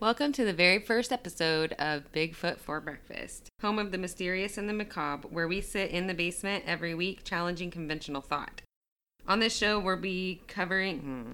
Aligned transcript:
Welcome 0.00 0.32
to 0.32 0.44
the 0.44 0.52
very 0.52 0.80
first 0.80 1.12
episode 1.12 1.74
of 1.78 2.10
Bigfoot 2.10 2.58
for 2.58 2.80
Breakfast, 2.80 3.48
home 3.60 3.78
of 3.78 3.92
the 3.92 3.98
mysterious 3.98 4.58
and 4.58 4.68
the 4.68 4.72
macabre, 4.72 5.28
where 5.28 5.46
we 5.46 5.60
sit 5.60 5.92
in 5.92 6.08
the 6.08 6.14
basement 6.14 6.64
every 6.66 6.96
week 6.96 7.22
challenging 7.22 7.70
conventional 7.70 8.20
thought. 8.20 8.62
On 9.28 9.38
this 9.38 9.56
show, 9.56 9.78
we'll 9.78 9.96
be 9.96 10.42
covering. 10.48 10.98
Hmm, 10.98 11.32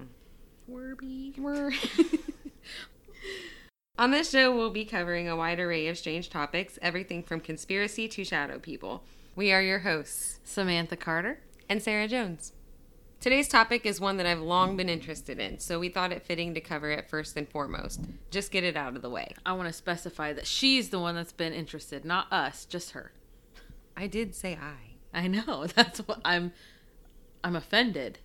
we're 0.67 0.95
be. 0.95 1.33
On 3.97 4.11
this 4.11 4.29
show, 4.31 4.53
we'll 4.53 4.71
be 4.71 4.83
covering 4.83 5.29
a 5.29 5.35
wide 5.37 5.59
array 5.59 5.87
of 5.87 5.97
strange 5.97 6.29
topics, 6.29 6.77
everything 6.81 7.23
from 7.23 7.39
conspiracy 7.39 8.07
to 8.09 8.25
shadow 8.25 8.59
people. 8.59 9.03
We 9.35 9.53
are 9.53 9.61
your 9.61 9.79
hosts, 9.79 10.39
Samantha 10.43 10.97
Carter. 10.97 11.39
and 11.69 11.81
Sarah 11.81 12.07
Jones. 12.07 12.51
Today's 13.21 13.47
topic 13.47 13.85
is 13.85 13.99
one 13.99 14.17
that 14.17 14.25
I've 14.25 14.41
long 14.41 14.75
been 14.77 14.89
interested 14.89 15.39
in, 15.39 15.59
so 15.59 15.79
we 15.79 15.89
thought 15.89 16.11
it 16.11 16.21
fitting 16.23 16.53
to 16.53 16.61
cover 16.61 16.91
it 16.91 17.09
first 17.09 17.35
and 17.37 17.47
foremost. 17.49 18.01
Just 18.29 18.51
get 18.51 18.63
it 18.63 18.75
out 18.77 18.95
of 18.95 19.01
the 19.01 19.09
way. 19.09 19.33
I 19.45 19.53
want 19.53 19.67
to 19.67 19.73
specify 19.73 20.33
that 20.33 20.45
she's 20.45 20.89
the 20.89 20.99
one 20.99 21.15
that's 21.15 21.31
been 21.31 21.53
interested, 21.53 22.05
not 22.05 22.31
us, 22.31 22.65
just 22.65 22.91
her. 22.91 23.13
I 23.97 24.07
did 24.07 24.35
say 24.35 24.59
I. 24.61 24.97
I 25.17 25.27
know. 25.27 25.65
That's 25.75 25.99
what 25.99 26.19
I'm 26.25 26.51
I'm 27.43 27.55
offended. 27.55 28.19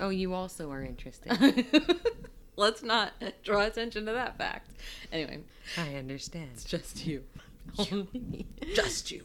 Oh, 0.00 0.08
you 0.08 0.32
also 0.32 0.70
are 0.70 0.82
interested. 0.82 1.30
Let's 2.60 2.82
not 2.82 3.14
draw 3.42 3.62
attention 3.62 4.04
to 4.04 4.12
that 4.12 4.36
fact. 4.36 4.70
Anyway, 5.10 5.38
I 5.78 5.94
understand. 5.94 6.50
it's 6.52 6.62
just 6.64 7.06
you. 7.06 7.24
Only 7.78 8.46
just 8.74 9.10
you. 9.10 9.24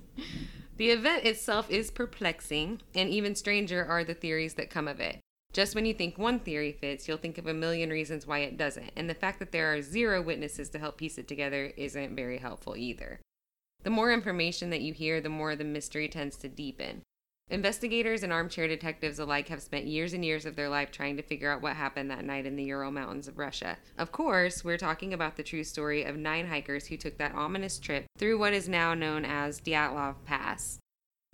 The 0.78 0.91
event 0.91 1.25
itself 1.25 1.69
is 1.69 1.91
perplexing, 1.91 2.80
and 2.94 3.09
even 3.09 3.36
stranger 3.36 3.86
are 3.86 4.06
the 4.06 4.13
theories 4.13 4.53
that 4.53 4.69
come 4.69 4.88
of 4.88 5.02
it. 5.02 5.19
Just 5.52 5.75
when 5.75 5.86
you 5.86 5.94
think 5.94 6.17
one 6.17 6.39
theory 6.39 6.72
fits, 6.72 7.09
you'll 7.09 7.17
think 7.17 7.38
of 7.38 7.45
a 7.45 7.53
million 7.53 7.89
reasons 7.89 8.25
why 8.25 8.39
it 8.39 8.58
doesn't, 8.58 8.91
and 8.95 9.09
the 9.09 9.13
fact 9.13 9.39
that 9.39 9.52
there 9.52 9.73
are 9.73 9.81
zero 9.81 10.22
witnesses 10.22 10.69
to 10.69 10.80
help 10.80 10.95
piece 10.95 11.17
it 11.17 11.28
together 11.28 11.73
isn't 11.75 12.16
very 12.16 12.38
helpful 12.38 12.78
either. 12.78 13.19
The 13.83 13.89
more 13.89 14.13
information 14.13 14.69
that 14.69 14.81
you 14.81 14.94
hear, 14.94 15.19
the 15.19 15.28
more 15.28 15.58
the 15.58 15.66
mystery 15.66 16.08
tends 16.08 16.38
to 16.38 16.47
deepen. 16.47 17.02
Investigators 17.51 18.23
and 18.23 18.33
armchair 18.33 18.67
detectives 18.67 19.19
alike 19.19 19.49
have 19.49 19.61
spent 19.61 19.85
years 19.85 20.13
and 20.13 20.25
years 20.25 20.47
of 20.47 20.55
their 20.55 20.67
life 20.67 20.91
trying 20.91 21.15
to 21.15 21.21
figure 21.21 21.51
out 21.51 21.61
what 21.61 21.75
happened 21.75 22.09
that 22.09 22.25
night 22.25 22.47
in 22.47 22.55
the 22.55 22.63
Ural 22.63 22.89
Mountains 22.89 23.27
of 23.27 23.38
Russia. 23.38 23.77
Of 23.99 24.11
course, 24.11 24.63
we're 24.63 24.79
talking 24.79 25.13
about 25.13 25.38
the 25.38 25.43
true 25.43 25.63
story 25.63 26.03
of 26.03 26.17
nine 26.17 26.47
hikers 26.47 26.88
who 26.88 26.97
took 26.97 27.19
that 27.19 27.35
ominous 27.35 27.77
trip 27.77 28.05
through 28.17 28.39
what 28.39 28.53
is 28.53 28.67
now 28.67 28.95
known 28.95 29.25
as 29.25 29.61
Dyatlov 29.61 30.16
Pass, 30.25 30.79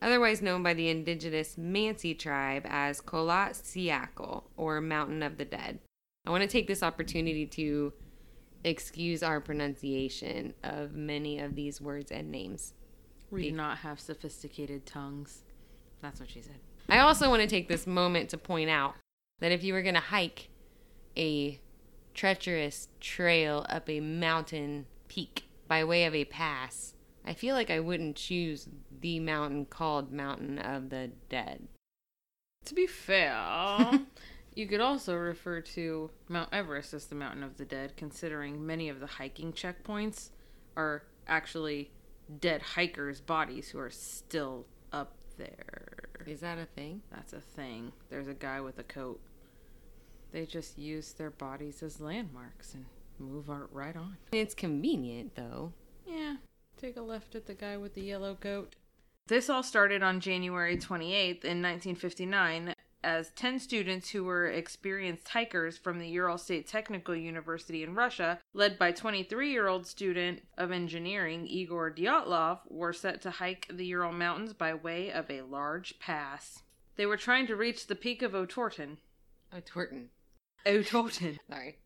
otherwise 0.01 0.41
known 0.41 0.61
by 0.63 0.73
the 0.73 0.89
indigenous 0.89 1.55
Mansi 1.55 2.19
tribe 2.19 2.65
as 2.67 2.99
Kholat 2.99 3.53
Syakhl, 3.53 4.43
or 4.57 4.81
Mountain 4.81 5.23
of 5.23 5.37
the 5.37 5.45
Dead. 5.45 5.79
I 6.27 6.29
want 6.29 6.41
to 6.43 6.49
take 6.49 6.67
this 6.67 6.83
opportunity 6.83 7.45
to 7.47 7.93
excuse 8.65 9.23
our 9.23 9.39
pronunciation 9.39 10.55
of 10.61 10.93
many 10.93 11.39
of 11.39 11.55
these 11.55 11.79
words 11.79 12.11
and 12.11 12.29
names. 12.29 12.73
We 13.31 13.43
do 13.43 13.53
not 13.53 13.77
have 13.77 13.97
sophisticated 13.97 14.85
tongues. 14.85 15.43
That's 16.01 16.19
what 16.19 16.29
she 16.29 16.41
said. 16.41 16.59
I 16.89 16.99
also 16.99 17.29
want 17.29 17.41
to 17.41 17.47
take 17.47 17.67
this 17.67 17.87
moment 17.87 18.29
to 18.31 18.37
point 18.37 18.69
out 18.69 18.95
that 19.39 19.51
if 19.51 19.63
you 19.63 19.73
were 19.73 19.81
going 19.81 19.95
to 19.95 20.01
hike 20.01 20.49
a 21.17 21.59
treacherous 22.13 22.89
trail 22.99 23.65
up 23.69 23.89
a 23.89 23.99
mountain 23.99 24.85
peak 25.07 25.45
by 25.67 25.83
way 25.83 26.05
of 26.05 26.15
a 26.15 26.25
pass, 26.25 26.95
I 27.25 27.33
feel 27.33 27.55
like 27.55 27.69
I 27.69 27.79
wouldn't 27.79 28.15
choose 28.15 28.67
the 28.99 29.19
mountain 29.19 29.65
called 29.65 30.11
Mountain 30.11 30.59
of 30.59 30.89
the 30.89 31.11
Dead. 31.29 31.67
To 32.65 32.73
be 32.73 32.87
fair, 32.87 33.99
you 34.55 34.67
could 34.67 34.81
also 34.81 35.15
refer 35.15 35.61
to 35.61 36.09
Mount 36.27 36.49
Everest 36.51 36.93
as 36.93 37.05
the 37.05 37.15
Mountain 37.15 37.43
of 37.43 37.57
the 37.57 37.65
Dead, 37.65 37.93
considering 37.95 38.65
many 38.65 38.89
of 38.89 38.99
the 38.99 39.07
hiking 39.07 39.53
checkpoints 39.53 40.29
are 40.75 41.03
actually 41.27 41.91
dead 42.39 42.61
hikers' 42.61 43.21
bodies 43.21 43.69
who 43.69 43.79
are 43.79 43.89
still 43.89 44.65
there. 45.41 46.09
Is 46.25 46.39
that 46.41 46.57
a 46.57 46.65
thing? 46.65 47.01
That's 47.11 47.33
a 47.33 47.41
thing. 47.41 47.91
There's 48.09 48.27
a 48.27 48.33
guy 48.33 48.61
with 48.61 48.79
a 48.79 48.83
coat. 48.83 49.19
They 50.31 50.45
just 50.45 50.77
use 50.77 51.11
their 51.13 51.31
bodies 51.31 51.83
as 51.83 51.99
landmarks 51.99 52.73
and 52.73 52.85
move 53.19 53.49
on 53.49 53.67
right 53.71 53.95
on. 53.95 54.17
It's 54.31 54.53
convenient, 54.53 55.35
though. 55.35 55.73
Yeah, 56.07 56.35
take 56.77 56.97
a 56.97 57.01
left 57.01 57.35
at 57.35 57.47
the 57.47 57.53
guy 57.53 57.77
with 57.77 57.95
the 57.95 58.01
yellow 58.01 58.35
coat. 58.35 58.75
This 59.27 59.49
all 59.49 59.63
started 59.63 60.03
on 60.03 60.19
January 60.19 60.77
28th 60.77 61.43
in 61.43 61.61
1959 61.61 62.75
as 63.03 63.31
10 63.31 63.59
students 63.59 64.09
who 64.09 64.23
were 64.23 64.47
experienced 64.47 65.27
hikers 65.27 65.77
from 65.77 65.99
the 65.99 66.07
Ural 66.07 66.37
State 66.37 66.67
Technical 66.67 67.15
University 67.15 67.83
in 67.83 67.95
Russia, 67.95 68.39
led 68.53 68.77
by 68.77 68.91
23 68.91 69.51
year 69.51 69.67
old 69.67 69.87
student 69.87 70.41
of 70.57 70.71
engineering 70.71 71.47
Igor 71.47 71.91
Dyatlov, 71.91 72.59
were 72.69 72.93
set 72.93 73.21
to 73.21 73.31
hike 73.31 73.67
the 73.71 73.85
Ural 73.85 74.11
Mountains 74.11 74.53
by 74.53 74.73
way 74.73 75.11
of 75.11 75.29
a 75.29 75.41
large 75.41 75.99
pass. 75.99 76.63
They 76.95 77.05
were 77.05 77.17
trying 77.17 77.47
to 77.47 77.55
reach 77.55 77.87
the 77.87 77.95
peak 77.95 78.21
of 78.21 78.33
Otorten. 78.33 78.97
Twerton. 79.53 80.07
Otorten. 80.65 81.37
Sorry. 81.49 81.77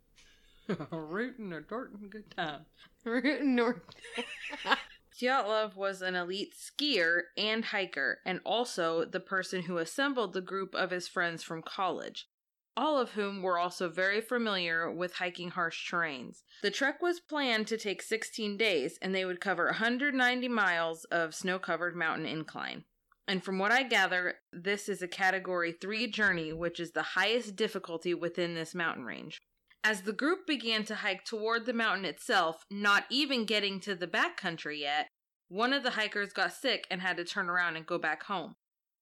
Rootin' 0.92 1.54
or 1.54 1.62
Torten, 1.62 2.10
good 2.10 2.36
time. 2.36 2.66
Rootin' 3.04 3.56
North. 3.56 3.82
Dyatlov 5.22 5.76
was 5.76 6.02
an 6.02 6.16
elite 6.16 6.54
skier 6.56 7.22
and 7.38 7.66
hiker, 7.66 8.20
and 8.26 8.42
also 8.46 9.06
the 9.06 9.20
person 9.20 9.64
who 9.64 9.78
assembled 9.78 10.34
the 10.34 10.42
group 10.42 10.76
of 10.76 10.92
his 10.92 11.08
friends 11.08 11.42
from 11.42 11.62
college, 11.62 12.28
all 12.76 13.00
of 13.00 13.12
whom 13.12 13.42
were 13.42 13.58
also 13.58 13.88
very 13.88 14.20
familiar 14.20 14.92
with 14.92 15.16
hiking 15.16 15.52
harsh 15.52 15.90
terrains. 15.90 16.44
The 16.62 16.72
trek 16.72 17.02
was 17.02 17.22
planned 17.22 17.68
to 17.68 17.78
take 17.78 18.02
16 18.02 18.58
days, 18.58 19.00
and 19.02 19.16
they 19.16 19.24
would 19.24 19.40
cover 19.40 19.66
190 19.66 20.50
miles 20.50 21.06
of 21.06 21.34
snow 21.34 21.60
covered 21.60 21.96
mountain 21.96 22.26
incline. 22.26 22.84
And 23.28 23.44
from 23.44 23.58
what 23.58 23.72
I 23.72 23.84
gather, 23.84 24.36
this 24.52 24.88
is 24.88 25.02
a 25.02 25.08
Category 25.08 25.72
3 25.72 26.08
journey, 26.08 26.54
which 26.54 26.80
is 26.80 26.92
the 26.92 27.02
highest 27.02 27.56
difficulty 27.56 28.14
within 28.14 28.54
this 28.54 28.76
mountain 28.76 29.06
range. 29.06 29.42
As 29.88 30.02
the 30.02 30.14
group 30.14 30.48
began 30.48 30.84
to 30.86 30.96
hike 30.96 31.26
toward 31.26 31.68
the 31.68 31.72
mountain 31.72 32.06
itself, 32.06 32.66
not 32.72 33.06
even 33.12 33.46
getting 33.46 33.80
to 33.82 33.94
the 33.94 34.08
backcountry 34.08 34.80
yet, 34.80 35.10
one 35.48 35.74
of 35.74 35.84
the 35.84 35.92
hikers 35.92 36.34
got 36.34 36.54
sick 36.54 36.88
and 36.90 37.02
had 37.02 37.18
to 37.18 37.24
turn 37.24 37.50
around 37.50 37.76
and 37.76 37.86
go 37.86 38.00
back 38.00 38.24
home. 38.24 38.56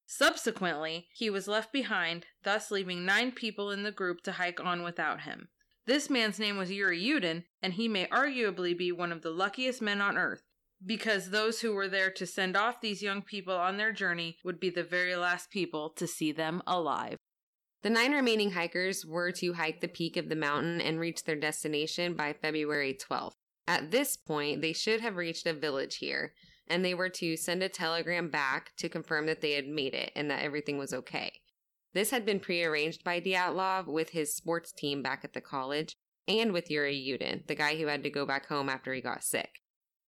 Subsequently, 0.06 1.08
he 1.14 1.30
was 1.30 1.48
left 1.48 1.72
behind, 1.72 2.26
thus 2.44 2.70
leaving 2.70 3.06
nine 3.06 3.32
people 3.32 3.72
in 3.72 3.84
the 3.84 3.94
group 3.94 4.24
to 4.24 4.34
hike 4.34 4.60
on 4.60 4.84
without 4.84 5.22
him. 5.22 5.48
This 5.88 6.10
man's 6.10 6.38
name 6.38 6.58
was 6.58 6.70
Yuri 6.70 7.02
Yudin, 7.02 7.46
and 7.62 7.76
he 7.76 7.88
may 7.88 8.08
arguably 8.08 8.78
be 8.78 8.92
one 8.92 9.14
of 9.14 9.22
the 9.22 9.32
luckiest 9.32 9.82
men 9.82 10.02
on 10.02 10.18
earth, 10.18 10.44
because 10.86 11.30
those 11.30 11.62
who 11.62 11.74
were 11.74 11.88
there 11.88 12.12
to 12.12 12.26
send 12.26 12.58
off 12.58 12.82
these 12.82 13.02
young 13.02 13.22
people 13.22 13.56
on 13.56 13.78
their 13.78 13.94
journey 13.94 14.38
would 14.44 14.60
be 14.60 14.70
the 14.70 14.84
very 14.84 15.16
last 15.16 15.50
people 15.50 15.92
to 15.92 16.08
see 16.08 16.34
them 16.34 16.62
alive. 16.68 17.16
The 17.84 17.90
nine 17.90 18.14
remaining 18.14 18.52
hikers 18.52 19.06
were 19.06 19.34
to 19.34 19.54
hike 19.54 19.82
the 19.82 19.90
peak 19.90 20.16
of 20.16 20.30
the 20.30 20.38
mountain 20.38 20.80
and 20.80 21.02
reach 21.02 21.26
their 21.26 21.36
destination 21.36 22.14
by 22.14 22.32
February 22.32 22.98
12th. 22.98 23.36
At 23.68 23.92
this 23.92 24.16
point, 24.16 24.62
they 24.62 24.72
should 24.72 25.02
have 25.02 25.18
reached 25.18 25.46
a 25.46 25.54
village 25.54 25.98
here, 25.98 26.34
and 26.66 26.84
they 26.84 26.94
were 26.94 27.10
to 27.10 27.36
send 27.36 27.62
a 27.62 27.68
telegram 27.68 28.30
back 28.30 28.72
to 28.78 28.88
confirm 28.88 29.26
that 29.26 29.42
they 29.42 29.52
had 29.52 29.68
made 29.68 29.94
it 29.94 30.14
and 30.16 30.32
that 30.32 30.44
everything 30.44 30.78
was 30.78 30.94
okay. 30.94 31.42
This 31.94 32.12
had 32.12 32.26
been 32.26 32.40
prearranged 32.40 33.04
by 33.04 33.20
Dyatlov 33.20 33.88
with 33.88 34.12
his 34.12 34.34
sports 34.34 34.72
team 34.72 35.04
back 35.04 35.26
at 35.26 35.34
the 35.34 35.42
college 35.42 35.98
and 36.26 36.54
with 36.54 36.72
Yuri 36.72 36.96
Yudin, 36.96 37.46
the 37.48 37.56
guy 37.56 37.76
who 37.76 37.88
had 37.88 38.02
to 38.04 38.10
go 38.10 38.26
back 38.26 38.48
home 38.48 38.70
after 38.70 38.94
he 38.94 39.02
got 39.02 39.26
sick. 39.26 39.60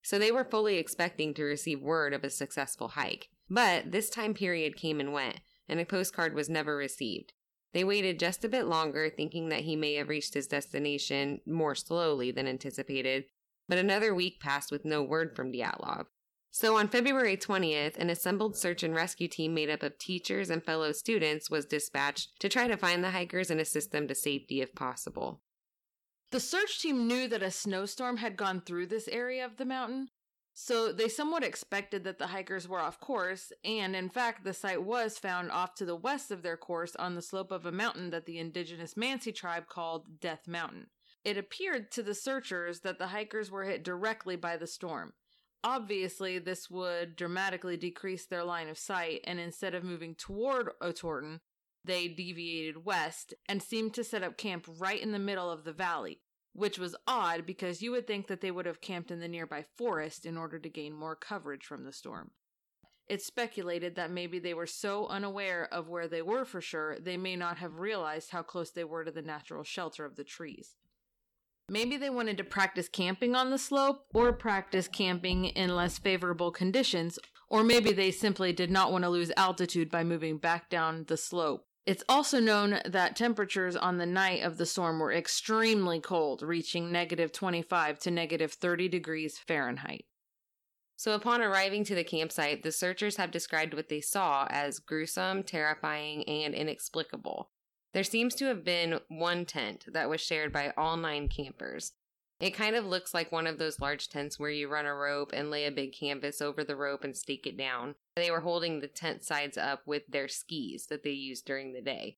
So 0.01 0.17
they 0.17 0.31
were 0.31 0.45
fully 0.45 0.77
expecting 0.77 1.33
to 1.33 1.43
receive 1.43 1.81
word 1.81 2.13
of 2.13 2.23
a 2.23 2.29
successful 2.29 2.89
hike. 2.89 3.27
But 3.49 3.91
this 3.91 4.09
time 4.09 4.33
period 4.33 4.77
came 4.77 5.01
and 5.01 5.11
went, 5.11 5.41
and 5.67 5.81
a 5.81 5.85
postcard 5.85 6.33
was 6.33 6.47
never 6.47 6.77
received. 6.77 7.33
They 7.75 7.83
waited 7.83 8.19
just 8.19 8.45
a 8.45 8.49
bit 8.49 8.67
longer, 8.67 9.09
thinking 9.09 9.49
that 9.49 9.63
he 9.63 9.75
may 9.75 9.95
have 9.95 10.07
reached 10.07 10.33
his 10.33 10.47
destination 10.47 11.41
more 11.45 11.75
slowly 11.75 12.31
than 12.31 12.47
anticipated, 12.47 13.25
but 13.67 13.77
another 13.77 14.15
week 14.15 14.39
passed 14.39 14.71
with 14.71 14.85
no 14.85 15.03
word 15.03 15.35
from 15.35 15.51
Dyatlov. 15.51 16.05
So 16.51 16.77
on 16.77 16.87
February 16.87 17.35
20th, 17.35 17.97
an 17.97 18.09
assembled 18.09 18.55
search 18.55 18.81
and 18.81 18.95
rescue 18.95 19.27
team 19.27 19.53
made 19.53 19.69
up 19.69 19.83
of 19.83 19.97
teachers 19.97 20.49
and 20.49 20.63
fellow 20.63 20.93
students 20.93 21.49
was 21.49 21.65
dispatched 21.65 22.39
to 22.39 22.47
try 22.47 22.69
to 22.69 22.77
find 22.77 23.03
the 23.03 23.11
hikers 23.11 23.51
and 23.51 23.59
assist 23.59 23.91
them 23.91 24.07
to 24.07 24.15
safety 24.15 24.61
if 24.61 24.73
possible. 24.73 25.41
The 26.31 26.39
search 26.39 26.81
team 26.81 27.09
knew 27.09 27.27
that 27.27 27.43
a 27.43 27.51
snowstorm 27.51 28.17
had 28.17 28.37
gone 28.37 28.61
through 28.61 28.87
this 28.87 29.09
area 29.09 29.43
of 29.43 29.57
the 29.57 29.65
mountain, 29.65 30.11
so 30.57 30.93
they 30.93 31.09
somewhat 31.09 31.43
expected 31.43 32.05
that 32.05 32.17
the 32.17 32.27
hikers 32.27 32.65
were 32.65 32.79
off 32.79 32.97
course, 33.01 33.51
and 33.65 33.93
in 33.93 34.09
fact, 34.09 34.45
the 34.45 34.53
site 34.53 34.81
was 34.81 35.19
found 35.19 35.51
off 35.51 35.75
to 35.75 35.85
the 35.85 35.97
west 35.97 36.31
of 36.31 36.43
their 36.43 36.55
course 36.55 36.95
on 36.95 37.13
the 37.13 37.21
slope 37.21 37.51
of 37.51 37.65
a 37.65 37.73
mountain 37.73 38.09
that 38.11 38.25
the 38.25 38.39
indigenous 38.39 38.93
Mansi 38.93 39.35
tribe 39.35 39.67
called 39.67 40.21
Death 40.21 40.47
Mountain. 40.47 40.87
It 41.25 41.37
appeared 41.37 41.91
to 41.91 42.03
the 42.03 42.15
searchers 42.15 42.79
that 42.79 42.99
the 42.99 43.07
hikers 43.07 43.51
were 43.51 43.65
hit 43.65 43.83
directly 43.83 44.37
by 44.37 44.55
the 44.55 44.65
storm. 44.65 45.11
Obviously, 45.61 46.39
this 46.39 46.69
would 46.69 47.17
dramatically 47.17 47.75
decrease 47.75 48.25
their 48.25 48.45
line 48.45 48.69
of 48.69 48.77
sight, 48.77 49.21
and 49.25 49.41
instead 49.41 49.75
of 49.75 49.83
moving 49.83 50.15
toward 50.15 50.69
Otorten, 50.81 51.41
they 51.83 52.07
deviated 52.07 52.85
west 52.85 53.33
and 53.49 53.61
seemed 53.61 53.93
to 53.95 54.05
set 54.05 54.23
up 54.23 54.37
camp 54.37 54.65
right 54.79 55.01
in 55.01 55.11
the 55.11 55.19
middle 55.19 55.51
of 55.51 55.65
the 55.65 55.73
valley, 55.73 56.21
which 56.55 56.79
was 56.79 56.95
odd 57.05 57.45
because 57.45 57.81
you 57.81 57.91
would 57.91 58.07
think 58.07 58.27
that 58.27 58.39
they 58.39 58.49
would 58.49 58.65
have 58.65 58.79
camped 58.79 59.11
in 59.11 59.19
the 59.19 59.27
nearby 59.27 59.63
forest 59.75 60.25
in 60.25 60.37
order 60.37 60.57
to 60.57 60.69
gain 60.69 60.93
more 60.93 61.15
coverage 61.15 61.65
from 61.65 61.83
the 61.83 61.91
storm. 61.91 62.31
It's 63.07 63.25
speculated 63.25 63.95
that 63.95 64.09
maybe 64.09 64.39
they 64.39 64.53
were 64.53 64.65
so 64.65 65.05
unaware 65.07 65.67
of 65.71 65.89
where 65.89 66.07
they 66.07 66.21
were 66.21 66.45
for 66.45 66.61
sure, 66.61 66.97
they 66.99 67.17
may 67.17 67.35
not 67.35 67.57
have 67.57 67.79
realized 67.79 68.31
how 68.31 68.41
close 68.41 68.71
they 68.71 68.85
were 68.85 69.03
to 69.03 69.11
the 69.11 69.21
natural 69.21 69.63
shelter 69.63 70.05
of 70.05 70.15
the 70.15 70.23
trees. 70.23 70.75
Maybe 71.67 71.97
they 71.97 72.09
wanted 72.09 72.37
to 72.37 72.43
practice 72.43 72.87
camping 72.87 73.35
on 73.35 73.49
the 73.49 73.57
slope 73.57 74.05
or 74.13 74.31
practice 74.31 74.87
camping 74.87 75.45
in 75.45 75.75
less 75.75 75.97
favorable 75.97 76.51
conditions, 76.51 77.19
or 77.49 77.63
maybe 77.63 77.91
they 77.91 78.11
simply 78.11 78.53
did 78.53 78.71
not 78.71 78.91
want 78.91 79.03
to 79.03 79.09
lose 79.09 79.31
altitude 79.35 79.91
by 79.91 80.03
moving 80.03 80.37
back 80.37 80.69
down 80.69 81.05
the 81.07 81.17
slope. 81.17 81.65
It's 81.85 82.03
also 82.09 82.39
known 82.39 82.79
that 82.85 83.15
temperatures 83.15 83.75
on 83.75 83.97
the 83.97 84.07
night 84.07 84.41
of 84.41 84.57
the 84.57 84.65
storm 84.65 84.99
were 84.99 85.13
extremely 85.13 85.99
cold, 85.99 86.41
reaching 86.41 86.91
negative 86.91 87.31
25 87.31 87.99
to 87.99 88.11
negative 88.11 88.53
30 88.53 88.89
degrees 88.89 89.37
Fahrenheit. 89.37 90.05
So, 90.97 91.11
upon 91.11 91.41
arriving 91.41 91.83
to 91.85 91.95
the 91.95 92.03
campsite, 92.03 92.63
the 92.63 92.71
searchers 92.71 93.17
have 93.17 93.29
described 93.29 93.73
what 93.73 93.89
they 93.89 94.01
saw 94.01 94.47
as 94.49 94.79
gruesome, 94.79 95.43
terrifying, 95.43 96.23
and 96.27 96.55
inexplicable. 96.55 97.51
There 97.93 98.03
seems 98.03 98.33
to 98.35 98.45
have 98.45 98.63
been 98.63 98.99
one 99.09 99.45
tent 99.45 99.85
that 99.91 100.09
was 100.09 100.21
shared 100.21 100.51
by 100.51 100.73
all 100.77 100.97
nine 100.97 101.27
campers. 101.27 101.91
It 102.39 102.51
kind 102.51 102.75
of 102.75 102.85
looks 102.85 103.13
like 103.13 103.31
one 103.31 103.47
of 103.47 103.59
those 103.59 103.79
large 103.79 104.09
tents 104.09 104.37
where 104.37 104.49
you 104.49 104.67
run 104.67 104.85
a 104.85 104.93
rope 104.93 105.31
and 105.33 105.49
lay 105.49 105.65
a 105.65 105.71
big 105.71 105.93
canvas 105.97 106.41
over 106.41 106.63
the 106.63 106.75
rope 106.75 107.05
and 107.05 107.15
stake 107.15 107.47
it 107.47 107.57
down. 107.57 107.95
They 108.17 108.29
were 108.29 108.41
holding 108.41 108.79
the 108.79 108.87
tent 108.87 109.23
sides 109.23 109.57
up 109.57 109.83
with 109.85 110.03
their 110.09 110.27
skis 110.27 110.87
that 110.87 111.03
they 111.03 111.11
used 111.11 111.45
during 111.45 111.71
the 111.71 111.81
day. 111.81 112.17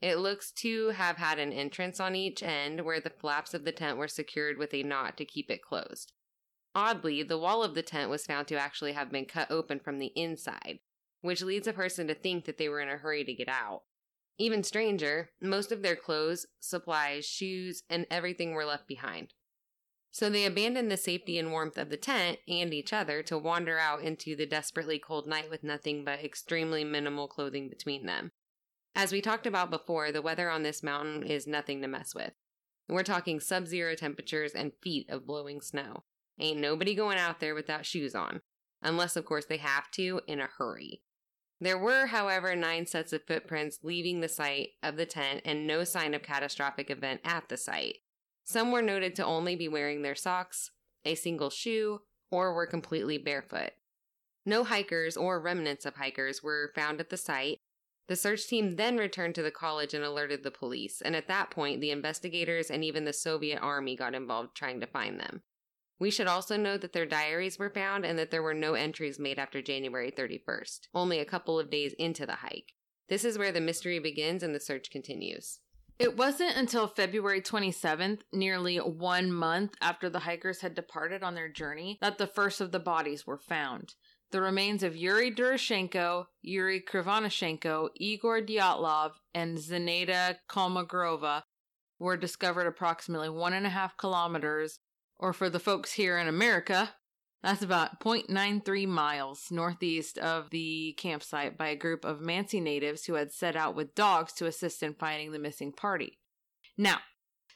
It 0.00 0.18
looks 0.18 0.52
to 0.52 0.90
have 0.90 1.16
had 1.16 1.38
an 1.38 1.52
entrance 1.52 1.98
on 1.98 2.14
each 2.14 2.42
end 2.42 2.84
where 2.84 3.00
the 3.00 3.10
flaps 3.10 3.54
of 3.54 3.64
the 3.64 3.72
tent 3.72 3.98
were 3.98 4.08
secured 4.08 4.56
with 4.56 4.72
a 4.72 4.84
knot 4.84 5.16
to 5.16 5.24
keep 5.24 5.50
it 5.50 5.62
closed. 5.62 6.12
Oddly, 6.74 7.22
the 7.22 7.38
wall 7.38 7.64
of 7.64 7.74
the 7.74 7.82
tent 7.82 8.10
was 8.10 8.26
found 8.26 8.46
to 8.48 8.56
actually 8.56 8.92
have 8.92 9.10
been 9.10 9.24
cut 9.24 9.50
open 9.50 9.80
from 9.80 9.98
the 9.98 10.12
inside, 10.14 10.78
which 11.22 11.42
leads 11.42 11.66
a 11.66 11.72
person 11.72 12.06
to 12.06 12.14
think 12.14 12.44
that 12.44 12.58
they 12.58 12.68
were 12.68 12.80
in 12.80 12.88
a 12.88 12.98
hurry 12.98 13.24
to 13.24 13.34
get 13.34 13.48
out. 13.48 13.82
Even 14.38 14.62
stranger, 14.62 15.30
most 15.40 15.72
of 15.72 15.80
their 15.80 15.96
clothes, 15.96 16.46
supplies, 16.60 17.24
shoes, 17.24 17.82
and 17.88 18.06
everything 18.10 18.52
were 18.52 18.66
left 18.66 18.86
behind. 18.86 19.32
So 20.16 20.30
they 20.30 20.46
abandoned 20.46 20.90
the 20.90 20.96
safety 20.96 21.38
and 21.38 21.52
warmth 21.52 21.76
of 21.76 21.90
the 21.90 21.98
tent 21.98 22.38
and 22.48 22.72
each 22.72 22.94
other 22.94 23.22
to 23.24 23.36
wander 23.36 23.78
out 23.78 24.00
into 24.00 24.34
the 24.34 24.46
desperately 24.46 24.98
cold 24.98 25.26
night 25.26 25.50
with 25.50 25.62
nothing 25.62 26.06
but 26.06 26.24
extremely 26.24 26.84
minimal 26.84 27.28
clothing 27.28 27.68
between 27.68 28.06
them. 28.06 28.32
As 28.94 29.12
we 29.12 29.20
talked 29.20 29.46
about 29.46 29.68
before, 29.68 30.10
the 30.10 30.22
weather 30.22 30.48
on 30.48 30.62
this 30.62 30.82
mountain 30.82 31.22
is 31.22 31.46
nothing 31.46 31.82
to 31.82 31.86
mess 31.86 32.14
with. 32.14 32.32
We're 32.88 33.02
talking 33.02 33.40
sub 33.40 33.66
zero 33.66 33.94
temperatures 33.94 34.52
and 34.52 34.72
feet 34.82 35.10
of 35.10 35.26
blowing 35.26 35.60
snow. 35.60 36.04
Ain't 36.40 36.60
nobody 36.60 36.94
going 36.94 37.18
out 37.18 37.38
there 37.38 37.54
without 37.54 37.84
shoes 37.84 38.14
on, 38.14 38.40
unless, 38.80 39.16
of 39.16 39.26
course, 39.26 39.44
they 39.44 39.58
have 39.58 39.90
to 39.90 40.22
in 40.26 40.40
a 40.40 40.48
hurry. 40.56 41.02
There 41.60 41.76
were, 41.76 42.06
however, 42.06 42.56
nine 42.56 42.86
sets 42.86 43.12
of 43.12 43.26
footprints 43.26 43.80
leaving 43.82 44.22
the 44.22 44.30
site 44.30 44.70
of 44.82 44.96
the 44.96 45.04
tent 45.04 45.42
and 45.44 45.66
no 45.66 45.84
sign 45.84 46.14
of 46.14 46.22
catastrophic 46.22 46.88
event 46.88 47.20
at 47.22 47.50
the 47.50 47.58
site. 47.58 47.96
Some 48.46 48.70
were 48.70 48.80
noted 48.80 49.16
to 49.16 49.24
only 49.24 49.56
be 49.56 49.66
wearing 49.66 50.02
their 50.02 50.14
socks, 50.14 50.70
a 51.04 51.16
single 51.16 51.50
shoe, 51.50 52.02
or 52.30 52.54
were 52.54 52.66
completely 52.66 53.18
barefoot. 53.18 53.72
No 54.44 54.62
hikers 54.62 55.16
or 55.16 55.40
remnants 55.40 55.84
of 55.84 55.96
hikers 55.96 56.44
were 56.44 56.70
found 56.72 57.00
at 57.00 57.10
the 57.10 57.16
site. 57.16 57.58
The 58.06 58.14
search 58.14 58.46
team 58.46 58.76
then 58.76 58.98
returned 58.98 59.34
to 59.34 59.42
the 59.42 59.50
college 59.50 59.94
and 59.94 60.04
alerted 60.04 60.44
the 60.44 60.52
police, 60.52 61.02
and 61.02 61.16
at 61.16 61.26
that 61.26 61.50
point, 61.50 61.80
the 61.80 61.90
investigators 61.90 62.70
and 62.70 62.84
even 62.84 63.04
the 63.04 63.12
Soviet 63.12 63.58
army 63.58 63.96
got 63.96 64.14
involved 64.14 64.54
trying 64.54 64.78
to 64.80 64.86
find 64.86 65.18
them. 65.18 65.42
We 65.98 66.12
should 66.12 66.28
also 66.28 66.56
note 66.56 66.82
that 66.82 66.92
their 66.92 67.04
diaries 67.04 67.58
were 67.58 67.70
found 67.70 68.06
and 68.06 68.16
that 68.16 68.30
there 68.30 68.44
were 68.44 68.54
no 68.54 68.74
entries 68.74 69.18
made 69.18 69.40
after 69.40 69.60
January 69.60 70.12
31st, 70.12 70.86
only 70.94 71.18
a 71.18 71.24
couple 71.24 71.58
of 71.58 71.68
days 71.68 71.94
into 71.98 72.24
the 72.26 72.36
hike. 72.36 72.74
This 73.08 73.24
is 73.24 73.38
where 73.38 73.50
the 73.50 73.60
mystery 73.60 73.98
begins 73.98 74.44
and 74.44 74.54
the 74.54 74.60
search 74.60 74.88
continues. 74.88 75.58
It 75.98 76.16
wasn't 76.16 76.56
until 76.56 76.88
February 76.88 77.40
27th, 77.40 78.20
nearly 78.30 78.76
one 78.76 79.32
month 79.32 79.74
after 79.80 80.10
the 80.10 80.20
hikers 80.20 80.60
had 80.60 80.74
departed 80.74 81.22
on 81.22 81.34
their 81.34 81.48
journey, 81.48 81.96
that 82.02 82.18
the 82.18 82.26
first 82.26 82.60
of 82.60 82.70
the 82.70 82.78
bodies 82.78 83.26
were 83.26 83.38
found. 83.38 83.94
The 84.30 84.42
remains 84.42 84.82
of 84.82 84.96
Yuri 84.96 85.30
Doroshenko, 85.30 86.26
Yuri 86.42 86.82
Krivonishenko, 86.82 87.90
Igor 87.94 88.42
Dyatlov, 88.42 89.12
and 89.32 89.56
Zenaida 89.56 90.36
Kolmogorova 90.50 91.44
were 91.98 92.16
discovered 92.16 92.66
approximately 92.66 93.30
one 93.30 93.54
and 93.54 93.66
a 93.66 93.70
half 93.70 93.96
kilometers 93.96 94.80
or 95.18 95.32
for 95.32 95.48
the 95.48 95.60
folks 95.60 95.92
here 95.92 96.18
in 96.18 96.28
America, 96.28 96.94
that's 97.46 97.62
about 97.62 98.00
0.93 98.00 98.88
miles 98.88 99.52
northeast 99.52 100.18
of 100.18 100.50
the 100.50 100.94
campsite 100.98 101.56
by 101.56 101.68
a 101.68 101.76
group 101.76 102.04
of 102.04 102.18
Mansi 102.18 102.60
natives 102.60 103.04
who 103.04 103.14
had 103.14 103.30
set 103.30 103.54
out 103.54 103.76
with 103.76 103.94
dogs 103.94 104.32
to 104.32 104.46
assist 104.46 104.82
in 104.82 104.94
finding 104.94 105.30
the 105.30 105.38
missing 105.38 105.70
party. 105.70 106.18
Now, 106.76 106.98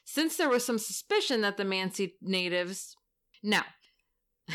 since 0.05 0.37
there 0.37 0.47
was 0.47 0.65
some 0.65 0.79
suspicion 0.79 1.41
that 1.41 1.57
the 1.57 1.65
Mansi 1.65 2.13
natives. 2.21 2.95
Now. 3.43 3.63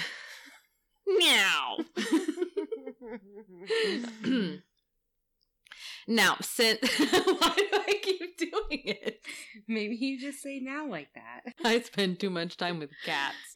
now. 1.07 1.77
now, 6.09 6.37
since. 6.41 6.81
Why 6.99 7.55
do 7.57 7.69
I 7.73 8.01
keep 8.03 8.39
doing 8.39 8.83
it? 8.87 9.21
Maybe 9.69 9.97
you 9.97 10.19
just 10.19 10.43
say 10.43 10.61
now 10.61 10.89
like 10.89 11.09
that. 11.15 11.43
I 11.63 11.81
spend 11.81 12.21
too 12.21 12.31
much 12.31 12.57
time 12.57 12.79
with 12.79 12.91
cats. 13.05 13.56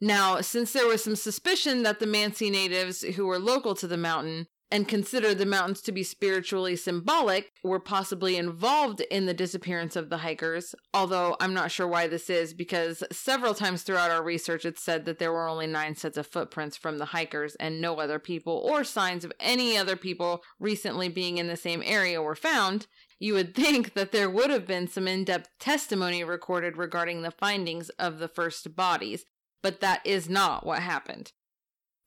Now, 0.00 0.40
since 0.40 0.72
there 0.72 0.86
was 0.86 1.02
some 1.02 1.16
suspicion 1.16 1.82
that 1.84 2.00
the 2.00 2.06
Mansi 2.06 2.50
natives 2.50 3.02
who 3.02 3.26
were 3.26 3.38
local 3.38 3.74
to 3.76 3.86
the 3.86 3.96
mountain 3.96 4.46
and 4.70 4.88
considered 4.88 5.38
the 5.38 5.46
mountains 5.46 5.80
to 5.82 5.92
be 5.92 6.02
spiritually 6.02 6.76
symbolic 6.76 7.52
were 7.62 7.80
possibly 7.80 8.36
involved 8.36 9.00
in 9.00 9.26
the 9.26 9.34
disappearance 9.34 9.94
of 9.94 10.10
the 10.10 10.18
hikers, 10.18 10.74
although 10.92 11.36
I'm 11.40 11.54
not 11.54 11.70
sure 11.70 11.86
why 11.86 12.08
this 12.08 12.28
is 12.28 12.52
because 12.52 13.04
several 13.12 13.54
times 13.54 13.82
throughout 13.82 14.10
our 14.10 14.22
research 14.22 14.64
it 14.64 14.78
said 14.78 15.04
that 15.04 15.18
there 15.18 15.32
were 15.32 15.48
only 15.48 15.66
nine 15.66 15.94
sets 15.94 16.16
of 16.16 16.26
footprints 16.26 16.76
from 16.76 16.98
the 16.98 17.06
hikers 17.06 17.54
and 17.56 17.80
no 17.80 18.00
other 18.00 18.18
people 18.18 18.54
or 18.68 18.82
signs 18.82 19.24
of 19.24 19.32
any 19.38 19.76
other 19.76 19.96
people 19.96 20.42
recently 20.58 21.08
being 21.08 21.38
in 21.38 21.46
the 21.46 21.56
same 21.56 21.82
area 21.84 22.20
were 22.20 22.34
found, 22.34 22.88
you 23.18 23.34
would 23.34 23.54
think 23.54 23.94
that 23.94 24.12
there 24.12 24.28
would 24.28 24.50
have 24.50 24.66
been 24.66 24.88
some 24.88 25.08
in 25.08 25.24
depth 25.24 25.48
testimony 25.58 26.22
recorded 26.24 26.76
regarding 26.76 27.22
the 27.22 27.30
findings 27.30 27.88
of 27.90 28.18
the 28.18 28.28
first 28.28 28.74
bodies, 28.74 29.24
but 29.62 29.80
that 29.80 30.00
is 30.04 30.28
not 30.28 30.64
what 30.64 30.80
happened. 30.80 31.32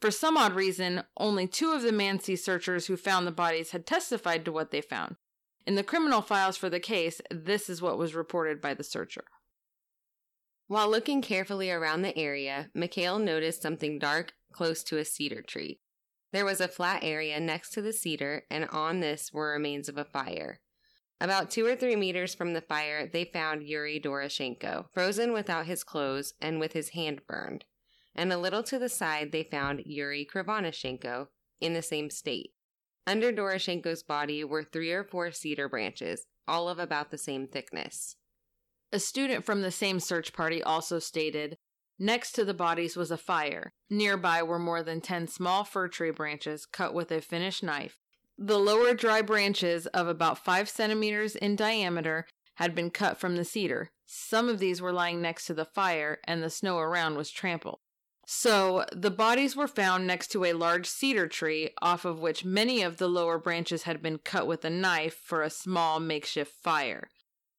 For 0.02 0.12
some 0.12 0.38
odd 0.38 0.54
reason, 0.54 1.04
only 1.18 1.48
two 1.48 1.72
of 1.72 1.82
the 1.82 1.92
Mansi 1.92 2.38
searchers 2.38 2.88
who 2.88 2.96
found 2.96 3.28
the 3.28 3.32
bodies 3.32 3.72
had 3.72 3.86
testified 3.86 4.46
to 4.46 4.52
what 4.52 4.72
they 4.72 4.82
found. 4.82 5.18
In 5.68 5.76
the 5.76 5.84
criminal 5.84 6.22
files 6.22 6.56
for 6.56 6.70
the 6.70 6.80
case, 6.80 7.20
this 7.30 7.70
is 7.70 7.82
what 7.82 7.98
was 7.98 8.16
reported 8.16 8.62
by 8.62 8.74
the 8.74 8.84
searcher. 8.84 9.26
While 10.68 10.90
looking 10.90 11.22
carefully 11.22 11.70
around 11.70 12.04
the 12.04 12.18
area, 12.18 12.70
Mikhail 12.74 13.20
noticed 13.20 13.62
something 13.62 14.00
dark 14.00 14.34
close 14.54 14.84
to 14.84 14.98
a 14.98 15.06
cedar 15.06 15.42
tree. 15.42 15.80
There 16.32 16.46
was 16.46 16.62
a 16.62 16.68
flat 16.68 17.04
area 17.04 17.40
next 17.40 17.72
to 17.72 17.82
the 17.82 17.92
cedar, 17.92 18.44
and 18.50 18.66
on 18.66 19.00
this 19.00 19.34
were 19.34 19.52
remains 19.52 19.90
of 19.90 19.98
a 19.98 20.06
fire. 20.06 20.60
About 21.22 21.52
two 21.52 21.66
or 21.66 21.76
three 21.76 21.98
meters 21.98 22.34
from 22.34 22.54
the 22.54 22.62
fire, 22.62 23.06
they 23.06 23.26
found 23.26 23.64
Yuri 23.64 24.00
Doroshenko, 24.00 24.86
frozen 24.94 25.34
without 25.34 25.66
his 25.66 25.84
clothes 25.84 26.34
and 26.40 26.60
with 26.60 26.74
his 26.74 26.90
hand 26.90 27.22
burned. 27.28 27.66
And 28.16 28.32
a 28.32 28.38
little 28.38 28.64
to 28.64 28.80
the 28.80 28.90
side, 28.90 29.32
they 29.32 29.44
found 29.44 29.84
Yuri 29.86 30.26
Krivonishenko 30.26 31.28
in 31.60 31.74
the 31.74 31.82
same 31.82 32.10
state. 32.10 32.52
Under 33.06 33.34
Doroshenko's 33.34 34.04
body 34.04 34.44
were 34.44 34.64
three 34.64 34.92
or 34.92 35.04
four 35.04 35.32
cedar 35.32 35.68
branches, 35.68 36.26
all 36.48 36.70
of 36.70 36.80
about 36.80 37.12
the 37.12 37.18
same 37.18 37.48
thickness. 37.48 38.16
A 38.92 39.00
student 39.00 39.46
from 39.46 39.62
the 39.62 39.72
same 39.72 40.00
search 40.00 40.34
party 40.34 40.64
also 40.64 41.00
stated 41.00 41.58
Next 42.02 42.32
to 42.34 42.46
the 42.46 42.54
bodies 42.54 42.96
was 42.96 43.12
a 43.12 43.18
fire. 43.18 43.74
Nearby 43.90 44.42
were 44.42 44.58
more 44.58 44.82
than 44.82 45.02
ten 45.02 45.28
small 45.28 45.66
fir 45.66 45.90
tree 45.90 46.12
branches 46.12 46.66
cut 46.66 46.94
with 46.94 47.12
a 47.12 47.20
Finnish 47.20 47.62
knife, 47.62 47.99
the 48.42 48.58
lower 48.58 48.94
dry 48.94 49.22
branches, 49.22 49.86
of 49.88 50.08
about 50.08 50.44
five 50.44 50.70
centimeters 50.70 51.36
in 51.36 51.58
diameter, 51.58 52.26
had 52.56 52.74
been 52.74 52.90
cut 52.90 53.18
from 53.18 53.36
the 53.36 53.44
cedar. 53.44 53.92
Some 54.06 54.48
of 54.48 54.60
these 54.60 54.82
were 54.82 54.94
lying 54.94 55.22
next 55.22 55.46
to 55.48 55.54
the 55.54 55.66
fire, 55.66 56.20
and 56.24 56.42
the 56.42 56.50
snow 56.50 56.78
around 56.78 57.18
was 57.18 57.32
trampled. 57.32 57.80
So, 58.26 58.86
the 58.94 59.12
bodies 59.12 59.56
were 59.56 59.68
found 59.68 60.08
next 60.08 60.28
to 60.30 60.46
a 60.46 60.54
large 60.54 60.88
cedar 60.88 61.28
tree, 61.28 61.72
off 61.82 62.06
of 62.06 62.20
which 62.20 62.46
many 62.46 62.82
of 62.82 62.98
the 62.98 63.10
lower 63.10 63.40
branches 63.40 63.84
had 63.84 64.02
been 64.02 64.20
cut 64.20 64.48
with 64.48 64.64
a 64.64 64.70
knife 64.70 65.20
for 65.24 65.42
a 65.42 65.50
small 65.50 66.00
makeshift 66.00 66.54
fire. 66.64 67.10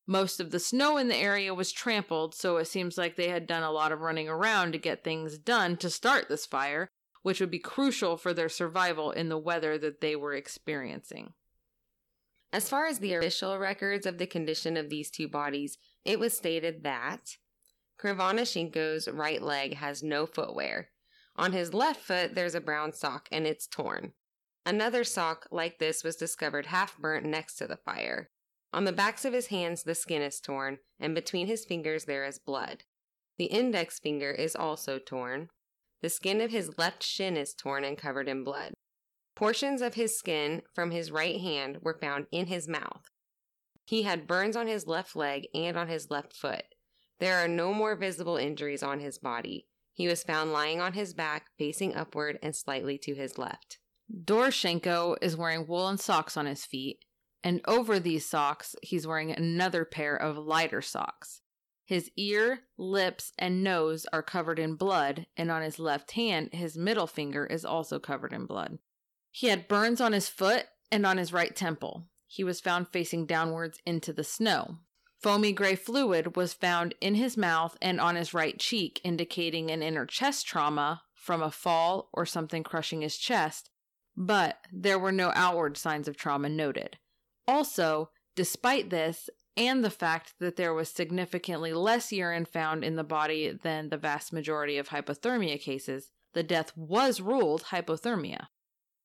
Most 0.06 0.40
of 0.40 0.50
the 0.50 0.58
snow 0.58 0.96
in 0.96 1.08
the 1.08 1.16
area 1.16 1.52
was 1.52 1.72
trampled, 1.72 2.34
so 2.34 2.56
it 2.56 2.66
seems 2.66 2.96
like 2.96 3.16
they 3.16 3.28
had 3.28 3.46
done 3.46 3.62
a 3.62 3.70
lot 3.70 3.92
of 3.92 4.00
running 4.00 4.28
around 4.28 4.72
to 4.72 4.78
get 4.78 5.04
things 5.04 5.38
done 5.38 5.76
to 5.76 5.90
start 5.90 6.28
this 6.28 6.46
fire, 6.46 6.88
which 7.22 7.40
would 7.40 7.50
be 7.50 7.58
crucial 7.58 8.16
for 8.16 8.32
their 8.32 8.48
survival 8.48 9.10
in 9.10 9.28
the 9.28 9.38
weather 9.38 9.78
that 9.78 10.00
they 10.00 10.16
were 10.16 10.34
experiencing. 10.34 11.32
As 12.52 12.68
far 12.68 12.86
as 12.86 12.98
the 12.98 13.14
official 13.14 13.58
records 13.58 14.06
of 14.06 14.18
the 14.18 14.26
condition 14.26 14.76
of 14.76 14.88
these 14.88 15.10
two 15.10 15.28
bodies, 15.28 15.78
it 16.04 16.18
was 16.18 16.36
stated 16.36 16.82
that 16.82 17.36
Krivonishenko's 18.00 19.08
right 19.08 19.40
leg 19.40 19.74
has 19.76 20.02
no 20.02 20.26
footwear. 20.26 20.88
On 21.36 21.52
his 21.52 21.72
left 21.72 22.00
foot, 22.00 22.34
there's 22.34 22.54
a 22.54 22.60
brown 22.60 22.92
sock 22.92 23.28
and 23.30 23.46
it's 23.46 23.66
torn. 23.66 24.12
Another 24.66 25.04
sock 25.04 25.46
like 25.50 25.78
this 25.78 26.02
was 26.02 26.16
discovered 26.16 26.66
half 26.66 26.98
burnt 26.98 27.24
next 27.24 27.54
to 27.56 27.66
the 27.66 27.76
fire. 27.76 28.30
On 28.72 28.84
the 28.84 28.92
backs 28.92 29.24
of 29.24 29.32
his 29.32 29.48
hands, 29.48 29.82
the 29.82 29.94
skin 29.94 30.22
is 30.22 30.40
torn, 30.40 30.78
and 30.98 31.14
between 31.14 31.46
his 31.46 31.64
fingers, 31.64 32.04
there 32.04 32.24
is 32.24 32.38
blood. 32.38 32.84
The 33.38 33.46
index 33.46 33.98
finger 33.98 34.30
is 34.30 34.54
also 34.54 34.98
torn. 34.98 35.48
The 36.02 36.08
skin 36.08 36.40
of 36.40 36.50
his 36.50 36.78
left 36.78 37.02
shin 37.02 37.36
is 37.36 37.54
torn 37.54 37.84
and 37.84 37.98
covered 37.98 38.28
in 38.28 38.44
blood. 38.44 38.72
Portions 39.36 39.82
of 39.82 39.94
his 39.94 40.18
skin 40.18 40.62
from 40.74 40.90
his 40.90 41.10
right 41.10 41.40
hand 41.40 41.78
were 41.82 41.98
found 42.00 42.26
in 42.30 42.46
his 42.46 42.68
mouth. 42.68 43.04
He 43.84 44.02
had 44.02 44.26
burns 44.26 44.56
on 44.56 44.66
his 44.66 44.86
left 44.86 45.16
leg 45.16 45.48
and 45.54 45.76
on 45.76 45.88
his 45.88 46.10
left 46.10 46.34
foot. 46.34 46.64
There 47.18 47.38
are 47.38 47.48
no 47.48 47.74
more 47.74 47.96
visible 47.96 48.36
injuries 48.36 48.82
on 48.82 49.00
his 49.00 49.18
body. 49.18 49.66
He 49.92 50.06
was 50.06 50.22
found 50.22 50.52
lying 50.52 50.80
on 50.80 50.94
his 50.94 51.12
back, 51.12 51.46
facing 51.58 51.94
upward 51.94 52.38
and 52.42 52.56
slightly 52.56 52.96
to 52.98 53.14
his 53.14 53.36
left. 53.36 53.78
Doroshenko 54.24 55.16
is 55.20 55.36
wearing 55.36 55.66
woolen 55.66 55.98
socks 55.98 56.36
on 56.36 56.46
his 56.46 56.64
feet, 56.64 57.04
and 57.44 57.60
over 57.66 57.98
these 57.98 58.26
socks, 58.26 58.74
he's 58.82 59.06
wearing 59.06 59.30
another 59.30 59.84
pair 59.84 60.16
of 60.16 60.38
lighter 60.38 60.82
socks. 60.82 61.42
His 61.90 62.08
ear, 62.16 62.60
lips, 62.78 63.32
and 63.36 63.64
nose 63.64 64.06
are 64.12 64.22
covered 64.22 64.60
in 64.60 64.76
blood, 64.76 65.26
and 65.36 65.50
on 65.50 65.62
his 65.62 65.80
left 65.80 66.12
hand, 66.12 66.50
his 66.52 66.78
middle 66.78 67.08
finger 67.08 67.44
is 67.44 67.64
also 67.64 67.98
covered 67.98 68.32
in 68.32 68.46
blood. 68.46 68.78
He 69.32 69.48
had 69.48 69.66
burns 69.66 70.00
on 70.00 70.12
his 70.12 70.28
foot 70.28 70.66
and 70.92 71.04
on 71.04 71.18
his 71.18 71.32
right 71.32 71.52
temple. 71.56 72.06
He 72.28 72.44
was 72.44 72.60
found 72.60 72.86
facing 72.92 73.26
downwards 73.26 73.80
into 73.84 74.12
the 74.12 74.22
snow. 74.22 74.76
Foamy 75.18 75.50
gray 75.52 75.74
fluid 75.74 76.36
was 76.36 76.52
found 76.52 76.94
in 77.00 77.16
his 77.16 77.36
mouth 77.36 77.76
and 77.82 78.00
on 78.00 78.14
his 78.14 78.32
right 78.32 78.56
cheek, 78.56 79.00
indicating 79.02 79.68
an 79.68 79.82
inner 79.82 80.06
chest 80.06 80.46
trauma 80.46 81.02
from 81.12 81.42
a 81.42 81.50
fall 81.50 82.08
or 82.12 82.24
something 82.24 82.62
crushing 82.62 83.00
his 83.00 83.18
chest, 83.18 83.68
but 84.16 84.58
there 84.72 84.96
were 84.96 85.10
no 85.10 85.32
outward 85.34 85.76
signs 85.76 86.06
of 86.06 86.16
trauma 86.16 86.48
noted. 86.48 86.98
Also, 87.48 88.10
despite 88.36 88.90
this, 88.90 89.28
and 89.56 89.84
the 89.84 89.90
fact 89.90 90.34
that 90.38 90.56
there 90.56 90.72
was 90.72 90.88
significantly 90.88 91.72
less 91.72 92.12
urine 92.12 92.44
found 92.44 92.84
in 92.84 92.96
the 92.96 93.04
body 93.04 93.50
than 93.50 93.88
the 93.88 93.96
vast 93.96 94.32
majority 94.32 94.78
of 94.78 94.88
hypothermia 94.88 95.60
cases, 95.60 96.10
the 96.32 96.42
death 96.42 96.72
was 96.76 97.20
ruled 97.20 97.64
hypothermia. 97.64 98.46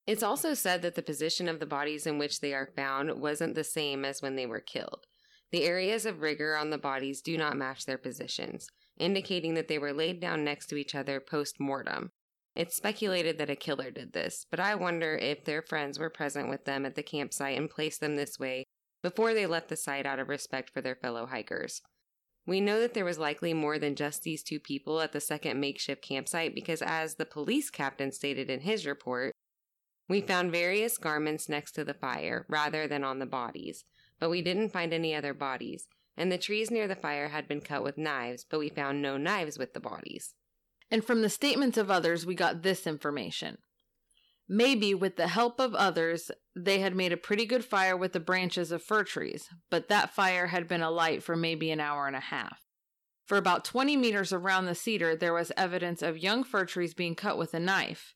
It's 0.06 0.24
also 0.24 0.54
said 0.54 0.84
that 0.84 0.96
the 0.96 1.02
position 1.02 1.48
of 1.48 1.60
the 1.60 1.66
bodies 1.66 2.06
in 2.06 2.20
which 2.20 2.40
they 2.40 2.54
are 2.54 2.70
found 2.76 3.20
wasn't 3.20 3.56
the 3.56 3.64
same 3.64 4.06
as 4.06 4.22
when 4.22 4.36
they 4.36 4.46
were 4.46 4.60
killed. 4.60 5.06
The 5.52 5.64
areas 5.64 6.06
of 6.06 6.22
rigor 6.22 6.56
on 6.56 6.70
the 6.70 6.78
bodies 6.78 7.22
do 7.22 7.38
not 7.38 7.58
match 7.58 7.86
their 7.86 7.98
positions, 7.98 8.68
indicating 8.98 9.56
that 9.56 9.68
they 9.68 9.80
were 9.80 9.94
laid 9.94 10.20
down 10.20 10.44
next 10.44 10.68
to 10.68 10.76
each 10.76 10.94
other 10.94 11.20
post 11.20 11.60
mortem. 11.60 12.12
It's 12.56 12.76
speculated 12.76 13.38
that 13.40 13.50
a 13.50 13.56
killer 13.56 13.90
did 13.90 14.14
this, 14.14 14.46
but 14.52 14.60
I 14.60 14.76
wonder 14.76 15.18
if 15.18 15.44
their 15.44 15.62
friends 15.62 15.98
were 15.98 16.10
present 16.10 16.50
with 16.50 16.66
them 16.66 16.86
at 16.86 16.96
the 16.96 17.04
campsite 17.04 17.58
and 17.58 17.70
placed 17.70 18.00
them 18.00 18.16
this 18.16 18.40
way 18.40 18.66
before 19.06 19.36
they 19.36 19.46
left 19.46 19.70
the 19.70 19.76
site 19.76 20.08
out 20.08 20.18
of 20.18 20.30
respect 20.30 20.72
for 20.72 20.82
their 20.82 20.96
fellow 20.96 21.28
hikers. 21.28 21.84
We 22.48 22.60
know 22.60 22.80
that 22.80 22.96
there 22.96 23.06
was 23.06 23.20
likely 23.20 23.54
more 23.54 23.78
than 23.78 23.94
just 23.94 24.24
these 24.24 24.42
two 24.42 24.60
people 24.60 25.00
at 25.00 25.12
the 25.12 25.22
second 25.22 25.60
makeshift 25.60 26.02
campsite 26.02 26.56
because, 26.56 26.82
as 26.82 27.14
the 27.14 27.26
police 27.28 27.70
captain 27.70 28.12
stated 28.12 28.50
in 28.50 28.62
his 28.62 28.84
report, 28.88 29.32
we 30.10 30.22
found 30.22 30.52
various 30.52 30.98
garments 30.98 31.48
next 31.48 31.74
to 31.74 31.84
the 31.84 31.94
fire 31.94 32.48
rather 32.50 32.88
than 32.88 33.04
on 33.04 33.20
the 33.20 33.28
bodies, 33.28 33.84
but 34.20 34.32
we 34.32 34.42
didn't 34.42 34.74
find 34.74 34.92
any 34.92 35.14
other 35.14 35.36
bodies, 35.36 35.88
and 36.18 36.32
the 36.32 36.40
trees 36.40 36.72
near 36.72 36.88
the 36.88 36.96
fire 36.96 37.28
had 37.28 37.48
been 37.48 37.62
cut 37.62 37.84
with 37.84 38.00
knives, 38.00 38.44
but 38.50 38.58
we 38.58 38.70
found 38.70 39.04
no 39.04 39.18
knives 39.18 39.60
with 39.60 39.76
the 39.76 39.80
bodies. 39.80 40.34
And 40.90 41.06
from 41.06 41.22
the 41.22 41.30
statements 41.30 41.78
of 41.78 41.92
others, 41.92 42.26
we 42.26 42.34
got 42.34 42.64
this 42.64 42.88
information. 42.88 43.60
Maybe 44.48 44.94
with 44.94 45.16
the 45.16 45.28
help 45.28 45.60
of 45.60 45.74
others, 45.74 46.30
they 46.56 46.80
had 46.80 46.96
made 46.96 47.12
a 47.12 47.18
pretty 47.18 47.46
good 47.46 47.66
fire 47.66 47.98
with 47.98 48.14
the 48.14 48.20
branches 48.20 48.72
of 48.72 48.84
fir 48.84 49.04
trees, 49.04 49.50
but 49.72 49.88
that 49.90 50.14
fire 50.14 50.48
had 50.48 50.68
been 50.68 50.84
alight 50.84 51.24
for 51.24 51.36
maybe 51.36 51.72
an 51.72 51.80
hour 51.80 52.06
and 52.06 52.16
a 52.16 52.20
half. 52.20 52.62
For 53.26 53.38
about 53.38 53.66
20 53.66 53.98
meters 53.98 54.32
around 54.32 54.66
the 54.66 54.76
cedar, 54.76 55.16
there 55.16 55.34
was 55.34 55.52
evidence 55.58 56.04
of 56.04 56.20
young 56.20 56.44
fir 56.44 56.66
trees 56.66 56.94
being 56.94 57.16
cut 57.16 57.40
with 57.40 57.56
a 57.56 57.60
knife. 57.60 58.14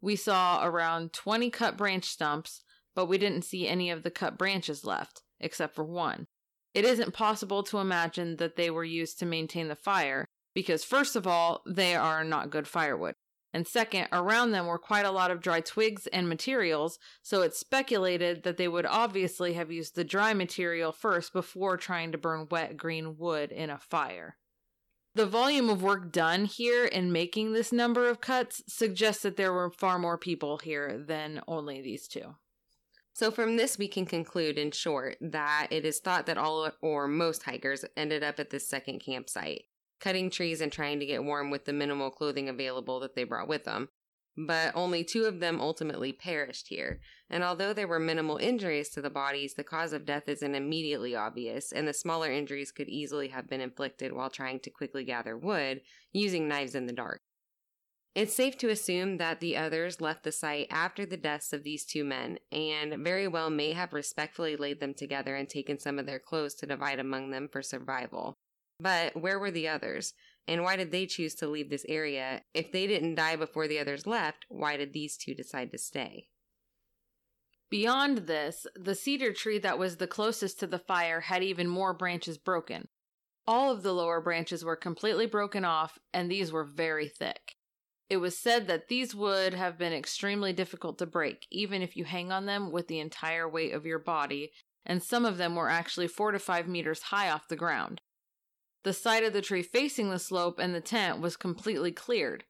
We 0.00 0.14
saw 0.14 0.64
around 0.64 1.12
20 1.12 1.50
cut 1.50 1.76
branch 1.76 2.04
stumps, 2.04 2.62
but 2.94 3.06
we 3.06 3.18
didn't 3.18 3.42
see 3.42 3.66
any 3.66 3.90
of 3.90 4.04
the 4.04 4.10
cut 4.10 4.38
branches 4.38 4.84
left, 4.84 5.22
except 5.40 5.74
for 5.74 5.84
one. 5.84 6.26
It 6.74 6.84
isn't 6.84 7.12
possible 7.12 7.64
to 7.64 7.78
imagine 7.78 8.36
that 8.36 8.54
they 8.54 8.70
were 8.70 8.84
used 8.84 9.18
to 9.18 9.26
maintain 9.26 9.66
the 9.66 9.74
fire, 9.74 10.26
because 10.54 10.84
first 10.84 11.16
of 11.16 11.26
all, 11.26 11.62
they 11.66 11.96
are 11.96 12.22
not 12.22 12.50
good 12.50 12.68
firewood. 12.68 13.14
And 13.54 13.66
second, 13.66 14.08
around 14.12 14.52
them 14.52 14.66
were 14.66 14.78
quite 14.78 15.04
a 15.04 15.10
lot 15.10 15.30
of 15.30 15.42
dry 15.42 15.60
twigs 15.60 16.06
and 16.06 16.28
materials, 16.28 16.98
so 17.22 17.42
it's 17.42 17.58
speculated 17.58 18.44
that 18.44 18.56
they 18.56 18.68
would 18.68 18.86
obviously 18.86 19.52
have 19.54 19.70
used 19.70 19.94
the 19.94 20.04
dry 20.04 20.32
material 20.32 20.90
first 20.90 21.34
before 21.34 21.76
trying 21.76 22.12
to 22.12 22.18
burn 22.18 22.48
wet 22.50 22.78
green 22.78 23.18
wood 23.18 23.52
in 23.52 23.68
a 23.68 23.78
fire. 23.78 24.36
The 25.14 25.26
volume 25.26 25.68
of 25.68 25.82
work 25.82 26.10
done 26.10 26.46
here 26.46 26.86
in 26.86 27.12
making 27.12 27.52
this 27.52 27.70
number 27.70 28.08
of 28.08 28.22
cuts 28.22 28.62
suggests 28.66 29.22
that 29.24 29.36
there 29.36 29.52
were 29.52 29.70
far 29.70 29.98
more 29.98 30.16
people 30.16 30.56
here 30.56 30.96
than 31.06 31.42
only 31.46 31.82
these 31.82 32.08
two. 32.08 32.36
So, 33.12 33.30
from 33.30 33.56
this, 33.56 33.76
we 33.76 33.88
can 33.88 34.06
conclude 34.06 34.56
in 34.56 34.70
short 34.70 35.18
that 35.20 35.66
it 35.70 35.84
is 35.84 36.00
thought 36.00 36.24
that 36.24 36.38
all 36.38 36.70
or 36.80 37.06
most 37.06 37.42
hikers 37.42 37.84
ended 37.94 38.22
up 38.22 38.40
at 38.40 38.48
this 38.48 38.66
second 38.66 39.00
campsite 39.00 39.64
cutting 40.02 40.28
trees 40.28 40.60
and 40.60 40.72
trying 40.72 41.00
to 41.00 41.06
get 41.06 41.24
warm 41.24 41.50
with 41.50 41.64
the 41.64 41.72
minimal 41.72 42.10
clothing 42.10 42.48
available 42.48 43.00
that 43.00 43.14
they 43.14 43.24
brought 43.24 43.48
with 43.48 43.64
them. 43.64 43.88
But 44.36 44.72
only 44.74 45.04
two 45.04 45.24
of 45.24 45.40
them 45.40 45.60
ultimately 45.60 46.12
perished 46.12 46.68
here, 46.68 47.00
and 47.28 47.44
although 47.44 47.74
there 47.74 47.86
were 47.86 47.98
minimal 47.98 48.38
injuries 48.38 48.88
to 48.90 49.02
the 49.02 49.10
bodies, 49.10 49.54
the 49.54 49.64
cause 49.64 49.92
of 49.92 50.06
death 50.06 50.26
isn't 50.26 50.54
immediately 50.54 51.14
obvious, 51.14 51.70
and 51.70 51.86
the 51.86 51.92
smaller 51.92 52.32
injuries 52.32 52.72
could 52.72 52.88
easily 52.88 53.28
have 53.28 53.48
been 53.48 53.60
inflicted 53.60 54.12
while 54.12 54.30
trying 54.30 54.58
to 54.60 54.70
quickly 54.70 55.04
gather 55.04 55.36
wood 55.36 55.82
using 56.12 56.48
knives 56.48 56.74
in 56.74 56.86
the 56.86 56.94
dark. 56.94 57.20
It's 58.14 58.34
safe 58.34 58.56
to 58.58 58.70
assume 58.70 59.18
that 59.18 59.40
the 59.40 59.56
others 59.56 60.00
left 60.00 60.24
the 60.24 60.32
site 60.32 60.66
after 60.70 61.04
the 61.04 61.16
deaths 61.18 61.52
of 61.52 61.62
these 61.62 61.84
two 61.84 62.04
men, 62.04 62.38
and 62.50 63.04
very 63.04 63.28
well 63.28 63.50
may 63.50 63.72
have 63.72 63.92
respectfully 63.92 64.56
laid 64.56 64.80
them 64.80 64.94
together 64.94 65.36
and 65.36 65.48
taken 65.48 65.78
some 65.78 65.98
of 65.98 66.06
their 66.06 66.18
clothes 66.18 66.54
to 66.56 66.66
divide 66.66 66.98
among 66.98 67.30
them 67.30 67.48
for 67.52 67.62
survival. 67.62 68.38
But 68.82 69.16
where 69.16 69.38
were 69.38 69.52
the 69.52 69.68
others? 69.68 70.12
And 70.48 70.64
why 70.64 70.74
did 70.74 70.90
they 70.90 71.06
choose 71.06 71.36
to 71.36 71.46
leave 71.46 71.70
this 71.70 71.86
area? 71.88 72.42
If 72.52 72.72
they 72.72 72.88
didn't 72.88 73.14
die 73.14 73.36
before 73.36 73.68
the 73.68 73.78
others 73.78 74.08
left, 74.08 74.44
why 74.48 74.76
did 74.76 74.92
these 74.92 75.16
two 75.16 75.34
decide 75.34 75.70
to 75.70 75.78
stay? 75.78 76.26
Beyond 77.70 78.26
this, 78.26 78.66
the 78.74 78.96
cedar 78.96 79.32
tree 79.32 79.58
that 79.60 79.78
was 79.78 79.96
the 79.96 80.08
closest 80.08 80.58
to 80.60 80.66
the 80.66 80.80
fire 80.80 81.20
had 81.20 81.44
even 81.44 81.68
more 81.68 81.94
branches 81.94 82.38
broken. 82.38 82.88
All 83.46 83.70
of 83.70 83.82
the 83.82 83.92
lower 83.92 84.20
branches 84.20 84.64
were 84.64 84.76
completely 84.76 85.26
broken 85.26 85.64
off, 85.64 85.98
and 86.12 86.28
these 86.28 86.50
were 86.52 86.64
very 86.64 87.08
thick. 87.08 87.56
It 88.10 88.16
was 88.16 88.36
said 88.36 88.66
that 88.66 88.88
these 88.88 89.14
would 89.14 89.54
have 89.54 89.78
been 89.78 89.92
extremely 89.92 90.52
difficult 90.52 90.98
to 90.98 91.06
break, 91.06 91.46
even 91.50 91.82
if 91.82 91.96
you 91.96 92.04
hang 92.04 92.30
on 92.32 92.46
them 92.46 92.72
with 92.72 92.88
the 92.88 93.00
entire 93.00 93.48
weight 93.48 93.72
of 93.72 93.86
your 93.86 94.00
body, 94.00 94.50
and 94.84 95.02
some 95.02 95.24
of 95.24 95.38
them 95.38 95.54
were 95.54 95.70
actually 95.70 96.08
four 96.08 96.32
to 96.32 96.38
five 96.38 96.66
meters 96.66 97.04
high 97.04 97.30
off 97.30 97.48
the 97.48 97.56
ground. 97.56 98.00
The 98.84 98.92
side 98.92 99.22
of 99.24 99.32
the 99.32 99.42
tree 99.42 99.62
facing 99.62 100.10
the 100.10 100.18
slope 100.18 100.58
and 100.58 100.74
the 100.74 100.80
tent 100.80 101.20
was 101.20 101.36
completely 101.36 101.92
cleared. 101.92 102.44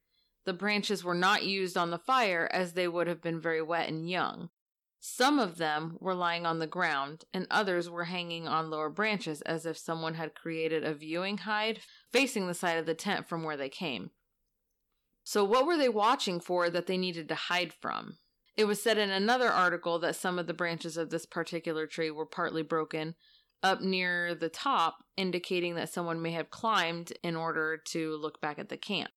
The 0.44 0.52
branches 0.52 1.04
were 1.04 1.14
not 1.14 1.44
used 1.44 1.76
on 1.76 1.90
the 1.90 1.98
fire 1.98 2.48
as 2.52 2.72
they 2.72 2.88
would 2.88 3.06
have 3.06 3.20
been 3.20 3.40
very 3.40 3.62
wet 3.62 3.88
and 3.88 4.08
young. 4.08 4.50
Some 4.98 5.38
of 5.38 5.58
them 5.58 5.98
were 6.00 6.14
lying 6.14 6.46
on 6.46 6.60
the 6.60 6.66
ground, 6.66 7.24
and 7.34 7.46
others 7.50 7.90
were 7.90 8.04
hanging 8.04 8.46
on 8.46 8.70
lower 8.70 8.88
branches 8.88 9.42
as 9.42 9.66
if 9.66 9.76
someone 9.76 10.14
had 10.14 10.34
created 10.34 10.84
a 10.84 10.94
viewing 10.94 11.38
hide 11.38 11.80
facing 12.12 12.46
the 12.46 12.54
side 12.54 12.78
of 12.78 12.86
the 12.86 12.94
tent 12.94 13.28
from 13.28 13.42
where 13.42 13.56
they 13.56 13.68
came. 13.68 14.10
So, 15.24 15.44
what 15.44 15.66
were 15.66 15.76
they 15.76 15.88
watching 15.88 16.40
for 16.40 16.70
that 16.70 16.86
they 16.86 16.96
needed 16.96 17.28
to 17.28 17.34
hide 17.34 17.72
from? 17.72 18.18
It 18.56 18.64
was 18.64 18.82
said 18.82 18.98
in 18.98 19.10
another 19.10 19.50
article 19.50 19.98
that 20.00 20.16
some 20.16 20.38
of 20.38 20.46
the 20.46 20.54
branches 20.54 20.96
of 20.96 21.10
this 21.10 21.26
particular 21.26 21.86
tree 21.86 22.10
were 22.10 22.26
partly 22.26 22.62
broken, 22.62 23.16
up 23.62 23.80
near 23.80 24.34
the 24.34 24.48
top, 24.48 25.04
indicating 25.16 25.74
that 25.74 25.92
someone 25.92 26.20
may 26.20 26.32
have 26.32 26.50
climbed 26.50 27.12
in 27.22 27.36
order 27.36 27.76
to 27.76 28.16
look 28.16 28.40
back 28.40 28.58
at 28.58 28.68
the 28.68 28.76
camp. 28.76 29.10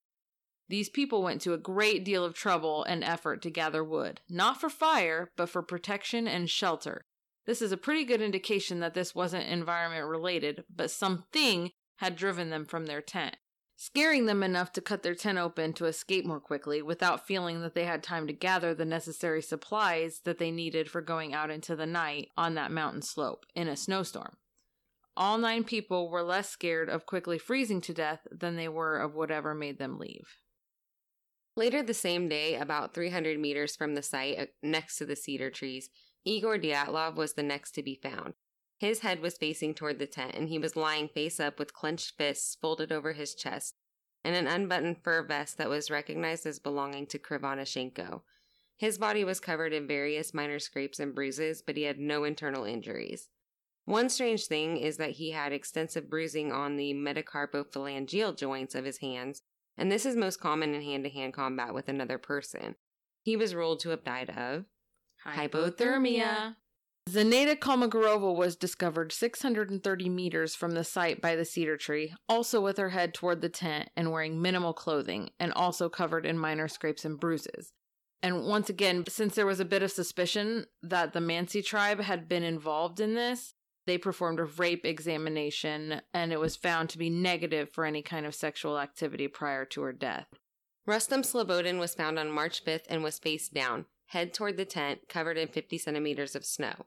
These 0.68 0.88
people 0.88 1.22
went 1.22 1.40
to 1.42 1.52
a 1.52 1.58
great 1.58 2.04
deal 2.04 2.24
of 2.24 2.34
trouble 2.34 2.82
and 2.84 3.04
effort 3.04 3.40
to 3.42 3.50
gather 3.50 3.84
wood, 3.84 4.20
not 4.28 4.60
for 4.60 4.68
fire, 4.68 5.30
but 5.36 5.48
for 5.48 5.62
protection 5.62 6.26
and 6.26 6.50
shelter. 6.50 7.02
This 7.46 7.62
is 7.62 7.70
a 7.70 7.76
pretty 7.76 8.04
good 8.04 8.20
indication 8.20 8.80
that 8.80 8.94
this 8.94 9.14
wasn't 9.14 9.46
environment 9.46 10.06
related, 10.06 10.64
but 10.74 10.90
something 10.90 11.70
had 11.98 12.16
driven 12.16 12.50
them 12.50 12.64
from 12.64 12.86
their 12.86 13.00
tent, 13.00 13.36
scaring 13.76 14.24
them 14.24 14.42
enough 14.42 14.72
to 14.72 14.80
cut 14.80 15.02
their 15.02 15.14
tent 15.14 15.38
open 15.38 15.72
to 15.74 15.84
escape 15.84 16.24
more 16.24 16.40
quickly 16.40 16.80
without 16.80 17.26
feeling 17.26 17.60
that 17.60 17.74
they 17.74 17.84
had 17.84 18.02
time 18.02 18.26
to 18.26 18.32
gather 18.32 18.74
the 18.74 18.84
necessary 18.84 19.42
supplies 19.42 20.20
that 20.24 20.38
they 20.38 20.50
needed 20.50 20.90
for 20.90 21.02
going 21.02 21.34
out 21.34 21.50
into 21.50 21.76
the 21.76 21.86
night 21.86 22.30
on 22.36 22.54
that 22.54 22.72
mountain 22.72 23.02
slope 23.02 23.44
in 23.54 23.68
a 23.68 23.76
snowstorm. 23.76 24.36
All 25.16 25.38
nine 25.38 25.64
people 25.64 26.10
were 26.10 26.22
less 26.22 26.48
scared 26.48 26.88
of 26.88 27.06
quickly 27.06 27.38
freezing 27.38 27.80
to 27.82 27.94
death 27.94 28.26
than 28.30 28.56
they 28.56 28.68
were 28.68 28.98
of 28.98 29.14
whatever 29.14 29.54
made 29.54 29.78
them 29.78 29.98
leave. 29.98 30.38
Later 31.54 31.82
the 31.82 31.94
same 31.94 32.28
day, 32.28 32.56
about 32.56 32.92
300 32.92 33.38
meters 33.38 33.76
from 33.76 33.94
the 33.94 34.02
site 34.02 34.38
uh, 34.38 34.46
next 34.62 34.98
to 34.98 35.06
the 35.06 35.16
cedar 35.16 35.50
trees, 35.50 35.88
Igor 36.24 36.58
Dyatlov 36.58 37.16
was 37.16 37.32
the 37.32 37.42
next 37.42 37.70
to 37.72 37.82
be 37.82 37.98
found. 38.02 38.34
His 38.78 39.00
head 39.00 39.20
was 39.20 39.38
facing 39.38 39.74
toward 39.74 39.98
the 39.98 40.06
tent, 40.06 40.34
and 40.34 40.48
he 40.48 40.58
was 40.58 40.76
lying 40.76 41.08
face 41.08 41.40
up 41.40 41.58
with 41.58 41.72
clenched 41.72 42.16
fists 42.16 42.56
folded 42.60 42.92
over 42.92 43.14
his 43.14 43.34
chest 43.34 43.74
and 44.26 44.34
an 44.34 44.48
unbuttoned 44.48 45.04
fur 45.04 45.22
vest 45.22 45.56
that 45.56 45.68
was 45.68 45.88
recognized 45.88 46.46
as 46.46 46.58
belonging 46.58 47.06
to 47.06 47.18
Krivonishenko. 47.18 48.22
His 48.76 48.98
body 48.98 49.22
was 49.22 49.38
covered 49.38 49.72
in 49.72 49.86
various 49.86 50.34
minor 50.34 50.58
scrapes 50.58 50.98
and 50.98 51.14
bruises, 51.14 51.62
but 51.62 51.76
he 51.76 51.84
had 51.84 51.98
no 51.98 52.24
internal 52.24 52.64
injuries. 52.64 53.28
One 53.84 54.08
strange 54.10 54.46
thing 54.46 54.78
is 54.78 54.96
that 54.96 55.12
he 55.12 55.30
had 55.30 55.52
extensive 55.52 56.10
bruising 56.10 56.50
on 56.50 56.76
the 56.76 56.92
metacarpophalangeal 56.92 58.36
joints 58.36 58.74
of 58.74 58.84
his 58.84 58.98
hands, 58.98 59.42
and 59.78 59.92
this 59.92 60.04
is 60.04 60.16
most 60.16 60.40
common 60.40 60.74
in 60.74 60.82
hand 60.82 61.04
to 61.04 61.10
hand 61.10 61.32
combat 61.32 61.72
with 61.72 61.88
another 61.88 62.18
person. 62.18 62.74
He 63.22 63.36
was 63.36 63.54
ruled 63.54 63.78
to 63.80 63.90
have 63.90 64.02
died 64.02 64.30
of 64.30 64.64
hypothermia. 65.24 66.56
Zenaida 67.08 67.56
Kolmogorova 67.56 68.34
was 68.34 68.56
discovered 68.56 69.12
630 69.12 70.08
meters 70.08 70.56
from 70.56 70.72
the 70.72 70.82
site 70.82 71.20
by 71.20 71.36
the 71.36 71.44
cedar 71.44 71.76
tree, 71.76 72.12
also 72.28 72.60
with 72.60 72.78
her 72.78 72.90
head 72.90 73.14
toward 73.14 73.40
the 73.40 73.48
tent 73.48 73.90
and 73.96 74.10
wearing 74.10 74.42
minimal 74.42 74.74
clothing, 74.74 75.30
and 75.38 75.52
also 75.52 75.88
covered 75.88 76.26
in 76.26 76.36
minor 76.36 76.66
scrapes 76.66 77.04
and 77.04 77.20
bruises. 77.20 77.72
And 78.24 78.44
once 78.44 78.68
again, 78.68 79.04
since 79.08 79.36
there 79.36 79.46
was 79.46 79.60
a 79.60 79.64
bit 79.64 79.84
of 79.84 79.92
suspicion 79.92 80.66
that 80.82 81.12
the 81.12 81.20
Mansi 81.20 81.64
tribe 81.64 82.00
had 82.00 82.28
been 82.28 82.42
involved 82.42 82.98
in 82.98 83.14
this, 83.14 83.54
they 83.86 83.98
performed 83.98 84.40
a 84.40 84.44
rape 84.44 84.84
examination 84.84 86.02
and 86.12 86.32
it 86.32 86.40
was 86.40 86.56
found 86.56 86.90
to 86.90 86.98
be 86.98 87.08
negative 87.08 87.70
for 87.70 87.84
any 87.84 88.02
kind 88.02 88.26
of 88.26 88.34
sexual 88.34 88.80
activity 88.80 89.28
prior 89.28 89.64
to 89.66 89.82
her 89.82 89.92
death. 89.92 90.26
Rustem 90.88 91.22
Slobodin 91.22 91.78
was 91.78 91.94
found 91.94 92.18
on 92.18 92.32
March 92.32 92.64
5th 92.64 92.86
and 92.88 93.04
was 93.04 93.20
face 93.20 93.48
down, 93.48 93.86
head 94.06 94.34
toward 94.34 94.56
the 94.56 94.64
tent, 94.64 95.02
covered 95.08 95.38
in 95.38 95.46
50 95.46 95.78
centimeters 95.78 96.34
of 96.34 96.44
snow. 96.44 96.86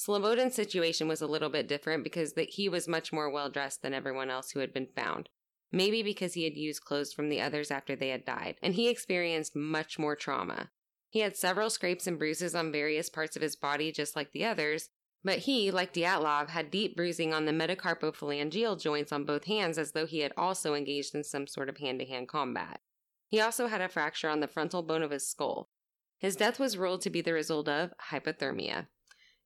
Slobodin's 0.00 0.54
situation 0.54 1.08
was 1.08 1.20
a 1.20 1.26
little 1.26 1.50
bit 1.50 1.68
different 1.68 2.04
because 2.04 2.32
that 2.32 2.48
he 2.48 2.70
was 2.70 2.88
much 2.88 3.12
more 3.12 3.28
well 3.28 3.50
dressed 3.50 3.82
than 3.82 3.92
everyone 3.92 4.30
else 4.30 4.50
who 4.50 4.60
had 4.60 4.72
been 4.72 4.88
found. 4.96 5.28
Maybe 5.70 6.02
because 6.02 6.32
he 6.32 6.44
had 6.44 6.56
used 6.56 6.86
clothes 6.86 7.12
from 7.12 7.28
the 7.28 7.42
others 7.42 7.70
after 7.70 7.94
they 7.94 8.08
had 8.08 8.24
died, 8.24 8.56
and 8.62 8.72
he 8.72 8.88
experienced 8.88 9.54
much 9.54 9.98
more 9.98 10.16
trauma. 10.16 10.70
He 11.10 11.20
had 11.20 11.36
several 11.36 11.68
scrapes 11.68 12.06
and 12.06 12.18
bruises 12.18 12.54
on 12.54 12.72
various 12.72 13.10
parts 13.10 13.36
of 13.36 13.42
his 13.42 13.56
body, 13.56 13.92
just 13.92 14.16
like 14.16 14.32
the 14.32 14.42
others, 14.42 14.88
but 15.22 15.40
he, 15.40 15.70
like 15.70 15.92
Dyatlov, 15.92 16.48
had 16.48 16.70
deep 16.70 16.96
bruising 16.96 17.34
on 17.34 17.44
the 17.44 17.52
metacarpophalangeal 17.52 18.80
joints 18.80 19.12
on 19.12 19.26
both 19.26 19.44
hands 19.44 19.76
as 19.76 19.92
though 19.92 20.06
he 20.06 20.20
had 20.20 20.32
also 20.34 20.72
engaged 20.72 21.14
in 21.14 21.24
some 21.24 21.46
sort 21.46 21.68
of 21.68 21.76
hand 21.76 21.98
to 21.98 22.06
hand 22.06 22.26
combat. 22.26 22.80
He 23.28 23.38
also 23.38 23.66
had 23.66 23.82
a 23.82 23.88
fracture 23.90 24.30
on 24.30 24.40
the 24.40 24.48
frontal 24.48 24.82
bone 24.82 25.02
of 25.02 25.10
his 25.10 25.28
skull. 25.28 25.68
His 26.16 26.36
death 26.36 26.58
was 26.58 26.78
ruled 26.78 27.02
to 27.02 27.10
be 27.10 27.20
the 27.20 27.34
result 27.34 27.68
of 27.68 27.92
hypothermia. 28.10 28.86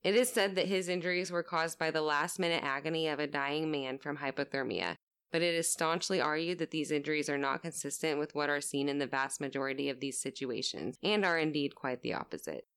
It 0.05 0.13
is 0.13 0.29
said 0.29 0.53
that 0.53 0.67
his 0.67 0.87
injuries 0.87 1.31
were 1.31 1.41
caused 1.41 1.79
by 1.79 1.89
the 1.89 2.03
last 2.03 2.37
minute 2.37 2.63
agony 2.63 3.07
of 3.07 3.17
a 3.17 3.25
dying 3.25 3.71
man 3.71 3.97
from 3.97 4.17
hypothermia, 4.17 4.97
but 5.31 5.41
it 5.41 5.55
is 5.55 5.71
staunchly 5.71 6.21
argued 6.21 6.59
that 6.59 6.69
these 6.69 6.91
injuries 6.91 7.27
are 7.27 7.39
not 7.39 7.63
consistent 7.63 8.19
with 8.19 8.35
what 8.35 8.47
are 8.47 8.61
seen 8.61 8.87
in 8.87 8.99
the 8.99 9.07
vast 9.07 9.41
majority 9.41 9.89
of 9.89 9.99
these 9.99 10.21
situations, 10.21 10.99
and 11.01 11.25
are 11.25 11.39
indeed 11.39 11.73
quite 11.73 12.03
the 12.03 12.13
opposite. 12.13 12.67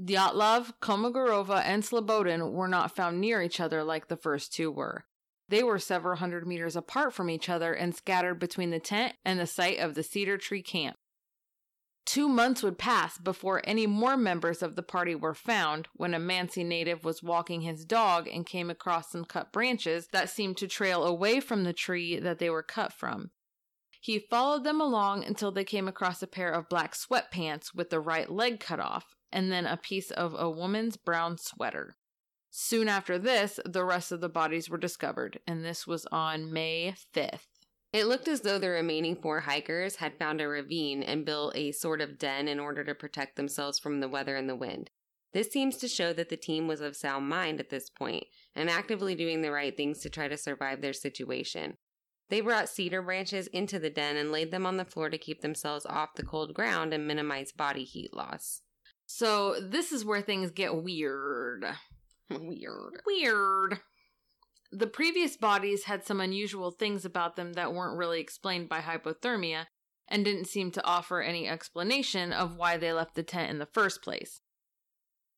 Dyatlov, 0.00 0.74
Kolmogorova, 0.80 1.60
and 1.64 1.82
Slobodin 1.82 2.52
were 2.52 2.68
not 2.68 2.94
found 2.94 3.20
near 3.20 3.42
each 3.42 3.58
other 3.58 3.82
like 3.82 4.06
the 4.06 4.16
first 4.16 4.52
two 4.52 4.70
were. 4.70 5.06
They 5.48 5.64
were 5.64 5.80
several 5.80 6.18
hundred 6.18 6.46
meters 6.46 6.76
apart 6.76 7.12
from 7.12 7.28
each 7.30 7.48
other 7.48 7.72
and 7.72 7.96
scattered 7.96 8.38
between 8.38 8.70
the 8.70 8.78
tent 8.78 9.16
and 9.24 9.40
the 9.40 9.46
site 9.48 9.80
of 9.80 9.96
the 9.96 10.04
cedar 10.04 10.38
tree 10.38 10.62
camp. 10.62 10.99
Two 12.06 12.28
months 12.28 12.62
would 12.62 12.78
pass 12.78 13.18
before 13.18 13.60
any 13.64 13.86
more 13.86 14.16
members 14.16 14.62
of 14.62 14.74
the 14.74 14.82
party 14.82 15.14
were 15.14 15.34
found 15.34 15.88
when 15.94 16.14
a 16.14 16.18
Mansi 16.18 16.64
native 16.64 17.04
was 17.04 17.22
walking 17.22 17.60
his 17.60 17.84
dog 17.84 18.26
and 18.26 18.46
came 18.46 18.70
across 18.70 19.12
some 19.12 19.24
cut 19.24 19.52
branches 19.52 20.08
that 20.08 20.30
seemed 20.30 20.56
to 20.56 20.66
trail 20.66 21.04
away 21.04 21.40
from 21.40 21.62
the 21.62 21.72
tree 21.72 22.18
that 22.18 22.38
they 22.38 22.50
were 22.50 22.62
cut 22.62 22.92
from. 22.92 23.30
He 24.00 24.18
followed 24.18 24.64
them 24.64 24.80
along 24.80 25.24
until 25.24 25.52
they 25.52 25.64
came 25.64 25.86
across 25.86 26.22
a 26.22 26.26
pair 26.26 26.50
of 26.50 26.70
black 26.70 26.94
sweatpants 26.94 27.74
with 27.74 27.90
the 27.90 28.00
right 28.00 28.30
leg 28.30 28.58
cut 28.58 28.80
off, 28.80 29.14
and 29.30 29.52
then 29.52 29.66
a 29.66 29.76
piece 29.76 30.10
of 30.10 30.34
a 30.38 30.50
woman's 30.50 30.96
brown 30.96 31.36
sweater. 31.38 31.96
Soon 32.50 32.88
after 32.88 33.18
this, 33.18 33.60
the 33.64 33.84
rest 33.84 34.10
of 34.10 34.20
the 34.20 34.28
bodies 34.28 34.70
were 34.70 34.78
discovered, 34.78 35.38
and 35.46 35.64
this 35.64 35.86
was 35.86 36.06
on 36.10 36.52
May 36.52 36.94
5th. 37.14 37.49
It 37.92 38.06
looked 38.06 38.28
as 38.28 38.42
though 38.42 38.58
the 38.58 38.70
remaining 38.70 39.16
four 39.16 39.40
hikers 39.40 39.96
had 39.96 40.16
found 40.16 40.40
a 40.40 40.46
ravine 40.46 41.02
and 41.02 41.26
built 41.26 41.56
a 41.56 41.72
sort 41.72 42.00
of 42.00 42.18
den 42.18 42.46
in 42.46 42.60
order 42.60 42.84
to 42.84 42.94
protect 42.94 43.36
themselves 43.36 43.78
from 43.78 43.98
the 43.98 44.08
weather 44.08 44.36
and 44.36 44.48
the 44.48 44.56
wind. 44.56 44.90
This 45.32 45.50
seems 45.50 45.76
to 45.78 45.88
show 45.88 46.12
that 46.12 46.28
the 46.28 46.36
team 46.36 46.66
was 46.66 46.80
of 46.80 46.96
sound 46.96 47.28
mind 47.28 47.60
at 47.60 47.70
this 47.70 47.88
point 47.90 48.24
and 48.54 48.70
actively 48.70 49.14
doing 49.14 49.42
the 49.42 49.52
right 49.52 49.76
things 49.76 50.00
to 50.00 50.10
try 50.10 50.28
to 50.28 50.36
survive 50.36 50.80
their 50.80 50.92
situation. 50.92 51.76
They 52.30 52.40
brought 52.40 52.68
cedar 52.68 53.02
branches 53.02 53.48
into 53.48 53.80
the 53.80 53.90
den 53.90 54.16
and 54.16 54.30
laid 54.30 54.52
them 54.52 54.66
on 54.66 54.76
the 54.76 54.84
floor 54.84 55.10
to 55.10 55.18
keep 55.18 55.40
themselves 55.40 55.84
off 55.84 56.14
the 56.14 56.22
cold 56.22 56.54
ground 56.54 56.94
and 56.94 57.06
minimize 57.06 57.50
body 57.50 57.84
heat 57.84 58.14
loss. 58.14 58.62
So, 59.06 59.56
this 59.60 59.90
is 59.90 60.04
where 60.04 60.22
things 60.22 60.52
get 60.52 60.84
weird. 60.84 61.64
Weird. 62.30 63.02
Weird. 63.04 63.80
The 64.72 64.86
previous 64.86 65.36
bodies 65.36 65.84
had 65.84 66.04
some 66.04 66.20
unusual 66.20 66.70
things 66.70 67.04
about 67.04 67.36
them 67.36 67.54
that 67.54 67.72
weren't 67.72 67.98
really 67.98 68.20
explained 68.20 68.68
by 68.68 68.80
hypothermia 68.80 69.66
and 70.06 70.24
didn't 70.24 70.46
seem 70.46 70.70
to 70.72 70.84
offer 70.84 71.20
any 71.20 71.48
explanation 71.48 72.32
of 72.32 72.56
why 72.56 72.76
they 72.76 72.92
left 72.92 73.14
the 73.14 73.22
tent 73.22 73.50
in 73.50 73.58
the 73.58 73.66
first 73.66 74.02
place. 74.02 74.40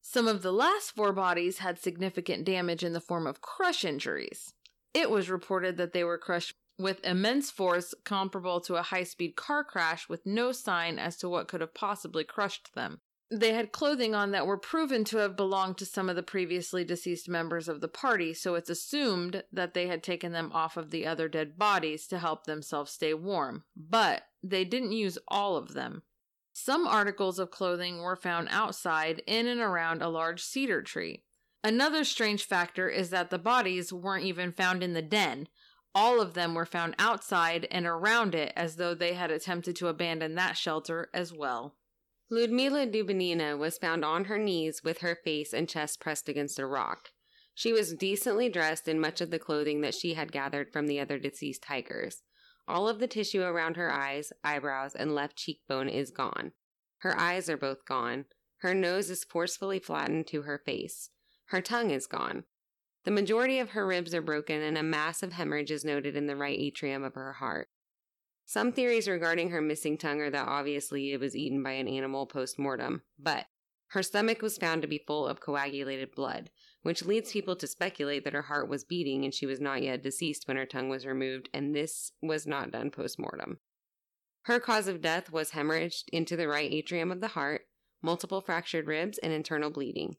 Some 0.00 0.26
of 0.26 0.42
the 0.42 0.52
last 0.52 0.90
four 0.90 1.12
bodies 1.12 1.58
had 1.58 1.78
significant 1.78 2.44
damage 2.44 2.82
in 2.82 2.92
the 2.92 3.00
form 3.00 3.26
of 3.26 3.40
crush 3.40 3.84
injuries. 3.84 4.52
It 4.92 5.10
was 5.10 5.30
reported 5.30 5.76
that 5.76 5.92
they 5.92 6.04
were 6.04 6.18
crushed 6.18 6.56
with 6.78 7.04
immense 7.04 7.50
force 7.50 7.94
comparable 8.04 8.60
to 8.62 8.74
a 8.74 8.82
high 8.82 9.04
speed 9.04 9.36
car 9.36 9.62
crash 9.62 10.08
with 10.08 10.26
no 10.26 10.50
sign 10.52 10.98
as 10.98 11.16
to 11.18 11.28
what 11.28 11.46
could 11.46 11.60
have 11.60 11.74
possibly 11.74 12.24
crushed 12.24 12.74
them. 12.74 13.00
They 13.34 13.54
had 13.54 13.72
clothing 13.72 14.14
on 14.14 14.32
that 14.32 14.46
were 14.46 14.58
proven 14.58 15.04
to 15.04 15.16
have 15.16 15.38
belonged 15.38 15.78
to 15.78 15.86
some 15.86 16.10
of 16.10 16.16
the 16.16 16.22
previously 16.22 16.84
deceased 16.84 17.30
members 17.30 17.66
of 17.66 17.80
the 17.80 17.88
party, 17.88 18.34
so 18.34 18.56
it's 18.56 18.68
assumed 18.68 19.42
that 19.50 19.72
they 19.72 19.86
had 19.86 20.02
taken 20.02 20.32
them 20.32 20.52
off 20.52 20.76
of 20.76 20.90
the 20.90 21.06
other 21.06 21.28
dead 21.28 21.56
bodies 21.58 22.06
to 22.08 22.18
help 22.18 22.44
themselves 22.44 22.92
stay 22.92 23.14
warm. 23.14 23.64
But 23.74 24.24
they 24.42 24.66
didn't 24.66 24.92
use 24.92 25.16
all 25.28 25.56
of 25.56 25.72
them. 25.72 26.02
Some 26.52 26.86
articles 26.86 27.38
of 27.38 27.50
clothing 27.50 28.02
were 28.02 28.16
found 28.16 28.48
outside 28.50 29.22
in 29.26 29.46
and 29.46 29.62
around 29.62 30.02
a 30.02 30.10
large 30.10 30.42
cedar 30.42 30.82
tree. 30.82 31.24
Another 31.64 32.04
strange 32.04 32.44
factor 32.44 32.90
is 32.90 33.08
that 33.08 33.30
the 33.30 33.38
bodies 33.38 33.94
weren't 33.94 34.26
even 34.26 34.52
found 34.52 34.82
in 34.82 34.92
the 34.92 35.00
den. 35.00 35.48
All 35.94 36.20
of 36.20 36.34
them 36.34 36.54
were 36.54 36.66
found 36.66 36.96
outside 36.98 37.66
and 37.70 37.86
around 37.86 38.34
it 38.34 38.52
as 38.56 38.76
though 38.76 38.92
they 38.94 39.14
had 39.14 39.30
attempted 39.30 39.74
to 39.76 39.88
abandon 39.88 40.34
that 40.34 40.58
shelter 40.58 41.08
as 41.14 41.32
well. 41.32 41.76
Ludmila 42.32 42.86
Dubinina 42.86 43.58
was 43.58 43.76
found 43.76 44.06
on 44.06 44.24
her 44.24 44.38
knees 44.38 44.82
with 44.82 45.00
her 45.00 45.14
face 45.14 45.52
and 45.52 45.68
chest 45.68 46.00
pressed 46.00 46.30
against 46.30 46.58
a 46.58 46.64
rock. 46.64 47.10
She 47.54 47.74
was 47.74 47.92
decently 47.92 48.48
dressed 48.48 48.88
in 48.88 48.98
much 48.98 49.20
of 49.20 49.30
the 49.30 49.38
clothing 49.38 49.82
that 49.82 49.94
she 49.94 50.14
had 50.14 50.32
gathered 50.32 50.72
from 50.72 50.86
the 50.86 50.98
other 50.98 51.18
deceased 51.18 51.66
hikers. 51.66 52.22
All 52.66 52.88
of 52.88 53.00
the 53.00 53.06
tissue 53.06 53.42
around 53.42 53.76
her 53.76 53.92
eyes, 53.92 54.32
eyebrows, 54.42 54.94
and 54.94 55.14
left 55.14 55.36
cheekbone 55.36 55.90
is 55.90 56.10
gone. 56.10 56.52
Her 57.00 57.14
eyes 57.20 57.50
are 57.50 57.58
both 57.58 57.84
gone. 57.84 58.24
Her 58.60 58.72
nose 58.72 59.10
is 59.10 59.24
forcefully 59.24 59.78
flattened 59.78 60.26
to 60.28 60.42
her 60.42 60.62
face. 60.64 61.10
Her 61.48 61.60
tongue 61.60 61.90
is 61.90 62.06
gone. 62.06 62.44
The 63.04 63.10
majority 63.10 63.58
of 63.58 63.72
her 63.72 63.86
ribs 63.86 64.14
are 64.14 64.22
broken, 64.22 64.62
and 64.62 64.78
a 64.78 64.82
massive 64.82 65.34
hemorrhage 65.34 65.70
is 65.70 65.84
noted 65.84 66.16
in 66.16 66.28
the 66.28 66.36
right 66.36 66.58
atrium 66.58 67.04
of 67.04 67.12
her 67.12 67.34
heart. 67.34 67.68
Some 68.44 68.72
theories 68.72 69.08
regarding 69.08 69.50
her 69.50 69.60
missing 69.62 69.96
tongue 69.96 70.20
are 70.20 70.30
that 70.30 70.48
obviously 70.48 71.12
it 71.12 71.20
was 71.20 71.36
eaten 71.36 71.62
by 71.62 71.72
an 71.72 71.88
animal 71.88 72.26
post 72.26 72.58
mortem, 72.58 73.02
but 73.18 73.46
her 73.88 74.02
stomach 74.02 74.42
was 74.42 74.58
found 74.58 74.82
to 74.82 74.88
be 74.88 75.04
full 75.06 75.26
of 75.26 75.40
coagulated 75.40 76.14
blood, 76.14 76.50
which 76.82 77.04
leads 77.04 77.32
people 77.32 77.56
to 77.56 77.66
speculate 77.66 78.24
that 78.24 78.32
her 78.32 78.42
heart 78.42 78.68
was 78.68 78.84
beating 78.84 79.24
and 79.24 79.32
she 79.34 79.46
was 79.46 79.60
not 79.60 79.82
yet 79.82 80.02
deceased 80.02 80.48
when 80.48 80.56
her 80.56 80.66
tongue 80.66 80.88
was 80.88 81.06
removed, 81.06 81.48
and 81.52 81.74
this 81.74 82.12
was 82.22 82.46
not 82.46 82.70
done 82.70 82.90
post 82.90 83.18
mortem. 83.18 83.58
Her 84.42 84.58
cause 84.58 84.88
of 84.88 85.00
death 85.00 85.30
was 85.30 85.50
hemorrhaged 85.50 86.08
into 86.12 86.36
the 86.36 86.48
right 86.48 86.72
atrium 86.72 87.12
of 87.12 87.20
the 87.20 87.28
heart, 87.28 87.62
multiple 88.02 88.40
fractured 88.40 88.86
ribs, 88.86 89.18
and 89.18 89.32
internal 89.32 89.70
bleeding. 89.70 90.16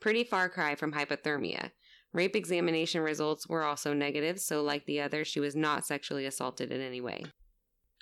Pretty 0.00 0.24
far 0.24 0.48
cry 0.48 0.74
from 0.74 0.92
hypothermia. 0.92 1.70
Rape 2.12 2.34
examination 2.34 3.02
results 3.02 3.46
were 3.46 3.62
also 3.62 3.92
negative, 3.92 4.40
so, 4.40 4.62
like 4.62 4.86
the 4.86 5.00
other, 5.00 5.24
she 5.24 5.38
was 5.38 5.54
not 5.54 5.86
sexually 5.86 6.26
assaulted 6.26 6.72
in 6.72 6.80
any 6.80 7.00
way. 7.00 7.22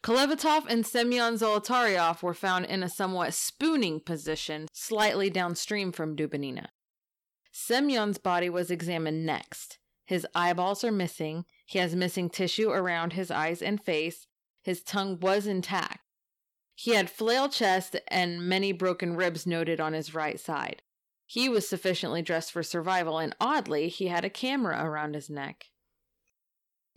Kolevatov 0.02 0.66
and 0.68 0.86
Semyon 0.86 1.34
Zolotaryov 1.34 2.22
were 2.22 2.34
found 2.34 2.66
in 2.66 2.82
a 2.82 2.88
somewhat 2.88 3.34
spooning 3.34 4.00
position, 4.00 4.68
slightly 4.72 5.28
downstream 5.28 5.90
from 5.90 6.16
Dubinina. 6.16 6.66
Semyon's 7.50 8.18
body 8.18 8.48
was 8.48 8.70
examined 8.70 9.26
next. 9.26 9.78
His 10.06 10.26
eyeballs 10.34 10.84
are 10.84 10.92
missing. 10.92 11.44
He 11.66 11.78
has 11.80 11.96
missing 11.96 12.30
tissue 12.30 12.70
around 12.70 13.12
his 13.12 13.30
eyes 13.30 13.60
and 13.60 13.82
face. 13.82 14.26
His 14.62 14.82
tongue 14.82 15.18
was 15.20 15.46
intact. 15.46 16.00
He 16.74 16.92
had 16.92 17.10
flail 17.10 17.48
chest 17.48 17.96
and 18.06 18.48
many 18.48 18.70
broken 18.70 19.16
ribs 19.16 19.46
noted 19.46 19.80
on 19.80 19.94
his 19.94 20.14
right 20.14 20.38
side. 20.38 20.82
He 21.26 21.48
was 21.48 21.68
sufficiently 21.68 22.22
dressed 22.22 22.52
for 22.52 22.62
survival, 22.62 23.18
and 23.18 23.34
oddly, 23.40 23.88
he 23.88 24.06
had 24.06 24.24
a 24.24 24.30
camera 24.30 24.82
around 24.82 25.14
his 25.14 25.28
neck. 25.28 25.66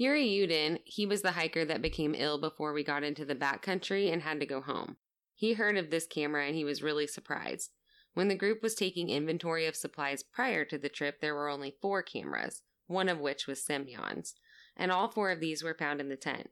Yuri 0.01 0.25
Yudin, 0.25 0.79
he 0.83 1.05
was 1.05 1.21
the 1.21 1.33
hiker 1.33 1.63
that 1.63 1.79
became 1.79 2.15
ill 2.17 2.39
before 2.39 2.73
we 2.73 2.83
got 2.83 3.03
into 3.03 3.23
the 3.23 3.35
backcountry 3.35 4.11
and 4.11 4.23
had 4.23 4.39
to 4.39 4.47
go 4.47 4.59
home. 4.59 4.97
He 5.35 5.53
heard 5.53 5.77
of 5.77 5.91
this 5.91 6.07
camera 6.07 6.47
and 6.47 6.55
he 6.55 6.65
was 6.65 6.81
really 6.81 7.05
surprised. 7.05 7.69
When 8.15 8.27
the 8.27 8.33
group 8.33 8.63
was 8.63 8.73
taking 8.73 9.11
inventory 9.11 9.67
of 9.67 9.75
supplies 9.75 10.23
prior 10.23 10.65
to 10.65 10.79
the 10.79 10.89
trip, 10.89 11.21
there 11.21 11.35
were 11.35 11.49
only 11.49 11.75
four 11.83 12.01
cameras, 12.01 12.63
one 12.87 13.09
of 13.09 13.19
which 13.19 13.45
was 13.45 13.63
Semyon's, 13.63 14.33
and 14.75 14.91
all 14.91 15.07
four 15.07 15.29
of 15.29 15.39
these 15.39 15.61
were 15.61 15.75
found 15.77 16.01
in 16.01 16.09
the 16.09 16.15
tent. 16.15 16.49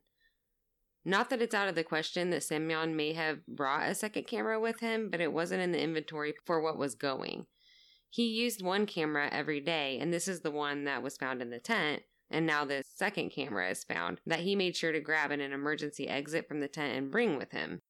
Not 1.03 1.31
that 1.31 1.41
it's 1.41 1.55
out 1.55 1.67
of 1.67 1.73
the 1.73 1.83
question 1.83 2.29
that 2.29 2.43
Semyon 2.43 2.95
may 2.95 3.13
have 3.13 3.43
brought 3.47 3.89
a 3.89 3.95
second 3.95 4.27
camera 4.27 4.59
with 4.59 4.79
him, 4.79 5.09
but 5.09 5.21
it 5.21 5.33
wasn't 5.33 5.63
in 5.63 5.71
the 5.71 5.81
inventory 5.81 6.35
for 6.45 6.61
what 6.61 6.77
was 6.77 6.93
going. 6.93 7.47
He 8.11 8.27
used 8.27 8.61
one 8.61 8.85
camera 8.85 9.27
every 9.31 9.59
day, 9.59 9.97
and 9.99 10.13
this 10.13 10.27
is 10.27 10.41
the 10.41 10.51
one 10.51 10.83
that 10.83 11.01
was 11.01 11.17
found 11.17 11.41
in 11.41 11.49
the 11.49 11.57
tent, 11.57 12.03
and 12.29 12.45
now 12.45 12.65
this 12.65 12.87
second 12.95 13.31
camera 13.31 13.69
is 13.69 13.83
found 13.83 14.21
that 14.25 14.41
he 14.41 14.55
made 14.55 14.75
sure 14.75 14.91
to 14.91 14.99
grab 14.99 15.31
in 15.31 15.41
an 15.41 15.53
emergency 15.53 16.07
exit 16.07 16.47
from 16.47 16.59
the 16.59 16.67
tent 16.67 16.97
and 16.97 17.11
bring 17.11 17.37
with 17.37 17.51
him. 17.51 17.81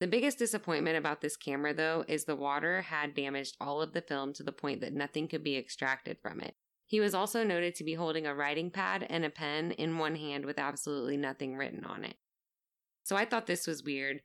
The 0.00 0.06
biggest 0.06 0.38
disappointment 0.38 0.96
about 0.96 1.20
this 1.20 1.36
camera, 1.36 1.74
though, 1.74 2.04
is 2.06 2.24
the 2.24 2.36
water 2.36 2.82
had 2.82 3.14
damaged 3.14 3.56
all 3.60 3.82
of 3.82 3.92
the 3.92 4.00
film 4.00 4.32
to 4.34 4.44
the 4.44 4.52
point 4.52 4.80
that 4.80 4.92
nothing 4.92 5.26
could 5.26 5.42
be 5.42 5.56
extracted 5.56 6.18
from 6.22 6.40
it. 6.40 6.54
He 6.86 7.00
was 7.00 7.14
also 7.14 7.42
noted 7.42 7.74
to 7.74 7.84
be 7.84 7.94
holding 7.94 8.26
a 8.26 8.34
writing 8.34 8.70
pad 8.70 9.06
and 9.10 9.24
a 9.24 9.30
pen 9.30 9.72
in 9.72 9.98
one 9.98 10.14
hand 10.14 10.46
with 10.46 10.58
absolutely 10.58 11.16
nothing 11.16 11.56
written 11.56 11.84
on 11.84 12.04
it. 12.04 12.16
So 13.02 13.16
I 13.16 13.24
thought 13.24 13.46
this 13.46 13.66
was 13.66 13.82
weird. 13.82 14.22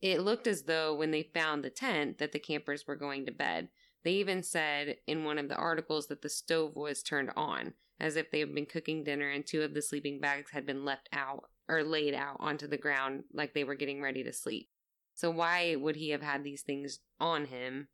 It 0.00 0.22
looked 0.22 0.46
as 0.46 0.62
though 0.62 0.94
when 0.94 1.10
they 1.10 1.22
found 1.22 1.62
the 1.62 1.70
tent 1.70 2.18
that 2.18 2.32
the 2.32 2.38
campers 2.38 2.86
were 2.86 2.96
going 2.96 3.26
to 3.26 3.32
bed. 3.32 3.68
They 4.04 4.12
even 4.12 4.42
said 4.42 4.96
in 5.06 5.24
one 5.24 5.38
of 5.38 5.48
the 5.48 5.56
articles 5.56 6.06
that 6.06 6.22
the 6.22 6.28
stove 6.28 6.76
was 6.76 7.02
turned 7.02 7.30
on, 7.36 7.74
as 8.00 8.16
if 8.16 8.30
they 8.30 8.40
had 8.40 8.54
been 8.54 8.66
cooking 8.66 9.04
dinner 9.04 9.28
and 9.28 9.46
two 9.46 9.62
of 9.62 9.74
the 9.74 9.82
sleeping 9.82 10.20
bags 10.20 10.50
had 10.52 10.64
been 10.66 10.84
left 10.84 11.08
out 11.12 11.44
or 11.68 11.82
laid 11.82 12.14
out 12.14 12.36
onto 12.40 12.66
the 12.66 12.76
ground 12.78 13.24
like 13.32 13.54
they 13.54 13.64
were 13.64 13.74
getting 13.74 14.00
ready 14.00 14.22
to 14.24 14.32
sleep. 14.32 14.68
So 15.14 15.30
why 15.30 15.74
would 15.76 15.96
he 15.96 16.10
have 16.10 16.22
had 16.22 16.44
these 16.44 16.62
things 16.62 17.00
on 17.18 17.46
him 17.46 17.88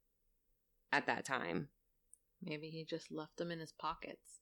at 0.93 1.07
that 1.07 1.25
time? 1.25 1.69
Maybe 2.43 2.69
he 2.69 2.85
just 2.85 3.11
left 3.11 3.39
them 3.39 3.51
in 3.51 3.59
his 3.61 3.73
pockets. 3.73 4.41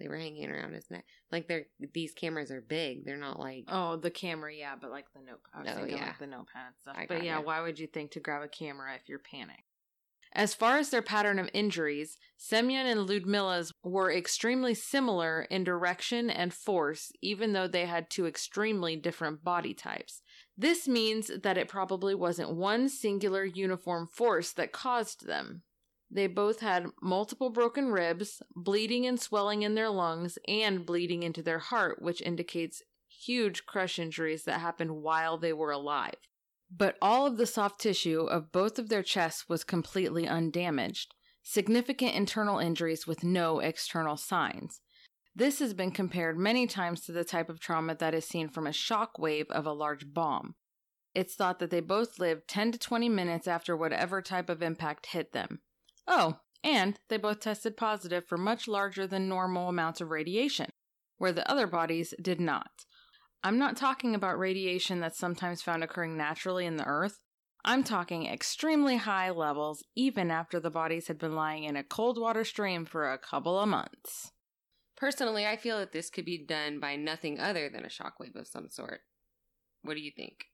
They 0.00 0.08
were 0.08 0.16
hanging 0.16 0.50
around 0.50 0.74
his 0.74 0.90
neck. 0.90 1.04
Like 1.32 1.48
they're 1.48 1.66
these 1.92 2.12
cameras 2.12 2.50
are 2.50 2.60
big. 2.60 3.04
They're 3.04 3.16
not 3.16 3.38
like 3.40 3.64
Oh, 3.68 3.96
the 3.96 4.10
camera, 4.10 4.52
yeah, 4.54 4.74
but 4.80 4.90
like 4.90 5.06
the 5.12 5.20
notepad. 5.20 5.52
I 5.54 5.60
was 5.62 5.70
Oh, 5.72 5.76
thinking 5.76 5.96
yeah. 5.98 6.06
like 6.06 6.18
the 6.18 6.26
notepad 6.26 6.72
stuff. 6.80 6.96
I 6.98 7.06
but 7.06 7.24
yeah, 7.24 7.38
ya. 7.38 7.44
why 7.44 7.60
would 7.60 7.78
you 7.78 7.86
think 7.88 8.12
to 8.12 8.20
grab 8.20 8.42
a 8.42 8.48
camera 8.48 8.94
if 8.94 9.08
you're 9.08 9.18
panicked? 9.18 9.62
As 10.38 10.54
far 10.54 10.78
as 10.78 10.90
their 10.90 11.02
pattern 11.02 11.40
of 11.40 11.50
injuries, 11.52 12.16
Semyon 12.36 12.86
and 12.86 13.08
Ludmila's 13.08 13.72
were 13.82 14.12
extremely 14.12 14.72
similar 14.72 15.48
in 15.50 15.64
direction 15.64 16.30
and 16.30 16.54
force, 16.54 17.10
even 17.20 17.54
though 17.54 17.66
they 17.66 17.86
had 17.86 18.08
two 18.08 18.24
extremely 18.24 18.94
different 18.94 19.42
body 19.42 19.74
types. 19.74 20.22
This 20.56 20.86
means 20.86 21.28
that 21.42 21.58
it 21.58 21.66
probably 21.66 22.14
wasn't 22.14 22.54
one 22.54 22.88
singular 22.88 23.44
uniform 23.44 24.06
force 24.06 24.52
that 24.52 24.70
caused 24.70 25.26
them. 25.26 25.62
They 26.08 26.28
both 26.28 26.60
had 26.60 26.86
multiple 27.02 27.50
broken 27.50 27.88
ribs, 27.88 28.40
bleeding 28.54 29.06
and 29.06 29.20
swelling 29.20 29.62
in 29.62 29.74
their 29.74 29.90
lungs, 29.90 30.38
and 30.46 30.86
bleeding 30.86 31.24
into 31.24 31.42
their 31.42 31.58
heart, 31.58 32.00
which 32.00 32.22
indicates 32.22 32.84
huge 33.08 33.66
crush 33.66 33.98
injuries 33.98 34.44
that 34.44 34.60
happened 34.60 35.02
while 35.02 35.36
they 35.36 35.52
were 35.52 35.72
alive. 35.72 36.14
But 36.70 36.96
all 37.00 37.26
of 37.26 37.36
the 37.36 37.46
soft 37.46 37.80
tissue 37.80 38.22
of 38.22 38.52
both 38.52 38.78
of 38.78 38.88
their 38.88 39.02
chests 39.02 39.48
was 39.48 39.64
completely 39.64 40.26
undamaged, 40.28 41.14
significant 41.42 42.14
internal 42.14 42.58
injuries 42.58 43.06
with 43.06 43.24
no 43.24 43.58
external 43.60 44.16
signs. 44.16 44.80
This 45.34 45.60
has 45.60 45.72
been 45.72 45.92
compared 45.92 46.36
many 46.36 46.66
times 46.66 47.02
to 47.02 47.12
the 47.12 47.24
type 47.24 47.48
of 47.48 47.60
trauma 47.60 47.94
that 47.94 48.14
is 48.14 48.26
seen 48.26 48.48
from 48.48 48.66
a 48.66 48.72
shock 48.72 49.18
wave 49.18 49.46
of 49.50 49.66
a 49.66 49.72
large 49.72 50.12
bomb. 50.12 50.56
It's 51.14 51.34
thought 51.34 51.58
that 51.60 51.70
they 51.70 51.80
both 51.80 52.18
lived 52.18 52.48
10 52.48 52.72
to 52.72 52.78
20 52.78 53.08
minutes 53.08 53.48
after 53.48 53.76
whatever 53.76 54.20
type 54.20 54.48
of 54.50 54.62
impact 54.62 55.06
hit 55.06 55.32
them. 55.32 55.60
Oh, 56.06 56.40
and 56.64 56.98
they 57.08 57.16
both 57.16 57.40
tested 57.40 57.76
positive 57.76 58.26
for 58.26 58.36
much 58.36 58.68
larger 58.68 59.06
than 59.06 59.28
normal 59.28 59.68
amounts 59.68 60.00
of 60.00 60.10
radiation, 60.10 60.70
where 61.16 61.32
the 61.32 61.48
other 61.50 61.66
bodies 61.66 62.14
did 62.20 62.40
not. 62.40 62.84
I'm 63.42 63.58
not 63.58 63.76
talking 63.76 64.14
about 64.14 64.38
radiation 64.38 65.00
that's 65.00 65.18
sometimes 65.18 65.62
found 65.62 65.84
occurring 65.84 66.16
naturally 66.16 66.66
in 66.66 66.76
the 66.76 66.86
earth. 66.86 67.20
I'm 67.64 67.84
talking 67.84 68.26
extremely 68.26 68.96
high 68.96 69.30
levels, 69.30 69.82
even 69.94 70.30
after 70.30 70.58
the 70.58 70.70
bodies 70.70 71.08
had 71.08 71.18
been 71.18 71.34
lying 71.34 71.64
in 71.64 71.76
a 71.76 71.84
cold 71.84 72.20
water 72.20 72.44
stream 72.44 72.84
for 72.84 73.12
a 73.12 73.18
couple 73.18 73.58
of 73.58 73.68
months. 73.68 74.32
Personally, 74.96 75.46
I 75.46 75.56
feel 75.56 75.78
that 75.78 75.92
this 75.92 76.10
could 76.10 76.24
be 76.24 76.44
done 76.44 76.80
by 76.80 76.96
nothing 76.96 77.38
other 77.38 77.68
than 77.68 77.84
a 77.84 77.88
shockwave 77.88 78.34
of 78.34 78.48
some 78.48 78.68
sort. 78.68 79.02
What 79.82 79.94
do 79.94 80.00
you 80.00 80.10
think? 80.14 80.46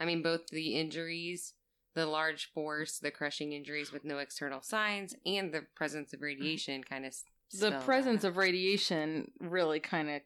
I 0.00 0.04
mean, 0.04 0.22
both 0.22 0.48
the 0.48 0.76
injuries, 0.76 1.54
the 1.94 2.06
large 2.06 2.50
force, 2.52 2.98
the 2.98 3.10
crushing 3.10 3.52
injuries 3.52 3.92
with 3.92 4.04
no 4.04 4.18
external 4.18 4.62
signs, 4.62 5.14
and 5.26 5.52
the 5.52 5.66
presence 5.74 6.14
of 6.14 6.22
radiation 6.22 6.82
kind 6.82 7.04
of. 7.04 7.14
The 7.52 7.80
presence 7.84 8.24
of 8.24 8.36
radiation 8.36 9.30
really 9.40 9.80
kind 9.80 10.10
of 10.10 10.22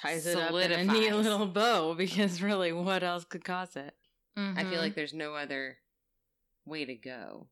ties 0.00 0.26
it 0.26 0.38
up 0.38 0.54
in 0.54 0.72
a 0.72 0.84
neat 0.84 1.14
little 1.14 1.46
bow 1.46 1.94
because 1.98 2.42
really, 2.42 2.72
what 2.72 3.02
else 3.02 3.24
could 3.24 3.44
cause 3.44 3.76
it? 3.76 3.94
Mm-hmm. 4.38 4.58
I 4.58 4.64
feel 4.64 4.80
like 4.80 4.94
there's 4.94 5.14
no 5.14 5.34
other 5.34 5.78
way 6.64 6.84
to 6.84 6.94
go. 6.94 7.48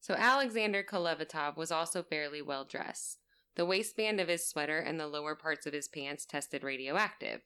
So 0.00 0.14
Alexander 0.14 0.84
Kolevatov 0.84 1.56
was 1.56 1.72
also 1.72 2.02
fairly 2.02 2.42
well 2.42 2.64
dressed. 2.64 3.18
The 3.56 3.66
waistband 3.66 4.20
of 4.20 4.28
his 4.28 4.46
sweater 4.46 4.78
and 4.78 5.00
the 5.00 5.06
lower 5.06 5.34
parts 5.34 5.66
of 5.66 5.72
his 5.72 5.88
pants 5.88 6.26
tested 6.26 6.62
radioactive. 6.62 7.40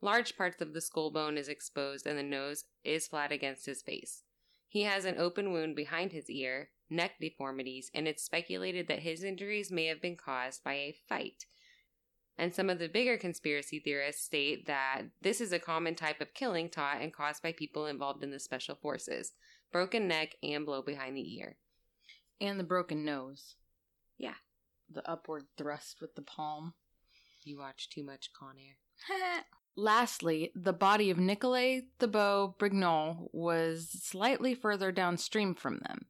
Large 0.00 0.36
parts 0.36 0.62
of 0.62 0.72
the 0.72 0.80
skull 0.80 1.10
bone 1.10 1.36
is 1.36 1.48
exposed 1.48 2.06
and 2.06 2.18
the 2.18 2.22
nose 2.22 2.64
is 2.84 3.08
flat 3.08 3.32
against 3.32 3.66
his 3.66 3.82
face. 3.82 4.22
He 4.68 4.82
has 4.82 5.04
an 5.04 5.18
open 5.18 5.52
wound 5.52 5.74
behind 5.74 6.12
his 6.12 6.30
ear, 6.30 6.70
neck 6.88 7.12
deformities, 7.20 7.90
and 7.94 8.06
it's 8.06 8.22
speculated 8.22 8.88
that 8.88 9.00
his 9.00 9.24
injuries 9.24 9.72
may 9.72 9.86
have 9.86 10.00
been 10.00 10.16
caused 10.16 10.62
by 10.62 10.74
a 10.74 10.96
fight. 11.08 11.46
And 12.38 12.54
some 12.54 12.68
of 12.68 12.78
the 12.78 12.88
bigger 12.88 13.16
conspiracy 13.16 13.78
theorists 13.80 14.22
state 14.24 14.66
that 14.66 15.02
this 15.22 15.40
is 15.40 15.52
a 15.52 15.58
common 15.58 15.94
type 15.94 16.20
of 16.20 16.34
killing 16.34 16.68
taught 16.68 17.00
and 17.00 17.12
caused 17.12 17.42
by 17.42 17.52
people 17.52 17.86
involved 17.86 18.22
in 18.22 18.30
the 18.30 18.38
special 18.38 18.74
forces 18.74 19.32
broken 19.72 20.06
neck 20.06 20.36
and 20.42 20.64
blow 20.64 20.82
behind 20.82 21.16
the 21.16 21.36
ear. 21.38 21.56
and 22.40 22.60
the 22.60 22.64
broken 22.64 23.04
nose. 23.04 23.56
Yeah. 24.18 24.34
The 24.92 25.08
upward 25.10 25.44
thrust 25.56 26.00
with 26.00 26.14
the 26.14 26.22
palm. 26.22 26.74
You 27.42 27.58
watch 27.58 27.88
too 27.88 28.04
much 28.04 28.30
Con 28.38 28.56
Air. 28.58 29.44
Lastly, 29.76 30.52
the 30.54 30.72
body 30.72 31.10
of 31.10 31.18
Nicolay 31.18 31.88
Thibault 31.98 32.56
Brignol 32.58 33.28
was 33.32 33.88
slightly 34.02 34.54
further 34.54 34.90
downstream 34.92 35.54
from 35.54 35.78
them, 35.78 36.06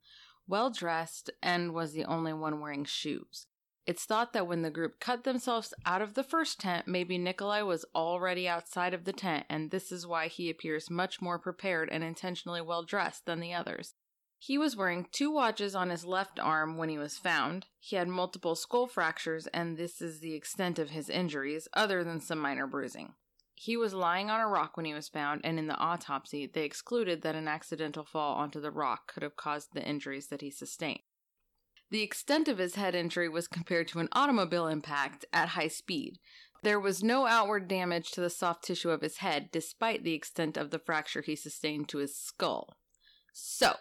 well 0.47 0.71
dressed, 0.71 1.31
and 1.43 1.73
was 1.75 1.93
the 1.93 2.05
only 2.05 2.33
one 2.33 2.61
wearing 2.61 2.85
shoes. 2.85 3.47
It's 3.87 4.05
thought 4.05 4.33
that 4.33 4.49
when 4.49 4.63
the 4.63 4.71
group 4.71 4.99
cut 4.99 5.23
themselves 5.23 5.73
out 5.85 6.03
of 6.03 6.15
the 6.15 6.25
first 6.25 6.59
tent, 6.59 6.89
maybe 6.89 7.19
Nikolai 7.19 7.63
was 7.63 7.85
already 7.95 8.49
outside 8.49 8.93
of 8.93 9.05
the 9.05 9.13
tent, 9.13 9.47
and 9.49 9.71
this 9.71 9.93
is 9.93 10.05
why 10.05 10.27
he 10.27 10.51
appears 10.51 10.91
much 10.91 11.23
more 11.23 11.39
prepared 11.39 11.89
and 11.93 12.03
intentionally 12.03 12.61
well 12.61 12.83
dressed 12.83 13.27
than 13.27 13.39
the 13.39 13.55
others. 13.55 13.95
He 14.39 14.59
was 14.59 14.77
wearing 14.77 15.07
two 15.13 15.31
watches 15.31 15.77
on 15.77 15.91
his 15.91 16.05
left 16.05 16.41
arm 16.41 16.77
when 16.77 16.89
he 16.89 16.99
was 16.99 17.17
found. 17.17 17.67
He 17.79 17.95
had 17.95 18.09
multiple 18.09 18.57
skull 18.57 18.89
fractures, 18.89 19.47
and 19.49 19.77
this 19.77 20.03
is 20.03 20.19
the 20.19 20.35
extent 20.35 20.81
of 20.81 20.91
his 20.91 21.09
injuries, 21.09 21.69
other 21.73 22.03
than 22.03 22.21
some 22.21 22.41
minor 22.41 22.67
bruising. 22.67 23.15
He 23.55 23.77
was 23.77 23.95
lying 23.95 24.31
on 24.31 24.41
a 24.41 24.49
rock 24.49 24.77
when 24.77 24.85
he 24.85 24.95
was 24.95 25.09
found, 25.09 25.43
and 25.45 25.61
in 25.61 25.69
the 25.69 25.79
autopsy, 25.79 26.47
they 26.47 26.65
excluded 26.65 27.23
that 27.23 27.37
an 27.37 27.47
accidental 27.47 28.05
fall 28.05 28.35
onto 28.35 28.61
the 28.61 28.73
rock 28.73 29.13
could 29.13 29.23
have 29.23 29.37
caused 29.37 29.73
the 29.73 29.87
injuries 29.87 30.27
that 30.27 30.43
he 30.43 30.51
sustained. 30.51 31.01
The 31.91 32.03
extent 32.03 32.49
of 32.49 32.59
his 32.59 32.75
head 32.75 32.95
injury 32.95 33.29
was 33.29 33.47
compared 33.47 33.89
to 33.89 34.01
an 34.01 34.09
automobile 34.13 34.67
impact 34.67 35.25
at 35.33 35.51
high 35.51 35.69
speed. 35.69 36.19
There 36.63 36.81
was 36.81 37.05
no 37.05 37.27
outward 37.27 37.69
damage 37.69 38.11
to 38.13 38.21
the 38.21 38.31
soft 38.31 38.65
tissue 38.65 38.91
of 38.91 39.03
his 39.03 39.19
head, 39.19 39.51
despite 39.53 40.03
the 40.03 40.15
extent 40.15 40.57
of 40.57 40.71
the 40.71 40.81
fracture 40.81 41.23
he 41.23 41.37
sustained 41.37 41.89
to 41.91 41.99
his 41.99 42.17
skull. 42.17 42.77
So, 43.33 43.77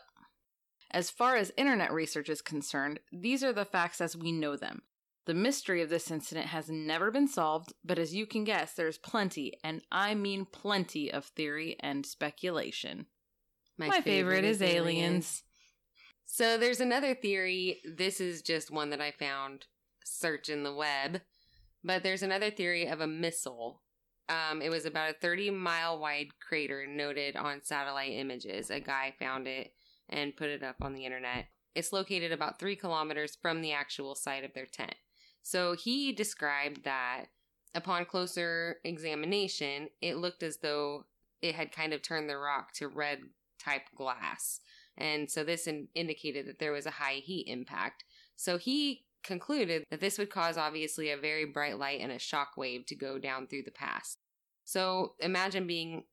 As 0.91 1.09
far 1.09 1.35
as 1.35 1.51
internet 1.57 1.91
research 1.91 2.29
is 2.29 2.41
concerned, 2.41 2.99
these 3.11 3.43
are 3.43 3.51
the 3.51 3.65
facts 3.65 3.99
as 3.99 4.15
we 4.15 4.31
know 4.31 4.55
them. 4.55 4.83
The 5.25 5.33
mystery 5.33 5.81
of 5.81 5.89
this 5.89 6.11
incident 6.11 6.47
has 6.47 6.69
never 6.69 7.09
been 7.09 7.27
solved, 7.27 7.73
but 7.83 7.97
as 7.97 8.13
you 8.13 8.27
can 8.27 8.43
guess, 8.43 8.73
there's 8.73 8.99
plenty, 8.99 9.53
and 9.63 9.81
I 9.91 10.13
mean 10.13 10.45
plenty, 10.45 11.11
of 11.11 11.25
theory 11.25 11.75
and 11.79 12.05
speculation. 12.05 13.07
My, 13.77 13.99
favorite, 14.01 14.45
is 14.45 14.61
aliens. 14.61 15.43
So 16.25 16.57
there's 16.57 16.81
another 16.81 17.13
theory. 17.13 17.81
This 17.85 18.19
is 18.19 18.41
just 18.41 18.71
one 18.71 18.89
that 18.89 19.01
I 19.01 19.11
found 19.11 19.65
searching 20.03 20.63
the 20.63 20.73
web. 20.73 21.21
But 21.83 22.03
there's 22.03 22.23
another 22.23 22.49
theory 22.49 22.87
of 22.87 22.99
a 22.99 23.07
missile. 23.07 23.81
Um, 24.27 24.61
it 24.61 24.69
was 24.69 24.85
about 24.85 25.11
a 25.11 25.19
30 25.21 25.51
mile 25.51 25.99
wide 25.99 26.39
crater 26.39 26.87
noted 26.87 27.35
on 27.35 27.61
satellite 27.63 28.13
images. 28.13 28.71
A 28.71 28.79
guy 28.79 29.13
found 29.19 29.47
it 29.47 29.73
and 30.09 30.35
put 30.35 30.49
it 30.49 30.63
up 30.63 30.77
on 30.81 30.93
the 30.93 31.05
internet. 31.05 31.45
It's 31.75 31.93
located 31.93 32.31
about 32.31 32.57
three 32.59 32.75
kilometers 32.75 33.37
from 33.39 33.61
the 33.61 33.73
actual 33.73 34.15
site 34.15 34.43
of 34.43 34.53
their 34.53 34.65
tent. 34.65 34.95
So 35.43 35.75
he 35.75 36.11
described 36.11 36.85
that 36.85 37.25
upon 37.75 38.05
closer 38.05 38.77
examination, 38.83 39.89
it 40.01 40.17
looked 40.17 40.41
as 40.41 40.57
though 40.57 41.05
it 41.41 41.53
had 41.53 41.71
kind 41.71 41.93
of 41.93 42.01
turned 42.01 42.29
the 42.29 42.37
rock 42.37 42.73
to 42.73 42.87
red 42.87 43.19
type 43.59 43.83
glass. 43.95 44.61
And 44.97 45.29
so 45.29 45.43
this 45.43 45.67
in- 45.67 45.87
indicated 45.93 46.47
that 46.47 46.59
there 46.59 46.71
was 46.71 46.85
a 46.85 46.91
high 46.91 47.21
heat 47.23 47.47
impact. 47.47 48.03
So 48.35 48.57
he 48.57 49.05
concluded 49.23 49.83
that 49.89 49.99
this 49.99 50.17
would 50.17 50.29
cause 50.29 50.57
obviously 50.57 51.09
a 51.09 51.17
very 51.17 51.45
bright 51.45 51.79
light 51.79 51.99
and 52.01 52.11
a 52.11 52.19
shock 52.19 52.51
wave 52.57 52.85
to 52.85 52.95
go 52.95 53.17
down 53.17 53.47
through 53.47 53.63
the 53.63 53.71
pass. 53.71 54.17
So 54.63 55.13
imagine 55.19 55.67
being 55.67 56.03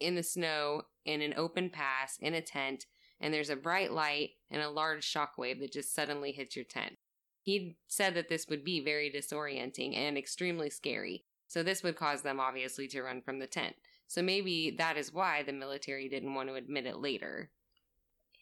in 0.00 0.14
the 0.14 0.22
snow 0.22 0.82
in 1.04 1.20
an 1.20 1.34
open 1.36 1.70
pass 1.70 2.16
in 2.20 2.34
a 2.34 2.40
tent 2.40 2.86
and 3.20 3.32
there's 3.32 3.50
a 3.50 3.56
bright 3.56 3.92
light 3.92 4.30
and 4.50 4.62
a 4.62 4.70
large 4.70 5.04
shock 5.04 5.38
wave 5.38 5.60
that 5.60 5.72
just 5.72 5.94
suddenly 5.94 6.32
hits 6.32 6.56
your 6.56 6.64
tent. 6.64 6.94
He 7.42 7.76
said 7.88 8.14
that 8.14 8.28
this 8.28 8.46
would 8.48 8.64
be 8.64 8.82
very 8.82 9.10
disorienting 9.10 9.96
and 9.96 10.16
extremely 10.16 10.70
scary. 10.70 11.24
So 11.46 11.62
this 11.62 11.82
would 11.82 11.96
cause 11.96 12.22
them 12.22 12.40
obviously 12.40 12.88
to 12.88 13.02
run 13.02 13.22
from 13.22 13.38
the 13.38 13.46
tent. 13.46 13.76
So 14.06 14.22
maybe 14.22 14.74
that 14.78 14.96
is 14.96 15.12
why 15.12 15.42
the 15.42 15.52
military 15.52 16.08
didn't 16.08 16.34
want 16.34 16.48
to 16.48 16.54
admit 16.54 16.86
it 16.86 16.98
later. 16.98 17.50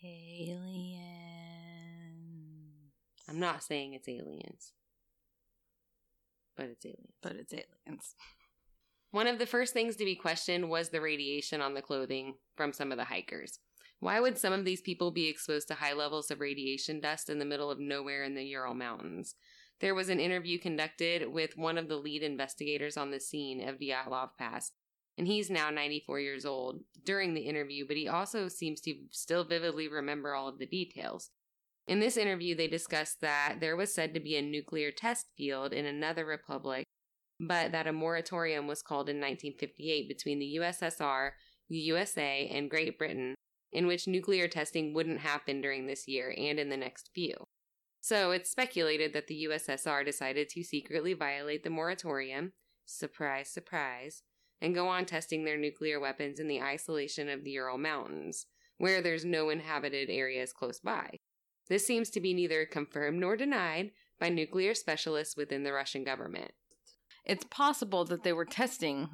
Aliens. 0.05 0.99
I'm 3.29 3.39
not 3.39 3.63
saying 3.63 3.95
it's 3.95 4.09
aliens, 4.09 4.73
but 6.57 6.67
it's 6.67 6.85
aliens. 6.85 7.15
But 7.23 7.37
it's 7.37 7.53
aliens. 7.53 8.15
One 9.13 9.27
of 9.27 9.39
the 9.39 9.47
first 9.47 9.73
things 9.73 9.97
to 9.97 10.05
be 10.05 10.17
questioned 10.17 10.69
was 10.71 10.89
the 10.89 11.01
radiation 11.01 11.61
on 11.61 11.75
the 11.75 11.83
clothing 11.83 12.35
from 12.57 12.73
some 12.73 12.91
of 12.91 12.99
the 12.99 13.05
hikers. 13.05 13.59
Why 14.01 14.19
would 14.19 14.39
some 14.39 14.53
of 14.53 14.65
these 14.65 14.81
people 14.81 15.13
be 15.13 15.29
exposed 15.29 15.69
to 15.69 15.75
high 15.75 15.93
levels 15.93 16.31
of 16.31 16.41
radiation 16.41 16.99
dust 17.01 17.31
in 17.31 17.39
the 17.39 17.45
middle 17.45 17.71
of 17.71 17.79
nowhere 17.79 18.25
in 18.25 18.35
the 18.35 18.43
Ural 18.43 18.75
Mountains? 18.75 19.37
There 19.81 19.95
was 19.95 20.09
an 20.09 20.19
interview 20.19 20.59
conducted 20.59 21.33
with 21.33 21.57
one 21.57 21.79
of 21.79 21.89
the 21.89 21.97
lead 21.97 22.23
investigators 22.23 22.97
on 22.97 23.11
the 23.11 23.21
scene 23.21 23.69
of 23.69 23.79
Dyatlov 23.79 24.31
Pass, 24.39 24.73
and 25.19 25.27
he's 25.27 25.51
now 25.51 25.71
94 25.71 26.21
years 26.21 26.45
old 26.45 26.81
during 27.05 27.35
the 27.35 27.43
interview, 27.43 27.87
but 27.87 27.97
he 27.97 28.09
also 28.09 28.49
seems 28.49 28.81
to 28.83 28.95
still 29.11 29.45
vividly 29.45 29.89
remember 29.89 30.35
all 30.35 30.49
of 30.49 30.59
the 30.59 30.67
details. 30.67 31.31
In 31.87 32.01
this 32.01 32.17
interview, 32.17 32.55
they 32.55 32.69
discussed 32.69 33.21
that 33.21 33.57
there 33.61 33.77
was 33.77 33.93
said 33.93 34.15
to 34.15 34.21
be 34.21 34.37
a 34.37 34.43
nuclear 34.43 34.91
test 34.91 35.27
field 35.37 35.73
in 35.73 35.85
another 35.85 36.25
republic, 36.25 36.85
but 37.41 37.73
that 37.73 37.87
a 37.87 37.93
moratorium 37.93 38.67
was 38.67 38.83
called 38.83 39.09
in 39.09 39.17
1958 39.17 40.09
between 40.09 40.39
the 40.39 40.59
USSR, 40.61 41.33
the 41.69 41.79
USA, 41.79 42.49
and 42.53 42.71
Great 42.71 42.99
Britain 42.99 43.35
in 43.73 43.87
which 43.87 44.07
nuclear 44.07 44.49
testing 44.49 44.93
wouldn't 44.93 45.21
happen 45.21 45.61
during 45.61 45.87
this 45.87 46.07
year 46.07 46.35
and 46.37 46.59
in 46.61 46.69
the 46.69 46.77
next 46.77 47.11
few. 47.15 47.35
So 48.01 48.33
it's 48.33 48.51
speculated 48.51 49.13
that 49.15 49.29
the 49.29 49.47
USSR 49.49 50.05
decided 50.05 50.49
to 50.51 50.63
secretly 50.63 51.15
violate 51.15 51.65
the 51.65 51.71
moratorium, 51.71 52.53
surprise, 52.85 53.49
surprise, 53.49 54.23
and 54.63 54.77
go 54.77 54.87
on 54.87 55.05
testing 55.05 55.45
their 55.45 55.59
nuclear 55.59 55.99
weapons 55.99 56.39
in 56.39 56.47
the 56.47 56.63
isolation 56.63 57.29
of 57.29 57.43
the 57.43 57.51
Ural 57.51 57.79
Mountains, 57.79 58.47
where 58.79 59.03
there's 59.03 59.25
no 59.25 59.51
inhabited 59.51 60.09
areas 60.09 60.53
close 60.53 60.79
by. 60.79 61.19
This 61.69 61.85
seems 61.85 62.11
to 62.11 62.21
be 62.21 62.33
neither 62.33 62.65
confirmed 62.65 63.19
nor 63.19 63.37
denied 63.37 63.91
by 64.21 64.29
nuclear 64.29 64.73
specialists 64.75 65.37
within 65.37 65.65
the 65.65 65.73
Russian 65.73 66.05
government. 66.05 66.53
It's 67.25 67.45
possible 67.45 68.05
that 68.05 68.23
they 68.23 68.33
were 68.33 68.45
testing 68.45 69.11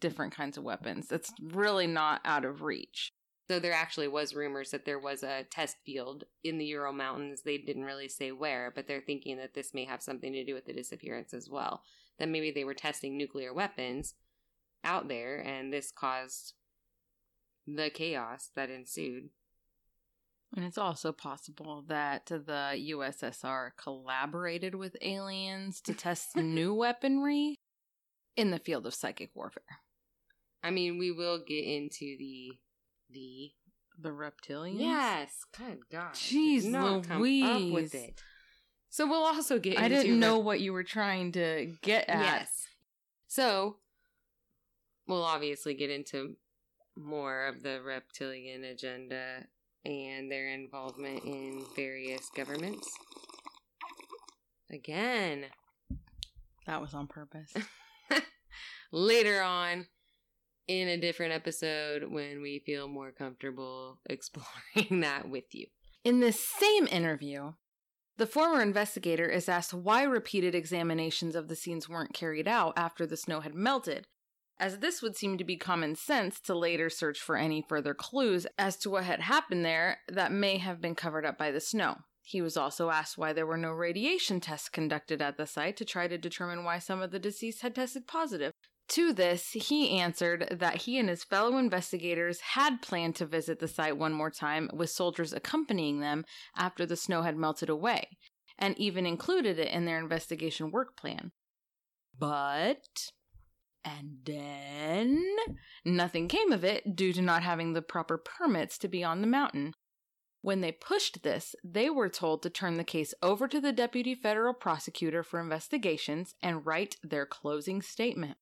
different 0.00 0.34
kinds 0.34 0.56
of 0.56 0.62
weapons. 0.62 1.10
It's 1.10 1.32
really 1.42 1.88
not 1.88 2.20
out 2.24 2.44
of 2.44 2.62
reach. 2.62 3.10
So 3.50 3.58
there 3.58 3.72
actually 3.72 4.08
was 4.08 4.36
rumors 4.36 4.70
that 4.70 4.84
there 4.84 5.00
was 5.00 5.24
a 5.24 5.44
test 5.50 5.78
field 5.84 6.24
in 6.44 6.58
the 6.58 6.64
Ural 6.66 6.92
Mountains. 6.92 7.42
They 7.44 7.58
didn't 7.58 7.84
really 7.84 8.08
say 8.08 8.30
where, 8.30 8.72
but 8.72 8.86
they're 8.86 9.00
thinking 9.00 9.36
that 9.38 9.54
this 9.54 9.74
may 9.74 9.84
have 9.84 10.00
something 10.00 10.32
to 10.32 10.44
do 10.44 10.54
with 10.54 10.64
the 10.64 10.72
disappearance 10.72 11.34
as 11.34 11.50
well. 11.50 11.82
That 12.20 12.28
maybe 12.28 12.52
they 12.52 12.64
were 12.64 12.74
testing 12.74 13.16
nuclear 13.16 13.52
weapons 13.52 14.14
out 14.84 15.08
there, 15.08 15.38
and 15.38 15.72
this 15.72 15.90
caused 15.90 16.54
the 17.66 17.90
chaos 17.90 18.50
that 18.56 18.70
ensued. 18.70 19.30
And 20.54 20.64
it's 20.64 20.78
also 20.78 21.12
possible 21.12 21.84
that 21.88 22.26
the 22.26 22.90
USSR 22.90 23.70
collaborated 23.82 24.74
with 24.74 24.96
aliens 25.00 25.80
to 25.82 25.94
test 25.94 26.36
new 26.36 26.74
weaponry 26.74 27.56
in 28.36 28.50
the 28.50 28.58
field 28.58 28.86
of 28.86 28.94
psychic 28.94 29.30
warfare. 29.34 29.62
I 30.62 30.70
mean, 30.70 30.98
we 30.98 31.10
will 31.10 31.38
get 31.38 31.64
into 31.64 32.16
the 32.18 32.52
the 33.10 33.50
the 33.98 34.10
reptilians. 34.10 34.80
Yes. 34.80 35.30
Good 35.56 35.80
God. 35.90 36.14
Jeez, 36.14 36.64
not 36.64 37.08
Louise. 37.18 37.44
come 37.44 37.68
up 37.68 37.72
with 37.72 37.94
it. 37.94 38.22
So 38.90 39.06
we'll 39.06 39.24
also 39.24 39.58
get. 39.58 39.78
I 39.78 39.88
didn't 39.88 40.20
know 40.20 40.38
what 40.38 40.60
you 40.60 40.72
were 40.72 40.84
trying 40.84 41.32
to 41.32 41.72
get 41.82 42.08
at. 42.08 42.20
Yes. 42.20 42.66
So 43.26 43.76
we'll 45.06 45.24
obviously 45.24 45.74
get 45.74 45.90
into 45.90 46.36
more 46.96 47.46
of 47.46 47.62
the 47.62 47.80
reptilian 47.82 48.64
agenda 48.64 49.46
and 49.84 50.30
their 50.30 50.48
involvement 50.48 51.24
in 51.24 51.64
various 51.74 52.28
governments. 52.36 52.88
Again, 54.70 55.46
That 56.66 56.80
was 56.80 56.94
on 56.94 57.08
purpose. 57.08 57.52
later 58.92 59.42
on 59.42 59.86
in 60.68 60.88
a 60.88 61.00
different 61.00 61.32
episode 61.32 62.04
when 62.10 62.40
we 62.42 62.62
feel 62.64 62.86
more 62.86 63.10
comfortable 63.10 63.98
exploring 64.08 65.00
that 65.00 65.28
with 65.28 65.52
you. 65.52 65.66
In 66.04 66.20
this 66.20 66.38
same 66.40 66.86
interview, 66.88 67.52
the 68.18 68.26
former 68.26 68.60
investigator 68.60 69.28
is 69.28 69.48
asked 69.48 69.74
why 69.74 70.02
repeated 70.02 70.54
examinations 70.54 71.34
of 71.34 71.48
the 71.48 71.56
scenes 71.56 71.88
weren't 71.88 72.14
carried 72.14 72.46
out 72.46 72.74
after 72.76 73.06
the 73.06 73.16
snow 73.16 73.40
had 73.40 73.54
melted, 73.54 74.06
as 74.58 74.78
this 74.78 75.02
would 75.02 75.16
seem 75.16 75.38
to 75.38 75.44
be 75.44 75.56
common 75.56 75.94
sense 75.94 76.40
to 76.40 76.54
later 76.54 76.88
search 76.88 77.18
for 77.18 77.36
any 77.36 77.64
further 77.68 77.94
clues 77.94 78.46
as 78.58 78.76
to 78.78 78.90
what 78.90 79.04
had 79.04 79.20
happened 79.20 79.64
there 79.64 79.98
that 80.08 80.32
may 80.32 80.58
have 80.58 80.80
been 80.80 80.94
covered 80.94 81.26
up 81.26 81.36
by 81.36 81.50
the 81.50 81.60
snow. 81.60 81.96
He 82.24 82.40
was 82.40 82.56
also 82.56 82.90
asked 82.90 83.18
why 83.18 83.32
there 83.32 83.46
were 83.46 83.56
no 83.56 83.72
radiation 83.72 84.40
tests 84.40 84.68
conducted 84.68 85.20
at 85.20 85.36
the 85.36 85.46
site 85.46 85.76
to 85.78 85.84
try 85.84 86.06
to 86.06 86.16
determine 86.16 86.64
why 86.64 86.78
some 86.78 87.02
of 87.02 87.10
the 87.10 87.18
deceased 87.18 87.62
had 87.62 87.74
tested 87.74 88.06
positive. 88.06 88.52
To 88.90 89.12
this, 89.12 89.50
he 89.52 89.98
answered 89.98 90.56
that 90.60 90.82
he 90.82 90.98
and 90.98 91.08
his 91.08 91.24
fellow 91.24 91.56
investigators 91.56 92.40
had 92.40 92.82
planned 92.82 93.16
to 93.16 93.26
visit 93.26 93.58
the 93.58 93.68
site 93.68 93.96
one 93.96 94.12
more 94.12 94.30
time 94.30 94.68
with 94.72 94.90
soldiers 94.90 95.32
accompanying 95.32 96.00
them 96.00 96.24
after 96.56 96.84
the 96.84 96.96
snow 96.96 97.22
had 97.22 97.36
melted 97.36 97.70
away, 97.70 98.18
and 98.58 98.78
even 98.78 99.06
included 99.06 99.58
it 99.58 99.72
in 99.72 99.84
their 99.84 99.98
investigation 99.98 100.70
work 100.70 100.96
plan. 100.96 101.32
But. 102.18 102.84
And 103.84 104.18
then. 104.24 105.22
Nothing 105.84 106.28
came 106.28 106.52
of 106.52 106.64
it 106.64 106.94
due 106.94 107.12
to 107.12 107.22
not 107.22 107.42
having 107.42 107.72
the 107.72 107.82
proper 107.82 108.16
permits 108.16 108.78
to 108.78 108.88
be 108.88 109.02
on 109.02 109.20
the 109.20 109.26
mountain. 109.26 109.74
When 110.40 110.60
they 110.60 110.72
pushed 110.72 111.22
this, 111.22 111.54
they 111.62 111.88
were 111.88 112.08
told 112.08 112.42
to 112.42 112.50
turn 112.50 112.76
the 112.76 112.84
case 112.84 113.14
over 113.22 113.46
to 113.46 113.60
the 113.60 113.72
deputy 113.72 114.14
federal 114.14 114.54
prosecutor 114.54 115.22
for 115.22 115.40
investigations 115.40 116.34
and 116.42 116.66
write 116.66 116.96
their 117.02 117.26
closing 117.26 117.80
statement. 117.80 118.36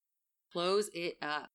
Close 0.52 0.88
it 0.94 1.16
up. 1.20 1.50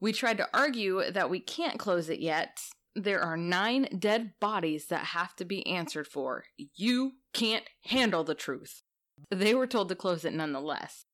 We 0.00 0.12
tried 0.12 0.38
to 0.38 0.48
argue 0.54 1.10
that 1.10 1.30
we 1.30 1.40
can't 1.40 1.78
close 1.78 2.08
it 2.08 2.20
yet. 2.20 2.60
There 2.94 3.20
are 3.20 3.36
nine 3.36 3.88
dead 3.98 4.34
bodies 4.40 4.86
that 4.86 5.06
have 5.06 5.34
to 5.36 5.44
be 5.44 5.66
answered 5.66 6.06
for. 6.06 6.44
You 6.56 7.12
can't 7.32 7.64
handle 7.86 8.22
the 8.22 8.34
truth. 8.34 8.82
They 9.30 9.54
were 9.54 9.66
told 9.66 9.88
to 9.88 9.96
close 9.96 10.24
it 10.24 10.34
nonetheless. 10.34 11.04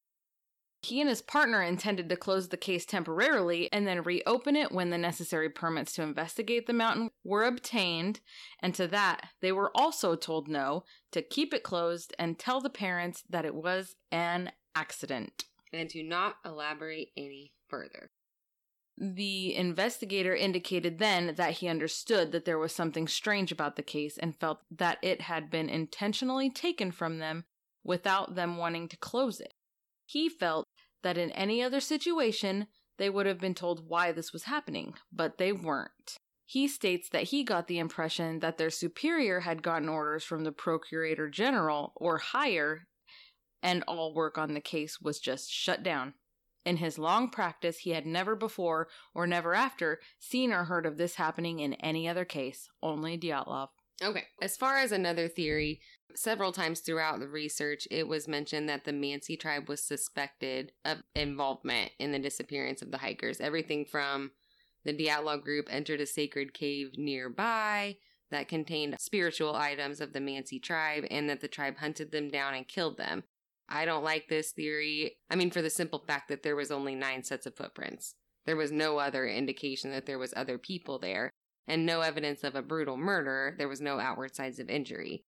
He 0.83 1.01
and 1.01 1.11
his 1.11 1.21
partner 1.21 1.63
intended 1.63 2.09
to 2.09 2.17
close 2.17 2.49
the 2.49 2.57
case 2.57 2.87
temporarily 2.87 3.71
and 3.73 3.87
then 3.87 4.03
reopen 4.03 4.57
it 4.57 4.73
when 4.73 4.91
the 4.91 4.99
necessary 4.99 5.51
permits 5.51 5.93
to 5.95 6.03
investigate 6.03 6.67
the 6.67 6.73
mountain 6.73 7.11
were 7.23 7.45
obtained, 7.45 8.21
and 8.61 8.75
to 8.75 8.87
that, 8.89 9.29
they 9.43 9.53
were 9.53 9.71
also 9.77 10.17
told 10.17 10.49
no, 10.49 10.85
to 11.13 11.21
keep 11.21 11.53
it 11.53 11.63
closed 11.63 12.15
and 12.19 12.39
tell 12.39 12.61
the 12.61 12.71
parents 12.71 13.23
that 13.29 13.45
it 13.45 13.55
was 13.55 13.95
an 14.11 14.53
accident. 14.75 15.45
And 15.73 15.91
to 15.91 16.03
not 16.03 16.37
elaborate 16.45 17.09
any 17.17 17.53
further. 17.69 18.11
The 18.97 19.55
investigator 19.55 20.35
indicated 20.35 20.99
then 20.99 21.35
that 21.37 21.55
he 21.55 21.69
understood 21.69 22.33
that 22.33 22.45
there 22.45 22.59
was 22.59 22.75
something 22.75 23.07
strange 23.07 23.53
about 23.53 23.77
the 23.77 23.83
case 23.83 24.19
and 24.19 24.37
felt 24.37 24.61
that 24.71 24.99
it 25.03 25.23
had 25.23 25.51
been 25.51 25.69
intentionally 25.69 26.51
taken 26.51 26.91
from 26.91 27.19
them 27.19 27.45
without 27.85 28.35
them 28.35 28.57
wanting 28.57 28.89
to 28.89 28.97
close 28.97 29.41
it. 29.41 29.55
He 30.05 30.29
felt 30.29 30.67
that 31.03 31.19
in 31.19 31.31
any 31.33 31.63
other 31.63 31.81
situation, 31.81 32.67
they 32.99 33.11
would 33.11 33.27
have 33.27 33.41
been 33.41 33.55
told 33.55 33.89
why 33.89 34.13
this 34.13 34.33
was 34.33 34.45
happening, 34.45 34.95
but 35.13 35.39
they 35.39 35.53
weren't. 35.53 36.19
He 36.45 36.67
states 36.67 37.09
that 37.11 37.25
he 37.25 37.45
got 37.45 37.69
the 37.69 37.79
impression 37.79 38.41
that 38.41 38.59
their 38.59 38.71
superior 38.71 39.41
had 39.41 39.63
gotten 39.63 39.89
orders 39.89 40.25
from 40.25 40.45
the 40.45 40.53
Procurator 40.53 41.29
General 41.29 41.93
or 41.97 42.19
higher, 42.19 42.89
and 43.63 43.85
all 43.87 44.13
work 44.13 44.37
on 44.37 44.55
the 44.55 44.61
case 44.61 45.01
was 45.01 45.21
just 45.21 45.51
shut 45.51 45.83
down. 45.83 46.15
In 46.65 46.77
his 46.77 46.99
long 46.99 47.31
practice, 47.31 47.79
he 47.79 47.91
had 47.91 48.05
never 48.05 48.37
before 48.37 48.89
or 49.15 49.27
never 49.27 49.55
after 49.55 50.01
seen 50.19 50.53
or 50.53 50.65
heard 50.65 50.85
of 50.85 50.99
this 50.99 51.15
happening 51.15 51.61
in 51.61 51.75
any 51.75 52.09
other 52.09 52.25
case, 52.25 52.69
only 52.83 53.17
Dyatlov. 53.17 53.69
Okay. 54.03 54.25
As 54.43 54.57
far 54.57 54.77
as 54.79 54.93
another 54.93 55.29
theory, 55.29 55.81
several 56.17 56.53
times 56.53 56.81
throughout 56.81 57.21
the 57.21 57.29
research, 57.29 57.87
it 57.91 58.07
was 58.09 58.29
mentioned 58.29 58.69
that 58.69 58.85
the 58.85 58.93
Mansi 58.93 59.39
tribe 59.39 59.69
was 59.69 59.83
suspected 59.83 60.73
of 60.85 61.03
involvement 61.15 61.93
in 61.99 62.13
the 62.13 62.19
disappearance 62.19 62.83
of 62.83 62.91
the 62.91 62.99
hikers. 62.99 63.41
Everything 63.41 63.85
from 63.85 64.31
the 64.85 64.97
Dyatlov 64.97 65.43
group 65.43 65.67
entered 65.71 66.01
a 66.01 66.07
sacred 66.07 66.55
cave 66.55 66.93
nearby 66.97 67.97
that 68.31 68.49
contained 68.49 68.97
spiritual 68.99 69.57
items 69.57 70.01
of 70.01 70.13
the 70.13 70.21
Mansi 70.21 70.63
tribe, 70.63 71.05
and 71.11 71.29
that 71.29 71.41
the 71.41 71.49
tribe 71.49 71.79
hunted 71.79 72.13
them 72.13 72.31
down 72.31 72.55
and 72.55 72.69
killed 72.69 72.97
them. 72.97 73.25
I 73.69 73.85
don't 73.85 74.05
like 74.05 74.29
this 74.29 74.53
theory. 74.53 75.17
I 75.31 75.37
mean, 75.37 75.51
for 75.51 75.63
the 75.63 75.71
simple 75.71 76.05
fact 76.07 76.29
that 76.29 76.43
there 76.43 76.57
was 76.57 76.71
only 76.71 76.95
nine 76.95 77.25
sets 77.25 77.47
of 77.47 77.57
footprints. 77.57 78.15
There 78.47 78.57
was 78.57 78.73
no 78.73 78.99
other 78.99 79.27
indication 79.27 79.91
that 79.91 80.07
there 80.07 80.19
was 80.19 80.33
other 80.37 80.59
people 80.59 80.99
there, 80.99 81.31
and 81.67 81.85
no 81.85 82.01
evidence 82.01 82.43
of 82.43 82.55
a 82.55 82.63
brutal 82.63 82.97
murder. 82.97 83.55
There 83.59 83.69
was 83.69 83.81
no 83.81 83.99
outward 83.99 84.35
signs 84.35 84.59
of 84.59 84.71
injury. 84.71 85.25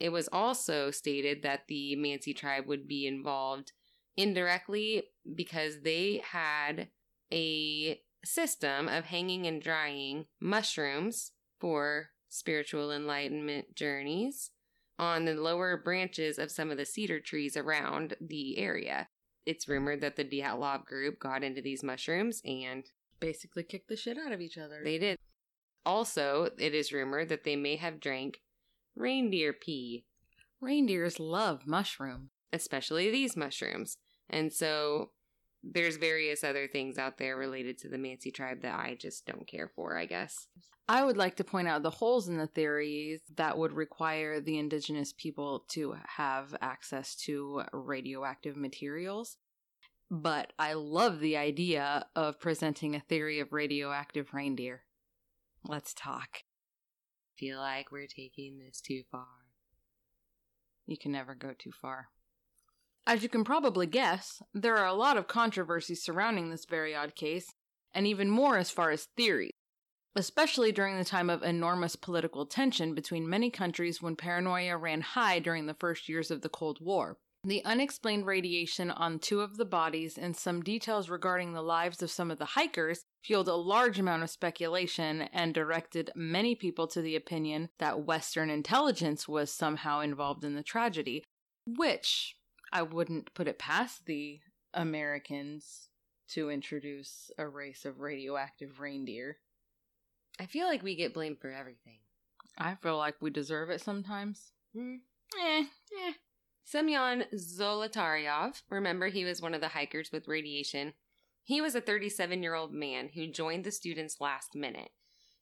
It 0.00 0.10
was 0.10 0.28
also 0.32 0.90
stated 0.90 1.42
that 1.42 1.66
the 1.68 1.96
Mansi 1.96 2.36
tribe 2.36 2.66
would 2.66 2.86
be 2.86 3.06
involved 3.06 3.72
indirectly 4.16 5.04
because 5.34 5.80
they 5.82 6.22
had 6.24 6.88
a 7.32 8.00
system 8.24 8.88
of 8.88 9.06
hanging 9.06 9.46
and 9.46 9.62
drying 9.62 10.26
mushrooms 10.40 11.32
for 11.60 12.10
spiritual 12.28 12.92
enlightenment 12.92 13.74
journeys 13.74 14.50
on 14.98 15.24
the 15.24 15.34
lower 15.34 15.76
branches 15.76 16.38
of 16.38 16.50
some 16.50 16.70
of 16.70 16.76
the 16.76 16.84
cedar 16.84 17.20
trees 17.20 17.56
around 17.56 18.14
the 18.20 18.58
area. 18.58 19.08
It's 19.46 19.68
rumored 19.68 20.00
that 20.00 20.16
the 20.16 20.24
Dyatlov 20.24 20.84
group 20.84 21.18
got 21.18 21.42
into 21.42 21.62
these 21.62 21.82
mushrooms 21.82 22.42
and 22.44 22.84
Basically, 23.20 23.64
kicked 23.64 23.88
the 23.88 23.96
shit 23.96 24.16
out 24.16 24.30
of 24.30 24.40
each 24.40 24.58
other. 24.58 24.80
they 24.84 24.98
did. 24.98 25.18
Also, 25.84 26.50
it 26.58 26.74
is 26.74 26.92
rumored 26.92 27.28
that 27.30 27.44
they 27.44 27.56
may 27.56 27.76
have 27.76 27.98
drank 27.98 28.40
reindeer 28.98 29.52
pee, 29.52 30.04
Reindeers 30.60 31.20
love 31.20 31.66
mushroom. 31.66 32.30
especially 32.52 33.10
these 33.10 33.36
mushrooms. 33.36 33.96
And 34.28 34.52
so 34.52 35.10
there's 35.62 35.96
various 35.96 36.42
other 36.42 36.66
things 36.66 36.98
out 36.98 37.18
there 37.18 37.36
related 37.36 37.78
to 37.78 37.88
the 37.88 37.96
Mansi 37.96 38.32
tribe 38.34 38.62
that 38.62 38.78
I 38.78 38.96
just 38.98 39.26
don't 39.26 39.46
care 39.46 39.70
for, 39.74 39.96
I 39.96 40.06
guess. 40.06 40.48
I 40.88 41.04
would 41.04 41.16
like 41.18 41.36
to 41.36 41.44
point 41.44 41.68
out 41.68 41.82
the 41.82 41.90
holes 41.90 42.28
in 42.28 42.38
the 42.38 42.46
theories 42.46 43.20
that 43.36 43.58
would 43.58 43.72
require 43.72 44.40
the 44.40 44.58
indigenous 44.58 45.12
people 45.12 45.64
to 45.70 45.96
have 46.16 46.56
access 46.62 47.14
to 47.26 47.62
radioactive 47.72 48.56
materials. 48.56 49.36
But 50.10 50.54
I 50.58 50.72
love 50.72 51.20
the 51.20 51.36
idea 51.36 52.06
of 52.16 52.40
presenting 52.40 52.94
a 52.96 53.00
theory 53.00 53.40
of 53.40 53.52
radioactive 53.52 54.32
reindeer. 54.32 54.84
Let's 55.64 55.92
talk. 55.92 56.44
Feel 57.38 57.58
like 57.58 57.92
we're 57.92 58.08
taking 58.08 58.58
this 58.58 58.80
too 58.80 59.04
far. 59.12 59.26
You 60.86 60.96
can 60.98 61.12
never 61.12 61.36
go 61.36 61.52
too 61.56 61.70
far. 61.70 62.08
As 63.06 63.22
you 63.22 63.28
can 63.28 63.44
probably 63.44 63.86
guess, 63.86 64.42
there 64.52 64.76
are 64.76 64.86
a 64.86 64.92
lot 64.92 65.16
of 65.16 65.28
controversies 65.28 66.02
surrounding 66.02 66.50
this 66.50 66.64
very 66.64 66.96
odd 66.96 67.14
case, 67.14 67.54
and 67.94 68.06
even 68.06 68.28
more 68.28 68.58
as 68.58 68.70
far 68.70 68.90
as 68.90 69.08
theories, 69.16 69.52
especially 70.16 70.72
during 70.72 70.98
the 70.98 71.04
time 71.04 71.30
of 71.30 71.44
enormous 71.44 71.94
political 71.94 72.44
tension 72.44 72.92
between 72.92 73.28
many 73.28 73.50
countries 73.50 74.02
when 74.02 74.16
paranoia 74.16 74.76
ran 74.76 75.00
high 75.00 75.38
during 75.38 75.66
the 75.66 75.74
first 75.74 76.08
years 76.08 76.32
of 76.32 76.42
the 76.42 76.48
Cold 76.48 76.78
War. 76.80 77.18
The 77.48 77.64
unexplained 77.64 78.26
radiation 78.26 78.90
on 78.90 79.18
two 79.18 79.40
of 79.40 79.56
the 79.56 79.64
bodies 79.64 80.18
and 80.18 80.36
some 80.36 80.60
details 80.60 81.08
regarding 81.08 81.54
the 81.54 81.62
lives 81.62 82.02
of 82.02 82.10
some 82.10 82.30
of 82.30 82.38
the 82.38 82.44
hikers 82.44 83.06
fueled 83.22 83.48
a 83.48 83.54
large 83.54 83.98
amount 83.98 84.22
of 84.22 84.28
speculation 84.28 85.22
and 85.32 85.54
directed 85.54 86.10
many 86.14 86.54
people 86.54 86.86
to 86.88 87.00
the 87.00 87.16
opinion 87.16 87.70
that 87.78 88.04
Western 88.04 88.50
intelligence 88.50 89.26
was 89.26 89.50
somehow 89.50 90.00
involved 90.00 90.44
in 90.44 90.56
the 90.56 90.62
tragedy, 90.62 91.24
which 91.66 92.36
I 92.70 92.82
wouldn't 92.82 93.32
put 93.32 93.48
it 93.48 93.58
past 93.58 94.04
the 94.04 94.40
Americans 94.74 95.88
to 96.32 96.50
introduce 96.50 97.30
a 97.38 97.48
race 97.48 97.86
of 97.86 98.00
radioactive 98.00 98.78
reindeer. 98.78 99.38
I 100.38 100.44
feel 100.44 100.66
like 100.66 100.82
we 100.82 100.96
get 100.96 101.14
blamed 101.14 101.38
for 101.40 101.50
everything. 101.50 102.00
I 102.58 102.74
feel 102.74 102.98
like 102.98 103.14
we 103.22 103.30
deserve 103.30 103.70
it 103.70 103.80
sometimes. 103.80 104.52
Hmm. 104.74 104.96
Eh, 105.42 105.64
Eh. 106.06 106.12
Semyon 106.70 107.24
Zolotaryov, 107.34 108.60
remember 108.68 109.08
he 109.08 109.24
was 109.24 109.40
one 109.40 109.54
of 109.54 109.62
the 109.62 109.68
hikers 109.68 110.12
with 110.12 110.28
radiation. 110.28 110.92
He 111.42 111.62
was 111.62 111.74
a 111.74 111.80
37 111.80 112.42
year 112.42 112.54
old 112.54 112.74
man 112.74 113.08
who 113.14 113.26
joined 113.26 113.64
the 113.64 113.70
students 113.70 114.20
last 114.20 114.54
minute. 114.54 114.90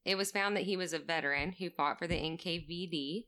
It 0.04 0.14
was 0.14 0.30
found 0.30 0.56
that 0.56 0.66
he 0.66 0.76
was 0.76 0.92
a 0.92 1.00
veteran 1.00 1.50
who 1.58 1.68
fought 1.68 1.98
for 1.98 2.06
the 2.06 2.14
NKVD, 2.14 3.24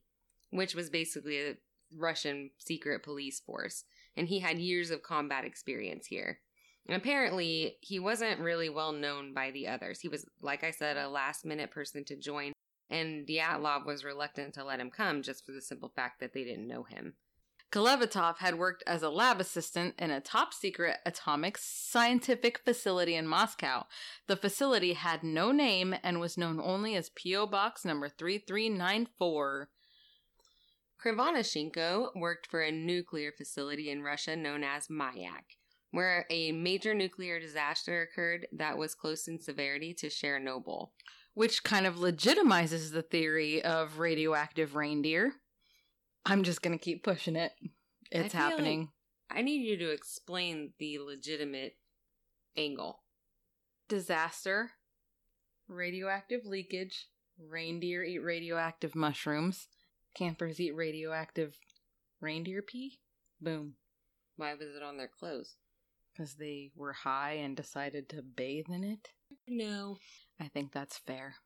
which 0.51 0.77
was 0.77 0.91
basically 0.91 1.41
a 1.41 1.57
Russian 1.93 2.51
secret 2.59 3.03
police 3.03 3.41
force, 3.41 3.83
and 4.17 4.29
he 4.29 4.39
had 4.39 4.61
years 4.61 4.93
of 4.93 5.03
combat 5.03 5.45
experience 5.45 6.07
here. 6.07 6.39
And 6.87 6.97
apparently, 6.97 7.79
he 7.81 7.99
wasn't 7.99 8.39
really 8.39 8.69
well 8.69 8.93
known 8.93 9.35
by 9.35 9.51
the 9.51 9.67
others. 9.67 9.99
He 9.99 10.09
was, 10.09 10.25
like 10.41 10.63
I 10.63 10.71
said, 10.71 10.97
a 10.97 11.09
last 11.09 11.45
minute 11.45 11.73
person 11.73 12.05
to 12.05 12.17
join, 12.17 12.53
and 12.91 13.27
Dyatlov 13.27 13.85
was 13.85 14.05
reluctant 14.05 14.55
to 14.55 14.63
let 14.63 14.79
him 14.79 14.93
come 14.93 15.21
just 15.21 15.45
for 15.45 15.51
the 15.51 15.61
simple 15.61 15.91
fact 15.97 16.21
that 16.21 16.33
they 16.33 16.45
didn't 16.45 16.69
know 16.69 16.85
him. 16.85 17.15
Kolevatov 17.71 18.39
had 18.39 18.59
worked 18.59 18.83
as 18.87 19.03
a 19.03 19.11
lab 19.11 19.41
assistant 19.41 19.95
in 19.99 20.11
a 20.11 20.23
top 20.23 20.55
secret 20.55 20.97
atomic 21.05 21.59
scientific 21.59 22.59
facility 22.65 23.15
in 23.15 23.27
Moscow. 23.27 23.85
The 24.27 24.37
facility 24.37 24.95
had 24.95 25.23
no 25.23 25.53
name 25.53 25.95
and 26.03 26.19
was 26.19 26.39
known 26.39 26.61
only 26.61 26.97
as 26.97 27.11
P.O. 27.11 27.47
Box 27.47 27.85
number 27.85 28.09
3394. 28.09 29.69
Krivonishenko 31.05 32.09
worked 32.17 32.47
for 32.47 32.63
a 32.63 32.73
nuclear 32.73 33.33
facility 33.33 33.91
in 33.91 34.03
Russia 34.03 34.35
known 34.35 34.65
as 34.65 34.89
Mayak, 34.89 35.57
where 35.91 36.25
a 36.31 36.53
major 36.53 36.95
nuclear 36.95 37.39
disaster 37.39 38.01
occurred 38.03 38.47
that 38.51 38.79
was 38.79 38.95
close 38.95 39.29
in 39.29 39.39
severity 39.39 39.93
to 39.95 40.07
Chernobyl. 40.09 40.89
which 41.35 41.63
kind 41.63 41.87
of 41.87 41.95
legitimizes 41.95 42.91
the 42.93 43.03
theory 43.03 43.63
of 43.63 44.01
radioactive 44.01 44.75
reindeer. 44.75 45.35
I'm 46.25 46.43
just 46.43 46.63
going 46.63 46.77
to 46.77 46.83
keep 46.83 47.05
pushing 47.05 47.37
it. 47.37 47.53
It's 48.11 48.35
I 48.35 48.39
happening. 48.39 48.91
I 49.31 49.43
need 49.43 49.67
you 49.67 49.77
to 49.79 49.91
explain 49.91 50.73
the 50.79 50.99
legitimate 50.99 51.77
angle. 52.57 53.01
Disaster, 53.89 54.73
radioactive 55.69 56.45
leakage, 56.45 57.07
reindeer 57.39 58.03
eat 58.03 58.19
radioactive 58.19 58.95
mushrooms, 58.95 59.69
campers 60.15 60.61
eat 60.61 60.75
radioactive 60.75 61.57
reindeer 62.21 62.63
pee. 62.63 62.99
Boom. 63.41 63.75
Why 64.37 64.55
was 64.55 64.75
it 64.75 64.83
on 64.83 64.97
their 64.97 65.09
clothes? 65.09 65.57
Because 66.13 66.35
they 66.35 66.73
were 66.75 66.93
high 66.93 67.35
and 67.35 67.57
decided 67.57 68.09
to 68.11 68.23
bathe 68.23 68.67
in 68.69 68.85
it. 68.85 69.09
No. 69.47 69.99
I 70.41 70.49
think 70.49 70.73
that's 70.73 70.99
fair. 70.99 71.37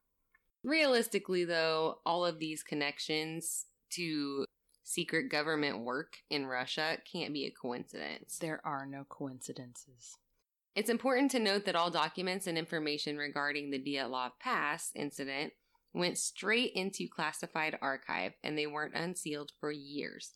Realistically, 0.65 1.45
though, 1.45 1.99
all 2.07 2.25
of 2.25 2.39
these 2.39 2.63
connections 2.63 3.67
to 3.95 4.47
secret 4.83 5.31
government 5.31 5.81
work 5.81 6.19
in 6.31 6.47
Russia 6.47 6.99
can't 7.11 7.33
be 7.33 7.45
a 7.45 7.51
coincidence. 7.51 8.39
There 8.39 8.61
are 8.65 8.87
no 8.87 9.05
coincidences. 9.09 10.17
It's 10.75 10.91
important 10.91 11.31
to 11.33 11.39
note 11.39 11.65
that 11.67 11.77
all 11.77 11.91
documents 11.91 12.47
and 12.47 12.57
information 12.57 13.17
regarding 13.17 13.71
the 13.71 13.79
Dyatlov 13.79 14.33
Pass 14.41 14.91
incident 14.95 15.53
went 15.93 16.17
straight 16.17 16.73
into 16.75 17.07
classified 17.09 17.79
archive 17.83 18.33
and 18.43 18.57
they 18.57 18.67
weren't 18.67 18.95
unsealed 18.95 19.53
for 19.61 19.71
years. 19.71 20.33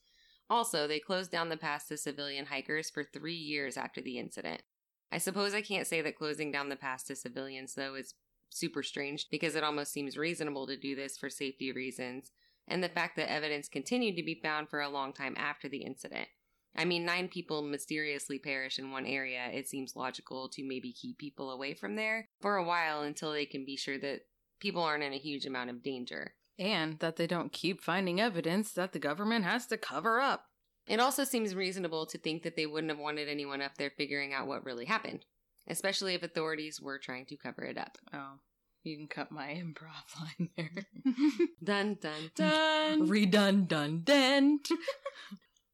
Also, 0.49 0.87
they 0.87 1.01
closed 1.01 1.31
down 1.31 1.49
the 1.49 1.57
pass 1.57 1.89
to 1.89 1.97
civilian 1.97 2.47
hikers 2.47 2.91
for 2.91 3.03
three 3.03 3.35
years 3.35 3.77
after 3.77 4.01
the 4.01 4.19
incident. 4.19 4.63
I 5.11 5.19
suppose 5.19 5.55
I 5.55 5.63
can't 5.63 5.87
say 5.87 6.03
that 6.03 6.17
closing 6.17 6.53
down 6.53 6.69
the 6.69 6.77
pass 6.77 7.03
to 7.05 7.17
civilians, 7.17 7.75
though, 7.75 7.95
is 7.95 8.15
super 8.51 8.83
strange 8.83 9.27
because 9.31 9.55
it 9.55 9.65
almost 9.65 9.93
seems 9.93 10.17
reasonable 10.17 10.67
to 10.67 10.77
do 10.77 10.95
this 10.95 11.17
for 11.17 11.31
safety 11.31 11.73
reasons, 11.73 12.33
and 12.69 12.83
the 12.83 12.89
fact 12.89 13.17
that 13.17 13.31
evidence 13.31 13.69
continued 13.69 14.17
to 14.17 14.23
be 14.23 14.41
found 14.43 14.69
for 14.69 14.81
a 14.81 14.89
long 14.89 15.13
time 15.13 15.35
after 15.37 15.69
the 15.69 15.83
incident. 15.83 16.29
I 16.77 16.85
mean, 16.85 17.07
nine 17.07 17.29
people 17.29 17.63
mysteriously 17.63 18.39
perish 18.39 18.79
in 18.79 18.91
one 18.91 19.07
area. 19.07 19.49
It 19.53 19.67
seems 19.67 19.97
logical 19.97 20.49
to 20.51 20.67
maybe 20.67 20.93
keep 20.93 21.19
people 21.19 21.51
away 21.51 21.73
from 21.73 21.97
there 21.97 22.29
for 22.41 22.57
a 22.57 22.65
while 22.65 23.03
until 23.03 23.33
they 23.33 23.47
can 23.47 23.65
be 23.65 23.77
sure 23.77 23.99
that 23.99 24.21
people 24.61 24.83
aren't 24.83 25.05
in 25.05 25.13
a 25.13 25.19
huge 25.19 25.47
amount 25.47 25.71
of 25.71 25.83
danger. 25.83 26.35
And 26.59 26.99
that 27.01 27.17
they 27.17 27.27
don't 27.27 27.53
keep 27.53 27.81
finding 27.81 28.21
evidence 28.21 28.73
that 28.73 28.93
the 28.93 28.99
government 28.99 29.45
has 29.45 29.67
to 29.67 29.79
cover 29.79 30.21
up. 30.21 30.47
It 30.87 31.01
also 31.01 31.25
seems 31.25 31.55
reasonable 31.55 32.07
to 32.07 32.19
think 32.19 32.43
that 32.43 32.57
they 32.57 32.67
wouldn't 32.67 32.91
have 32.91 33.01
wanted 33.01 33.29
anyone 33.29 33.61
up 33.61 33.77
there 33.77 33.91
figuring 33.91 34.33
out 34.33 34.47
what 34.47 34.65
really 34.65 34.85
happened, 34.85 35.25
especially 35.69 36.15
if 36.15 36.23
authorities 36.23 36.81
were 36.81 36.99
trying 36.99 37.27
to 37.27 37.37
cover 37.37 37.65
it 37.65 37.77
up. 37.77 37.99
Oh, 38.13 38.39
you 38.87 38.97
can 38.97 39.09
cut 39.09 39.31
my 39.33 39.49
improv 39.63 40.21
line 40.21 40.51
there. 40.57 40.87
Dun 41.65 41.99
dun 42.01 42.31
dun. 42.35 43.09
Redundant. 43.09 44.69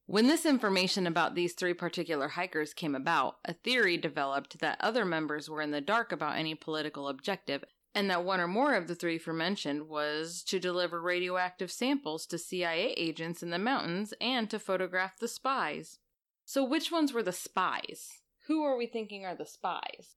when 0.07 0.27
this 0.27 0.47
information 0.47 1.07
about 1.07 1.35
these 1.35 1.53
three 1.53 1.75
particular 1.75 2.29
hikers 2.29 2.73
came 2.75 2.95
about, 2.95 3.37
a 3.45 3.53
theory 3.53 3.97
developed 3.97 4.61
that 4.61 4.79
other 4.81 5.05
members 5.05 5.49
were 5.49 5.61
in 5.63 5.71
the 5.71 5.81
dark 5.81 6.13
about 6.13 6.39
any 6.39 6.55
political 6.55 7.09
objective, 7.09 7.65
and 7.95 8.09
that 8.11 8.25
one 8.25 8.41
or 8.41 8.49
more 8.49 8.75
of 8.75 8.89
the 8.89 8.95
three 8.95 9.17
aforementioned 9.17 9.89
was 9.89 10.43
to 10.45 10.59
deliver 10.59 11.01
radioactive 11.01 11.71
samples 11.71 12.27
to 12.27 12.39
CIA 12.39 12.95
agents 12.97 13.43
in 13.43 13.51
the 13.51 13.59
mountains 13.59 14.15
and 14.21 14.49
to 14.51 14.59
photograph 14.59 15.19
the 15.19 15.29
spies. 15.29 15.99
So, 16.45 16.65
which 16.65 16.91
ones 16.91 17.13
were 17.13 17.23
the 17.23 17.33
spies? 17.33 18.09
Who 18.47 18.65
are 18.65 18.77
we 18.77 18.87
thinking 18.87 19.25
are 19.25 19.37
the 19.37 19.47
spies? 19.47 20.17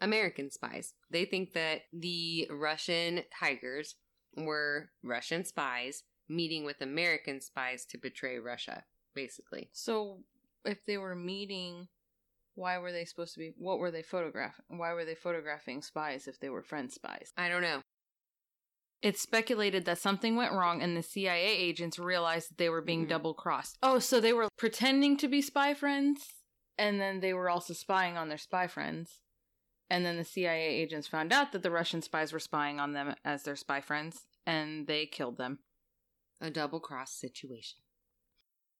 American 0.00 0.50
spies. 0.50 0.94
They 1.10 1.24
think 1.24 1.52
that 1.54 1.82
the 1.92 2.48
Russian 2.50 3.22
tigers 3.38 3.96
were 4.36 4.90
Russian 5.02 5.44
spies 5.44 6.02
meeting 6.28 6.64
with 6.64 6.80
American 6.80 7.40
spies 7.40 7.84
to 7.86 7.98
betray 7.98 8.38
Russia, 8.38 8.84
basically. 9.14 9.68
So, 9.72 10.24
if 10.64 10.84
they 10.86 10.96
were 10.96 11.14
meeting, 11.14 11.88
why 12.54 12.78
were 12.78 12.92
they 12.92 13.04
supposed 13.04 13.34
to 13.34 13.40
be? 13.40 13.52
What 13.58 13.78
were 13.78 13.90
they 13.90 14.02
photographing? 14.02 14.64
Why 14.78 14.92
were 14.94 15.04
they 15.04 15.14
photographing 15.14 15.82
spies 15.82 16.26
if 16.26 16.40
they 16.40 16.48
were 16.48 16.62
friend 16.62 16.90
spies? 16.90 17.32
I 17.36 17.48
don't 17.48 17.62
know. 17.62 17.80
It's 19.02 19.20
speculated 19.20 19.84
that 19.84 19.98
something 19.98 20.34
went 20.34 20.52
wrong 20.52 20.80
and 20.80 20.96
the 20.96 21.02
CIA 21.02 21.46
agents 21.46 21.98
realized 21.98 22.50
that 22.50 22.56
they 22.58 22.70
were 22.70 22.80
being 22.80 23.04
Mhm. 23.04 23.10
double 23.10 23.34
crossed. 23.34 23.76
Oh, 23.82 23.98
so 23.98 24.18
they 24.18 24.32
were 24.32 24.48
pretending 24.56 25.18
to 25.18 25.28
be 25.28 25.42
spy 25.42 25.74
friends 25.74 26.26
and 26.78 26.98
then 26.98 27.20
they 27.20 27.34
were 27.34 27.50
also 27.50 27.74
spying 27.74 28.16
on 28.16 28.28
their 28.28 28.38
spy 28.38 28.66
friends. 28.66 29.20
And 29.90 30.04
then 30.04 30.16
the 30.16 30.24
CIA 30.24 30.66
agents 30.66 31.06
found 31.06 31.32
out 31.32 31.52
that 31.52 31.62
the 31.62 31.70
Russian 31.70 32.02
spies 32.02 32.32
were 32.32 32.40
spying 32.40 32.80
on 32.80 32.92
them 32.92 33.14
as 33.24 33.42
their 33.42 33.56
spy 33.56 33.80
friends 33.80 34.22
and 34.46 34.86
they 34.86 35.06
killed 35.06 35.38
them. 35.38 35.60
A 36.40 36.50
double 36.50 36.80
cross 36.80 37.12
situation. 37.12 37.78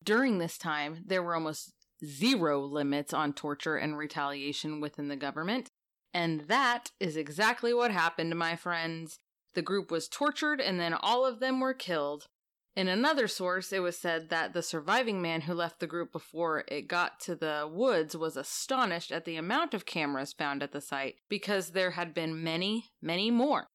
During 0.03 0.39
this 0.39 0.59
time, 0.59 1.05
there 1.07 1.23
were 1.23 1.35
almost 1.35 1.73
zero 2.05 2.61
limits 2.61 3.15
on 3.15 3.33
torture 3.33 3.77
and 3.77 3.97
retaliation 3.97 4.81
within 4.81 5.09
the 5.09 5.17
government. 5.17 5.71
And 6.13 6.43
that 6.43 6.91
is 7.01 7.17
exactly 7.17 7.73
what 7.73 7.91
happened, 7.91 8.37
my 8.37 8.57
friends. 8.57 9.19
The 9.55 9.63
group 9.63 9.91
was 9.91 10.09
tortured 10.09 10.61
and 10.61 10.79
then 10.79 10.95
all 10.95 11.25
of 11.25 11.41
them 11.41 11.61
were 11.61 11.75
killed. 11.75 12.27
In 12.77 12.89
another 12.89 13.29
source, 13.29 13.73
it 13.73 13.79
was 13.79 13.97
said 13.97 14.31
that 14.31 14.53
the 14.53 14.63
surviving 14.63 15.23
man 15.23 15.43
who 15.43 15.55
left 15.55 15.79
the 15.79 15.87
group 15.87 16.11
before 16.11 16.65
it 16.67 16.89
got 16.89 17.21
to 17.21 17.37
the 17.37 17.71
woods 17.71 18.17
was 18.17 18.37
astonished 18.37 19.13
at 19.13 19.25
the 19.25 19.37
amount 19.37 19.75
of 19.75 19.87
cameras 19.87 20.33
found 20.33 20.61
at 20.61 20.73
the 20.73 20.81
site 20.81 21.15
because 21.29 21.71
there 21.71 21.93
had 21.93 22.13
been 22.13 22.43
many, 22.43 22.87
many 23.01 23.31
more. 23.31 23.69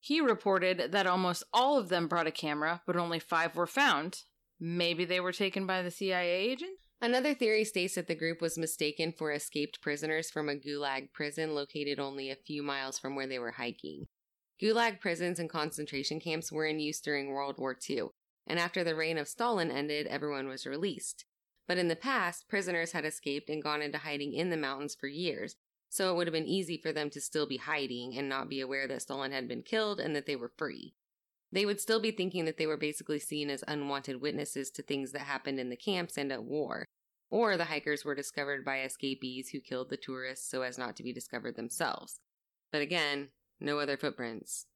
He 0.00 0.20
reported 0.20 0.90
that 0.90 1.06
almost 1.06 1.44
all 1.52 1.78
of 1.78 1.90
them 1.90 2.08
brought 2.08 2.26
a 2.26 2.32
camera, 2.32 2.82
but 2.88 2.96
only 2.96 3.20
five 3.20 3.54
were 3.54 3.68
found. 3.68 4.22
Maybe 4.58 5.04
they 5.04 5.20
were 5.20 5.32
taken 5.32 5.64
by 5.64 5.82
the 5.82 5.90
CIA 5.92 6.34
agent? 6.34 6.78
Another 7.00 7.34
theory 7.34 7.64
states 7.64 7.94
that 7.94 8.08
the 8.08 8.14
group 8.16 8.40
was 8.40 8.58
mistaken 8.58 9.12
for 9.12 9.30
escaped 9.30 9.80
prisoners 9.80 10.28
from 10.28 10.48
a 10.48 10.56
gulag 10.56 11.12
prison 11.12 11.54
located 11.54 12.00
only 12.00 12.30
a 12.30 12.36
few 12.36 12.64
miles 12.64 12.98
from 12.98 13.14
where 13.14 13.28
they 13.28 13.38
were 13.38 13.52
hiking. 13.52 14.06
Gulag 14.60 15.00
prisons 15.00 15.38
and 15.38 15.48
concentration 15.48 16.18
camps 16.18 16.50
were 16.50 16.66
in 16.66 16.80
use 16.80 17.00
during 17.00 17.28
World 17.28 17.58
War 17.58 17.76
II, 17.88 18.08
and 18.46 18.58
after 18.58 18.84
the 18.84 18.94
reign 18.94 19.18
of 19.18 19.28
Stalin 19.28 19.70
ended, 19.70 20.06
everyone 20.06 20.48
was 20.48 20.66
released. 20.66 21.24
But 21.66 21.78
in 21.78 21.88
the 21.88 21.96
past, 21.96 22.48
prisoners 22.48 22.92
had 22.92 23.04
escaped 23.04 23.48
and 23.48 23.62
gone 23.62 23.82
into 23.82 23.98
hiding 23.98 24.34
in 24.34 24.50
the 24.50 24.56
mountains 24.56 24.94
for 24.94 25.06
years, 25.06 25.56
so 25.88 26.10
it 26.10 26.16
would 26.16 26.26
have 26.26 26.34
been 26.34 26.46
easy 26.46 26.76
for 26.76 26.92
them 26.92 27.08
to 27.10 27.20
still 27.20 27.46
be 27.46 27.56
hiding 27.56 28.18
and 28.18 28.28
not 28.28 28.48
be 28.48 28.60
aware 28.60 28.86
that 28.88 29.02
Stalin 29.02 29.32
had 29.32 29.48
been 29.48 29.62
killed 29.62 30.00
and 30.00 30.14
that 30.14 30.26
they 30.26 30.36
were 30.36 30.52
free. 30.56 30.94
They 31.52 31.64
would 31.64 31.80
still 31.80 32.00
be 32.00 32.10
thinking 32.10 32.46
that 32.46 32.56
they 32.56 32.66
were 32.66 32.76
basically 32.76 33.20
seen 33.20 33.48
as 33.48 33.62
unwanted 33.68 34.20
witnesses 34.20 34.70
to 34.72 34.82
things 34.82 35.12
that 35.12 35.20
happened 35.20 35.60
in 35.60 35.70
the 35.70 35.76
camps 35.76 36.18
and 36.18 36.32
at 36.32 36.42
war. 36.42 36.84
Or 37.30 37.56
the 37.56 37.66
hikers 37.66 38.04
were 38.04 38.16
discovered 38.16 38.64
by 38.64 38.82
escapees 38.82 39.50
who 39.50 39.60
killed 39.60 39.88
the 39.88 39.96
tourists 39.96 40.50
so 40.50 40.62
as 40.62 40.78
not 40.78 40.96
to 40.96 41.04
be 41.04 41.12
discovered 41.12 41.54
themselves. 41.54 42.18
But 42.72 42.82
again, 42.82 43.28
no 43.60 43.78
other 43.78 43.96
footprints. 43.96 44.66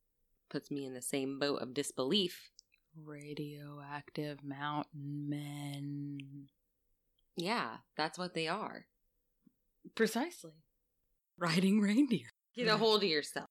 Puts 0.49 0.71
me 0.71 0.87
in 0.87 0.95
the 0.95 1.03
same 1.03 1.41
boat 1.41 1.61
of 1.61 1.75
disbelief. 1.75 2.51
Radioactive 3.05 4.45
mountain 4.45 5.29
men. 5.29 6.49
Yeah, 7.37 7.79
that's 7.97 8.19
what 8.19 8.35
they 8.35 8.49
are. 8.49 8.87
Precisely. 9.95 10.65
Riding 11.39 11.81
reindeer. 11.81 12.33
Get 12.57 12.69
a 12.69 12.77
hold 12.77 13.03
of 13.03 13.09
yourself. 13.09 13.49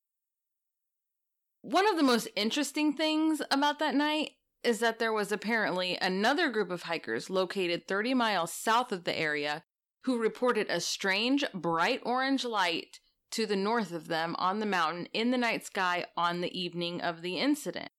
One 1.61 1.87
of 1.87 1.97
the 1.97 2.03
most 2.03 2.27
interesting 2.35 2.93
things 2.93 3.41
about 3.49 3.79
that 3.79 3.95
night 3.95 4.31
is 4.63 4.79
that 4.79 4.99
there 4.99 5.13
was 5.13 5.31
apparently 5.31 5.97
another 6.01 6.49
group 6.49 6.71
of 6.71 6.83
hikers 6.83 7.29
located 7.29 7.87
30 7.87 8.13
miles 8.13 8.51
south 8.51 8.91
of 8.91 9.05
the 9.05 9.17
area 9.17 9.63
who 10.03 10.17
reported 10.17 10.67
a 10.69 10.79
strange 10.79 11.43
bright 11.53 12.01
orange 12.03 12.43
light 12.43 12.99
to 13.31 13.45
the 13.45 13.55
north 13.55 13.91
of 13.91 14.07
them 14.07 14.35
on 14.37 14.59
the 14.59 14.65
mountain 14.65 15.07
in 15.13 15.31
the 15.31 15.37
night 15.37 15.65
sky 15.65 16.05
on 16.15 16.41
the 16.41 16.59
evening 16.59 17.01
of 17.01 17.21
the 17.21 17.37
incident. 17.37 17.89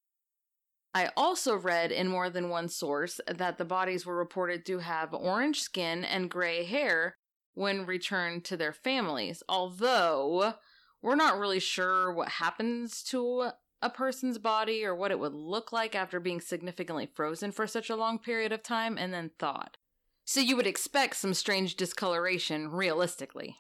I 0.99 1.11
also 1.17 1.55
read 1.55 1.93
in 1.93 2.09
more 2.09 2.29
than 2.29 2.49
one 2.49 2.69
source 2.69 3.21
that 3.29 3.57
the 3.57 3.65
bodies 3.65 4.05
were 4.05 4.17
reported 4.17 4.67
to 4.67 4.81
have 4.81 5.15
orange 5.15 5.61
skin 5.61 6.05
and 6.05 6.29
gray 6.29 6.65
hair 6.65 7.15
when 7.55 7.87
returned 7.87 8.45
to 8.47 8.57
their 8.57 8.73
families, 8.73 9.41
although 9.49 10.55
we're 11.01 11.15
not 11.15 11.39
really 11.39 11.61
sure 11.61 12.13
what 12.13 12.29
happens 12.29 13.05
to 13.05 13.51
a 13.81 13.91
person's 13.91 14.39
body 14.39 14.85
or 14.85 14.93
what 14.93 15.13
it 15.13 15.21
would 15.21 15.35
look 15.35 15.71
like 15.71 15.95
after 15.95 16.19
being 16.19 16.41
significantly 16.41 17.09
frozen 17.15 17.53
for 17.53 17.69
such 17.69 17.89
a 17.89 17.95
long 17.95 18.19
period 18.19 18.51
of 18.51 18.65
time 18.65 18.99
and 18.99 19.15
then 19.15 19.31
thawed. 19.39 19.79
So 20.25 20.41
you 20.41 20.57
would 20.57 20.67
expect 20.67 21.15
some 21.15 21.33
strange 21.33 21.77
discoloration 21.77 22.73
realistically. 22.73 23.59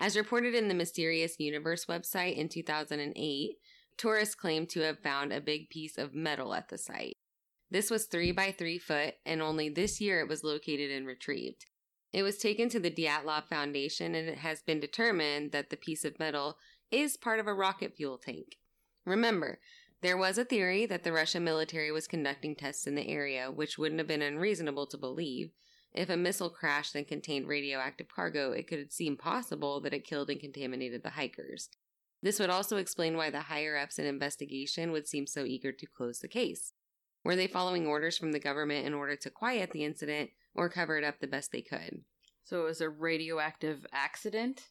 As 0.00 0.16
reported 0.16 0.52
in 0.52 0.66
the 0.66 0.74
Mysterious 0.74 1.38
Universe 1.38 1.84
website 1.84 2.34
in 2.34 2.48
2008, 2.48 3.56
tourists 3.96 4.34
claim 4.34 4.66
to 4.66 4.80
have 4.80 4.98
found 5.00 5.32
a 5.32 5.40
big 5.40 5.68
piece 5.70 5.98
of 5.98 6.14
metal 6.14 6.54
at 6.54 6.68
the 6.68 6.78
site. 6.78 7.16
This 7.70 7.90
was 7.90 8.06
3 8.06 8.32
by 8.32 8.52
3 8.52 8.78
foot, 8.78 9.14
and 9.24 9.42
only 9.42 9.68
this 9.68 10.00
year 10.00 10.20
it 10.20 10.28
was 10.28 10.44
located 10.44 10.90
and 10.90 11.06
retrieved. 11.06 11.66
It 12.12 12.22
was 12.22 12.38
taken 12.38 12.68
to 12.70 12.80
the 12.80 12.90
Dyatlov 12.90 13.48
Foundation, 13.48 14.14
and 14.14 14.28
it 14.28 14.38
has 14.38 14.62
been 14.62 14.80
determined 14.80 15.52
that 15.52 15.70
the 15.70 15.76
piece 15.76 16.04
of 16.04 16.18
metal 16.18 16.56
is 16.90 17.16
part 17.16 17.40
of 17.40 17.46
a 17.46 17.54
rocket 17.54 17.94
fuel 17.96 18.18
tank. 18.18 18.56
Remember, 19.04 19.58
there 20.02 20.16
was 20.16 20.38
a 20.38 20.44
theory 20.44 20.86
that 20.86 21.04
the 21.04 21.12
Russian 21.12 21.42
military 21.42 21.90
was 21.90 22.06
conducting 22.06 22.54
tests 22.54 22.86
in 22.86 22.94
the 22.94 23.08
area, 23.08 23.50
which 23.50 23.78
wouldn't 23.78 23.98
have 23.98 24.06
been 24.06 24.22
unreasonable 24.22 24.86
to 24.86 24.96
believe. 24.96 25.50
If 25.92 26.10
a 26.10 26.16
missile 26.16 26.50
crashed 26.50 26.94
and 26.94 27.08
contained 27.08 27.48
radioactive 27.48 28.08
cargo, 28.08 28.52
it 28.52 28.68
could 28.68 28.92
seem 28.92 29.16
possible 29.16 29.80
that 29.80 29.94
it 29.94 30.06
killed 30.06 30.30
and 30.30 30.38
contaminated 30.38 31.02
the 31.02 31.10
hikers. 31.10 31.70
This 32.22 32.40
would 32.40 32.50
also 32.50 32.76
explain 32.76 33.16
why 33.16 33.30
the 33.30 33.42
higher 33.42 33.76
ups 33.76 33.98
in 33.98 34.06
investigation 34.06 34.90
would 34.92 35.06
seem 35.06 35.26
so 35.26 35.44
eager 35.44 35.72
to 35.72 35.86
close 35.86 36.18
the 36.18 36.28
case. 36.28 36.72
Were 37.24 37.36
they 37.36 37.46
following 37.46 37.86
orders 37.86 38.16
from 38.16 38.32
the 38.32 38.38
government 38.38 38.86
in 38.86 38.94
order 38.94 39.16
to 39.16 39.30
quiet 39.30 39.72
the 39.72 39.84
incident 39.84 40.30
or 40.54 40.68
cover 40.68 40.96
it 40.96 41.04
up 41.04 41.18
the 41.20 41.26
best 41.26 41.52
they 41.52 41.62
could? 41.62 42.02
So 42.44 42.60
it 42.60 42.64
was 42.64 42.80
a 42.80 42.88
radioactive 42.88 43.84
accident? 43.92 44.68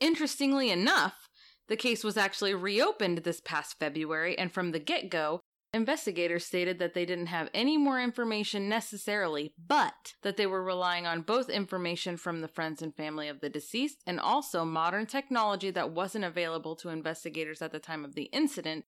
Interestingly 0.00 0.70
enough, 0.70 1.28
the 1.68 1.76
case 1.76 2.04
was 2.04 2.16
actually 2.16 2.54
reopened 2.54 3.18
this 3.18 3.40
past 3.40 3.78
February, 3.78 4.36
and 4.36 4.52
from 4.52 4.72
the 4.72 4.80
get 4.80 5.08
go, 5.08 5.40
investigators 5.74 6.46
stated 6.46 6.78
that 6.78 6.94
they 6.94 7.04
didn't 7.04 7.26
have 7.26 7.50
any 7.52 7.76
more 7.76 8.00
information 8.00 8.68
necessarily, 8.68 9.52
but 9.58 10.14
that 10.22 10.36
they 10.36 10.46
were 10.46 10.62
relying 10.62 11.06
on 11.06 11.20
both 11.20 11.50
information 11.50 12.16
from 12.16 12.40
the 12.40 12.48
friends 12.48 12.80
and 12.80 12.94
family 12.94 13.28
of 13.28 13.40
the 13.40 13.50
deceased 13.50 14.02
and 14.06 14.20
also 14.20 14.64
modern 14.64 15.04
technology 15.04 15.70
that 15.70 15.90
wasn't 15.90 16.24
available 16.24 16.76
to 16.76 16.88
investigators 16.88 17.60
at 17.60 17.72
the 17.72 17.80
time 17.80 18.04
of 18.04 18.14
the 18.14 18.30
incident 18.32 18.84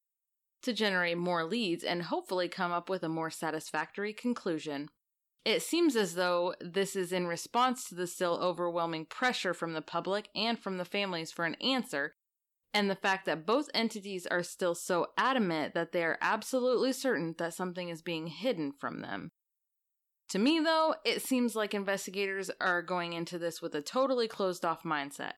to 0.62 0.72
generate 0.72 1.18
more 1.18 1.44
leads 1.44 1.84
and 1.84 2.04
hopefully 2.04 2.48
come 2.48 2.72
up 2.72 2.88
with 2.88 3.02
a 3.02 3.08
more 3.08 3.30
satisfactory 3.30 4.12
conclusion. 4.12 4.88
It 5.44 5.62
seems 5.62 5.94
as 5.94 6.14
though 6.14 6.54
this 6.60 6.96
is 6.96 7.12
in 7.12 7.28
response 7.28 7.88
to 7.88 7.94
the 7.94 8.08
still 8.08 8.38
overwhelming 8.42 9.06
pressure 9.06 9.54
from 9.54 9.74
the 9.74 9.82
public 9.82 10.28
and 10.34 10.58
from 10.58 10.76
the 10.76 10.84
families 10.84 11.30
for 11.30 11.44
an 11.44 11.54
answer, 11.56 12.15
and 12.76 12.90
the 12.90 12.94
fact 12.94 13.24
that 13.24 13.46
both 13.46 13.70
entities 13.72 14.26
are 14.26 14.42
still 14.42 14.74
so 14.74 15.06
adamant 15.16 15.72
that 15.72 15.92
they 15.92 16.04
are 16.04 16.18
absolutely 16.20 16.92
certain 16.92 17.34
that 17.38 17.54
something 17.54 17.88
is 17.88 18.02
being 18.02 18.26
hidden 18.26 18.70
from 18.70 19.00
them. 19.00 19.30
To 20.28 20.38
me, 20.38 20.60
though, 20.60 20.94
it 21.02 21.22
seems 21.22 21.56
like 21.56 21.72
investigators 21.72 22.50
are 22.60 22.82
going 22.82 23.14
into 23.14 23.38
this 23.38 23.62
with 23.62 23.74
a 23.74 23.80
totally 23.80 24.28
closed 24.28 24.62
off 24.62 24.82
mindset. 24.82 25.32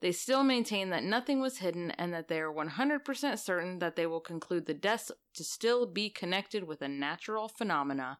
They 0.00 0.10
still 0.10 0.42
maintain 0.42 0.90
that 0.90 1.04
nothing 1.04 1.40
was 1.40 1.58
hidden 1.58 1.92
and 1.92 2.12
that 2.12 2.26
they 2.26 2.40
are 2.40 2.52
100% 2.52 3.38
certain 3.38 3.78
that 3.78 3.94
they 3.94 4.06
will 4.08 4.20
conclude 4.20 4.66
the 4.66 4.74
deaths 4.74 5.12
to 5.34 5.44
still 5.44 5.86
be 5.86 6.10
connected 6.10 6.64
with 6.64 6.82
a 6.82 6.88
natural 6.88 7.46
phenomena. 7.46 8.18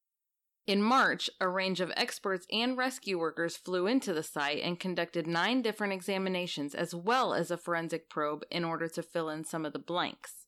In 0.66 0.82
March, 0.82 1.28
a 1.40 1.48
range 1.48 1.80
of 1.80 1.92
experts 1.96 2.46
and 2.52 2.76
rescue 2.76 3.18
workers 3.18 3.56
flew 3.56 3.86
into 3.86 4.12
the 4.12 4.22
site 4.22 4.62
and 4.62 4.78
conducted 4.78 5.26
nine 5.26 5.62
different 5.62 5.92
examinations 5.92 6.74
as 6.74 6.94
well 6.94 7.34
as 7.34 7.50
a 7.50 7.56
forensic 7.56 8.08
probe 8.08 8.44
in 8.50 8.64
order 8.64 8.86
to 8.88 9.02
fill 9.02 9.30
in 9.30 9.44
some 9.44 9.64
of 9.64 9.72
the 9.72 9.78
blanks. 9.78 10.46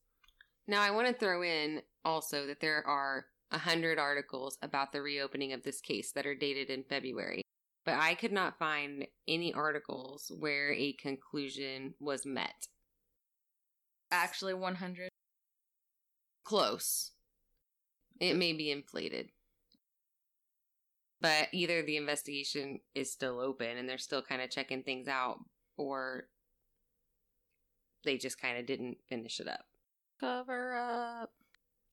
Now, 0.68 0.82
I 0.82 0.90
want 0.90 1.08
to 1.08 1.14
throw 1.14 1.42
in 1.42 1.82
also 2.04 2.46
that 2.46 2.60
there 2.60 2.86
are 2.86 3.26
a 3.50 3.58
hundred 3.58 3.98
articles 3.98 4.58
about 4.62 4.92
the 4.92 5.02
reopening 5.02 5.52
of 5.52 5.62
this 5.62 5.80
case 5.80 6.12
that 6.12 6.26
are 6.26 6.34
dated 6.34 6.70
in 6.70 6.84
February, 6.84 7.42
but 7.84 7.94
I 7.94 8.14
could 8.14 8.32
not 8.32 8.58
find 8.58 9.06
any 9.26 9.52
articles 9.52 10.30
where 10.38 10.72
a 10.72 10.94
conclusion 10.94 11.94
was 12.00 12.24
met. 12.24 12.66
Actually, 14.10 14.54
100. 14.54 15.08
Close. 16.44 17.12
It 18.20 18.36
may 18.36 18.52
be 18.52 18.70
inflated. 18.70 19.30
But 21.22 21.48
either 21.52 21.82
the 21.82 21.96
investigation 21.96 22.80
is 22.96 23.12
still 23.12 23.38
open 23.38 23.78
and 23.78 23.88
they're 23.88 23.96
still 23.96 24.22
kind 24.22 24.42
of 24.42 24.50
checking 24.50 24.82
things 24.82 25.06
out, 25.06 25.38
or 25.76 26.26
they 28.04 28.18
just 28.18 28.40
kind 28.40 28.58
of 28.58 28.66
didn't 28.66 28.98
finish 29.08 29.38
it 29.38 29.46
up. 29.46 29.64
Cover 30.18 30.74
up. 30.74 31.30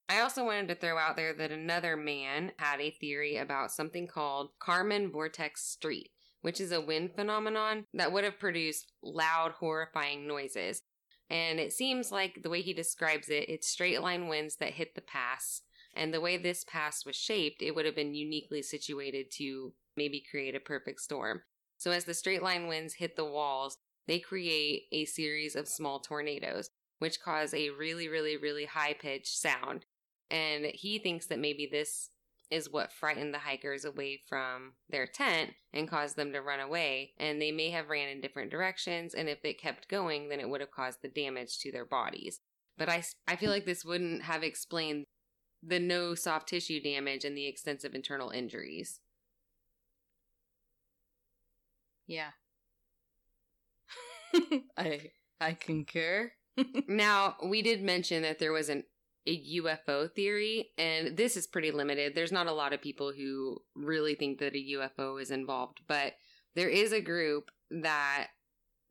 I 0.08 0.20
also 0.20 0.44
wanted 0.44 0.66
to 0.68 0.74
throw 0.74 0.98
out 0.98 1.16
there 1.16 1.32
that 1.34 1.52
another 1.52 1.96
man 1.96 2.50
had 2.58 2.80
a 2.80 2.90
theory 2.90 3.36
about 3.36 3.70
something 3.70 4.08
called 4.08 4.50
Kármán 4.60 5.12
Vortex 5.12 5.64
Street, 5.64 6.10
which 6.42 6.60
is 6.60 6.72
a 6.72 6.80
wind 6.80 7.12
phenomenon 7.14 7.86
that 7.94 8.10
would 8.10 8.24
have 8.24 8.40
produced 8.40 8.90
loud, 9.04 9.52
horrifying 9.52 10.26
noises. 10.26 10.82
And 11.30 11.60
it 11.60 11.72
seems 11.72 12.10
like 12.10 12.42
the 12.42 12.50
way 12.50 12.62
he 12.62 12.72
describes 12.72 13.28
it, 13.28 13.48
it's 13.48 13.68
straight 13.68 14.02
line 14.02 14.26
winds 14.26 14.56
that 14.56 14.72
hit 14.72 14.96
the 14.96 15.00
pass. 15.00 15.62
And 15.94 16.14
the 16.14 16.20
way 16.20 16.36
this 16.36 16.64
pass 16.64 17.04
was 17.04 17.16
shaped, 17.16 17.62
it 17.62 17.74
would 17.74 17.86
have 17.86 17.96
been 17.96 18.14
uniquely 18.14 18.62
situated 18.62 19.30
to 19.38 19.72
maybe 19.96 20.22
create 20.30 20.54
a 20.54 20.60
perfect 20.60 21.00
storm. 21.00 21.42
So 21.78 21.90
as 21.90 22.04
the 22.04 22.14
straight 22.14 22.42
line 22.42 22.66
winds 22.66 22.94
hit 22.94 23.16
the 23.16 23.24
walls, 23.24 23.78
they 24.06 24.18
create 24.18 24.84
a 24.92 25.04
series 25.04 25.56
of 25.56 25.68
small 25.68 26.00
tornadoes, 26.00 26.70
which 26.98 27.20
cause 27.20 27.54
a 27.54 27.70
really, 27.70 28.08
really, 28.08 28.36
really 28.36 28.66
high 28.66 28.94
pitched 28.94 29.38
sound. 29.38 29.86
And 30.30 30.66
he 30.74 30.98
thinks 30.98 31.26
that 31.26 31.38
maybe 31.38 31.68
this 31.70 32.10
is 32.50 32.70
what 32.70 32.92
frightened 32.92 33.32
the 33.32 33.38
hikers 33.38 33.84
away 33.84 34.20
from 34.28 34.72
their 34.88 35.06
tent 35.06 35.50
and 35.72 35.88
caused 35.88 36.16
them 36.16 36.32
to 36.32 36.40
run 36.40 36.60
away. 36.60 37.12
And 37.18 37.40
they 37.40 37.52
may 37.52 37.70
have 37.70 37.88
ran 37.88 38.08
in 38.08 38.20
different 38.20 38.50
directions. 38.50 39.14
And 39.14 39.28
if 39.28 39.38
it 39.44 39.60
kept 39.60 39.88
going, 39.88 40.28
then 40.28 40.40
it 40.40 40.48
would 40.48 40.60
have 40.60 40.72
caused 40.72 41.02
the 41.02 41.08
damage 41.08 41.58
to 41.60 41.72
their 41.72 41.84
bodies. 41.84 42.40
But 42.76 42.88
I, 42.88 43.04
I 43.28 43.36
feel 43.36 43.50
like 43.50 43.66
this 43.66 43.84
wouldn't 43.84 44.22
have 44.22 44.42
explained 44.42 45.04
the 45.62 45.78
no 45.78 46.14
soft 46.14 46.48
tissue 46.48 46.80
damage 46.80 47.24
and 47.24 47.36
the 47.36 47.46
extensive 47.46 47.94
internal 47.94 48.30
injuries. 48.30 49.00
Yeah. 52.06 52.30
I 54.76 55.10
I 55.40 55.52
concur. 55.54 56.32
now, 56.88 57.36
we 57.44 57.62
did 57.62 57.82
mention 57.82 58.22
that 58.22 58.38
there 58.38 58.52
was 58.52 58.68
an 58.68 58.84
a 59.26 59.60
UFO 59.60 60.10
theory, 60.10 60.70
and 60.78 61.16
this 61.16 61.36
is 61.36 61.46
pretty 61.46 61.70
limited. 61.70 62.14
There's 62.14 62.32
not 62.32 62.46
a 62.46 62.52
lot 62.52 62.72
of 62.72 62.80
people 62.80 63.12
who 63.12 63.58
really 63.76 64.14
think 64.14 64.38
that 64.38 64.54
a 64.54 64.76
UFO 64.76 65.20
is 65.20 65.30
involved, 65.30 65.80
but 65.86 66.14
there 66.54 66.70
is 66.70 66.92
a 66.92 67.02
group 67.02 67.50
that 67.70 68.28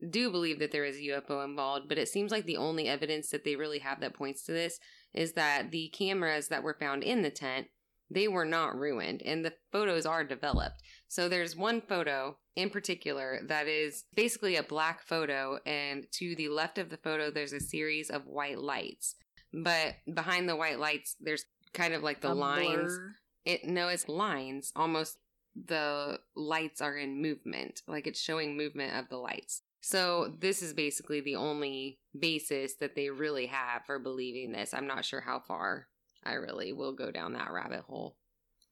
do 0.08 0.30
believe 0.30 0.60
that 0.60 0.70
there 0.70 0.84
is 0.84 0.96
a 0.96 1.00
UFO 1.00 1.44
involved, 1.44 1.88
but 1.88 1.98
it 1.98 2.08
seems 2.08 2.30
like 2.30 2.46
the 2.46 2.56
only 2.56 2.88
evidence 2.88 3.30
that 3.30 3.44
they 3.44 3.56
really 3.56 3.80
have 3.80 4.00
that 4.00 4.14
points 4.14 4.44
to 4.44 4.52
this 4.52 4.78
is 5.14 5.32
that 5.32 5.70
the 5.70 5.88
cameras 5.88 6.48
that 6.48 6.62
were 6.62 6.76
found 6.78 7.02
in 7.02 7.22
the 7.22 7.30
tent, 7.30 7.68
they 8.10 8.28
were 8.28 8.44
not 8.44 8.76
ruined 8.76 9.22
and 9.22 9.44
the 9.44 9.54
photos 9.72 10.06
are 10.06 10.24
developed. 10.24 10.82
So 11.08 11.28
there's 11.28 11.56
one 11.56 11.80
photo 11.80 12.36
in 12.56 12.70
particular 12.70 13.40
that 13.46 13.68
is 13.68 14.04
basically 14.14 14.56
a 14.56 14.62
black 14.62 15.02
photo 15.02 15.58
and 15.64 16.06
to 16.12 16.34
the 16.34 16.48
left 16.48 16.78
of 16.78 16.90
the 16.90 16.96
photo 16.96 17.30
there's 17.30 17.52
a 17.52 17.60
series 17.60 18.10
of 18.10 18.26
white 18.26 18.58
lights. 18.58 19.14
But 19.52 19.96
behind 20.12 20.48
the 20.48 20.56
white 20.56 20.78
lights, 20.78 21.16
there's 21.20 21.44
kind 21.72 21.94
of 21.94 22.02
like 22.02 22.20
the 22.20 22.32
A 22.32 22.34
lines. 22.34 22.96
blur. 22.96 23.14
It 23.44 23.64
no, 23.64 23.88
it's 23.88 24.08
lines. 24.08 24.72
Almost 24.76 25.18
the 25.54 26.18
lights 26.36 26.80
are 26.80 26.96
in 26.96 27.20
movement, 27.20 27.82
like 27.88 28.06
it's 28.06 28.20
showing 28.20 28.56
movement 28.56 28.96
of 28.96 29.08
the 29.08 29.16
lights. 29.16 29.62
So 29.80 30.32
this 30.38 30.62
is 30.62 30.74
basically 30.74 31.20
the 31.20 31.36
only 31.36 31.98
basis 32.18 32.74
that 32.76 32.94
they 32.94 33.08
really 33.08 33.46
have 33.46 33.84
for 33.86 33.98
believing 33.98 34.52
this. 34.52 34.74
I'm 34.74 34.86
not 34.86 35.04
sure 35.04 35.20
how 35.20 35.40
far 35.40 35.86
I 36.24 36.34
really 36.34 36.72
will 36.72 36.92
go 36.92 37.10
down 37.10 37.32
that 37.32 37.50
rabbit 37.50 37.80
hole. 37.80 38.16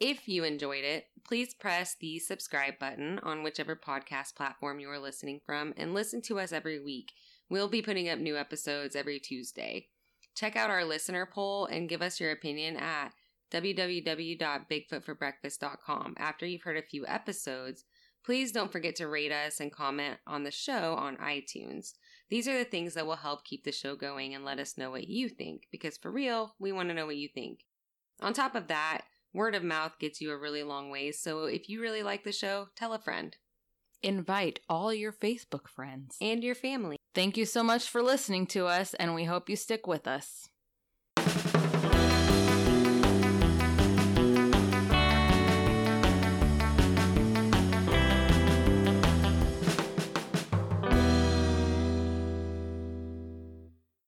If 0.00 0.26
you 0.26 0.42
enjoyed 0.44 0.82
it, 0.82 1.08
please 1.24 1.52
press 1.52 1.94
the 1.94 2.18
subscribe 2.18 2.78
button 2.78 3.18
on 3.22 3.42
whichever 3.42 3.76
podcast 3.76 4.34
platform 4.34 4.80
you 4.80 4.88
are 4.88 4.98
listening 4.98 5.42
from 5.44 5.74
and 5.76 5.92
listen 5.92 6.22
to 6.22 6.40
us 6.40 6.52
every 6.52 6.80
week. 6.80 7.12
We'll 7.50 7.68
be 7.68 7.82
putting 7.82 8.08
up 8.08 8.18
new 8.18 8.38
episodes 8.38 8.96
every 8.96 9.20
Tuesday. 9.20 9.88
Check 10.34 10.56
out 10.56 10.70
our 10.70 10.86
listener 10.86 11.28
poll 11.30 11.66
and 11.66 11.86
give 11.86 12.00
us 12.00 12.18
your 12.18 12.30
opinion 12.30 12.78
at 12.78 13.12
www.bigfootforbreakfast.com. 13.52 16.14
After 16.16 16.46
you've 16.46 16.62
heard 16.62 16.78
a 16.78 16.82
few 16.82 17.06
episodes, 17.06 17.84
please 18.24 18.52
don't 18.52 18.72
forget 18.72 18.96
to 18.96 19.06
rate 19.06 19.32
us 19.32 19.60
and 19.60 19.70
comment 19.70 20.16
on 20.26 20.44
the 20.44 20.50
show 20.50 20.94
on 20.94 21.18
iTunes. 21.18 21.92
These 22.30 22.48
are 22.48 22.56
the 22.56 22.64
things 22.64 22.94
that 22.94 23.06
will 23.06 23.16
help 23.16 23.44
keep 23.44 23.64
the 23.64 23.72
show 23.72 23.96
going 23.96 24.34
and 24.34 24.46
let 24.46 24.58
us 24.58 24.78
know 24.78 24.90
what 24.90 25.08
you 25.08 25.28
think, 25.28 25.64
because 25.70 25.98
for 25.98 26.10
real, 26.10 26.54
we 26.58 26.72
want 26.72 26.88
to 26.88 26.94
know 26.94 27.04
what 27.04 27.16
you 27.16 27.28
think. 27.28 27.66
On 28.22 28.32
top 28.32 28.54
of 28.54 28.68
that, 28.68 29.02
word 29.32 29.54
of 29.54 29.62
mouth 29.62 29.98
gets 29.98 30.20
you 30.20 30.30
a 30.30 30.38
really 30.38 30.62
long 30.62 30.90
ways, 30.90 31.18
so 31.18 31.44
if 31.44 31.68
you 31.68 31.80
really 31.80 32.02
like 32.02 32.24
the 32.24 32.32
show, 32.32 32.68
tell 32.76 32.92
a 32.92 32.98
friend. 32.98 33.36
Invite 34.02 34.60
all 34.68 34.92
your 34.92 35.12
Facebook 35.12 35.68
friends. 35.68 36.16
And 36.20 36.44
your 36.44 36.54
family. 36.54 36.96
Thank 37.14 37.36
you 37.36 37.46
so 37.46 37.62
much 37.62 37.88
for 37.88 38.02
listening 38.02 38.46
to 38.48 38.66
us, 38.66 38.94
and 38.94 39.14
we 39.14 39.24
hope 39.24 39.48
you 39.48 39.56
stick 39.56 39.86
with 39.86 40.06
us. 40.06 40.49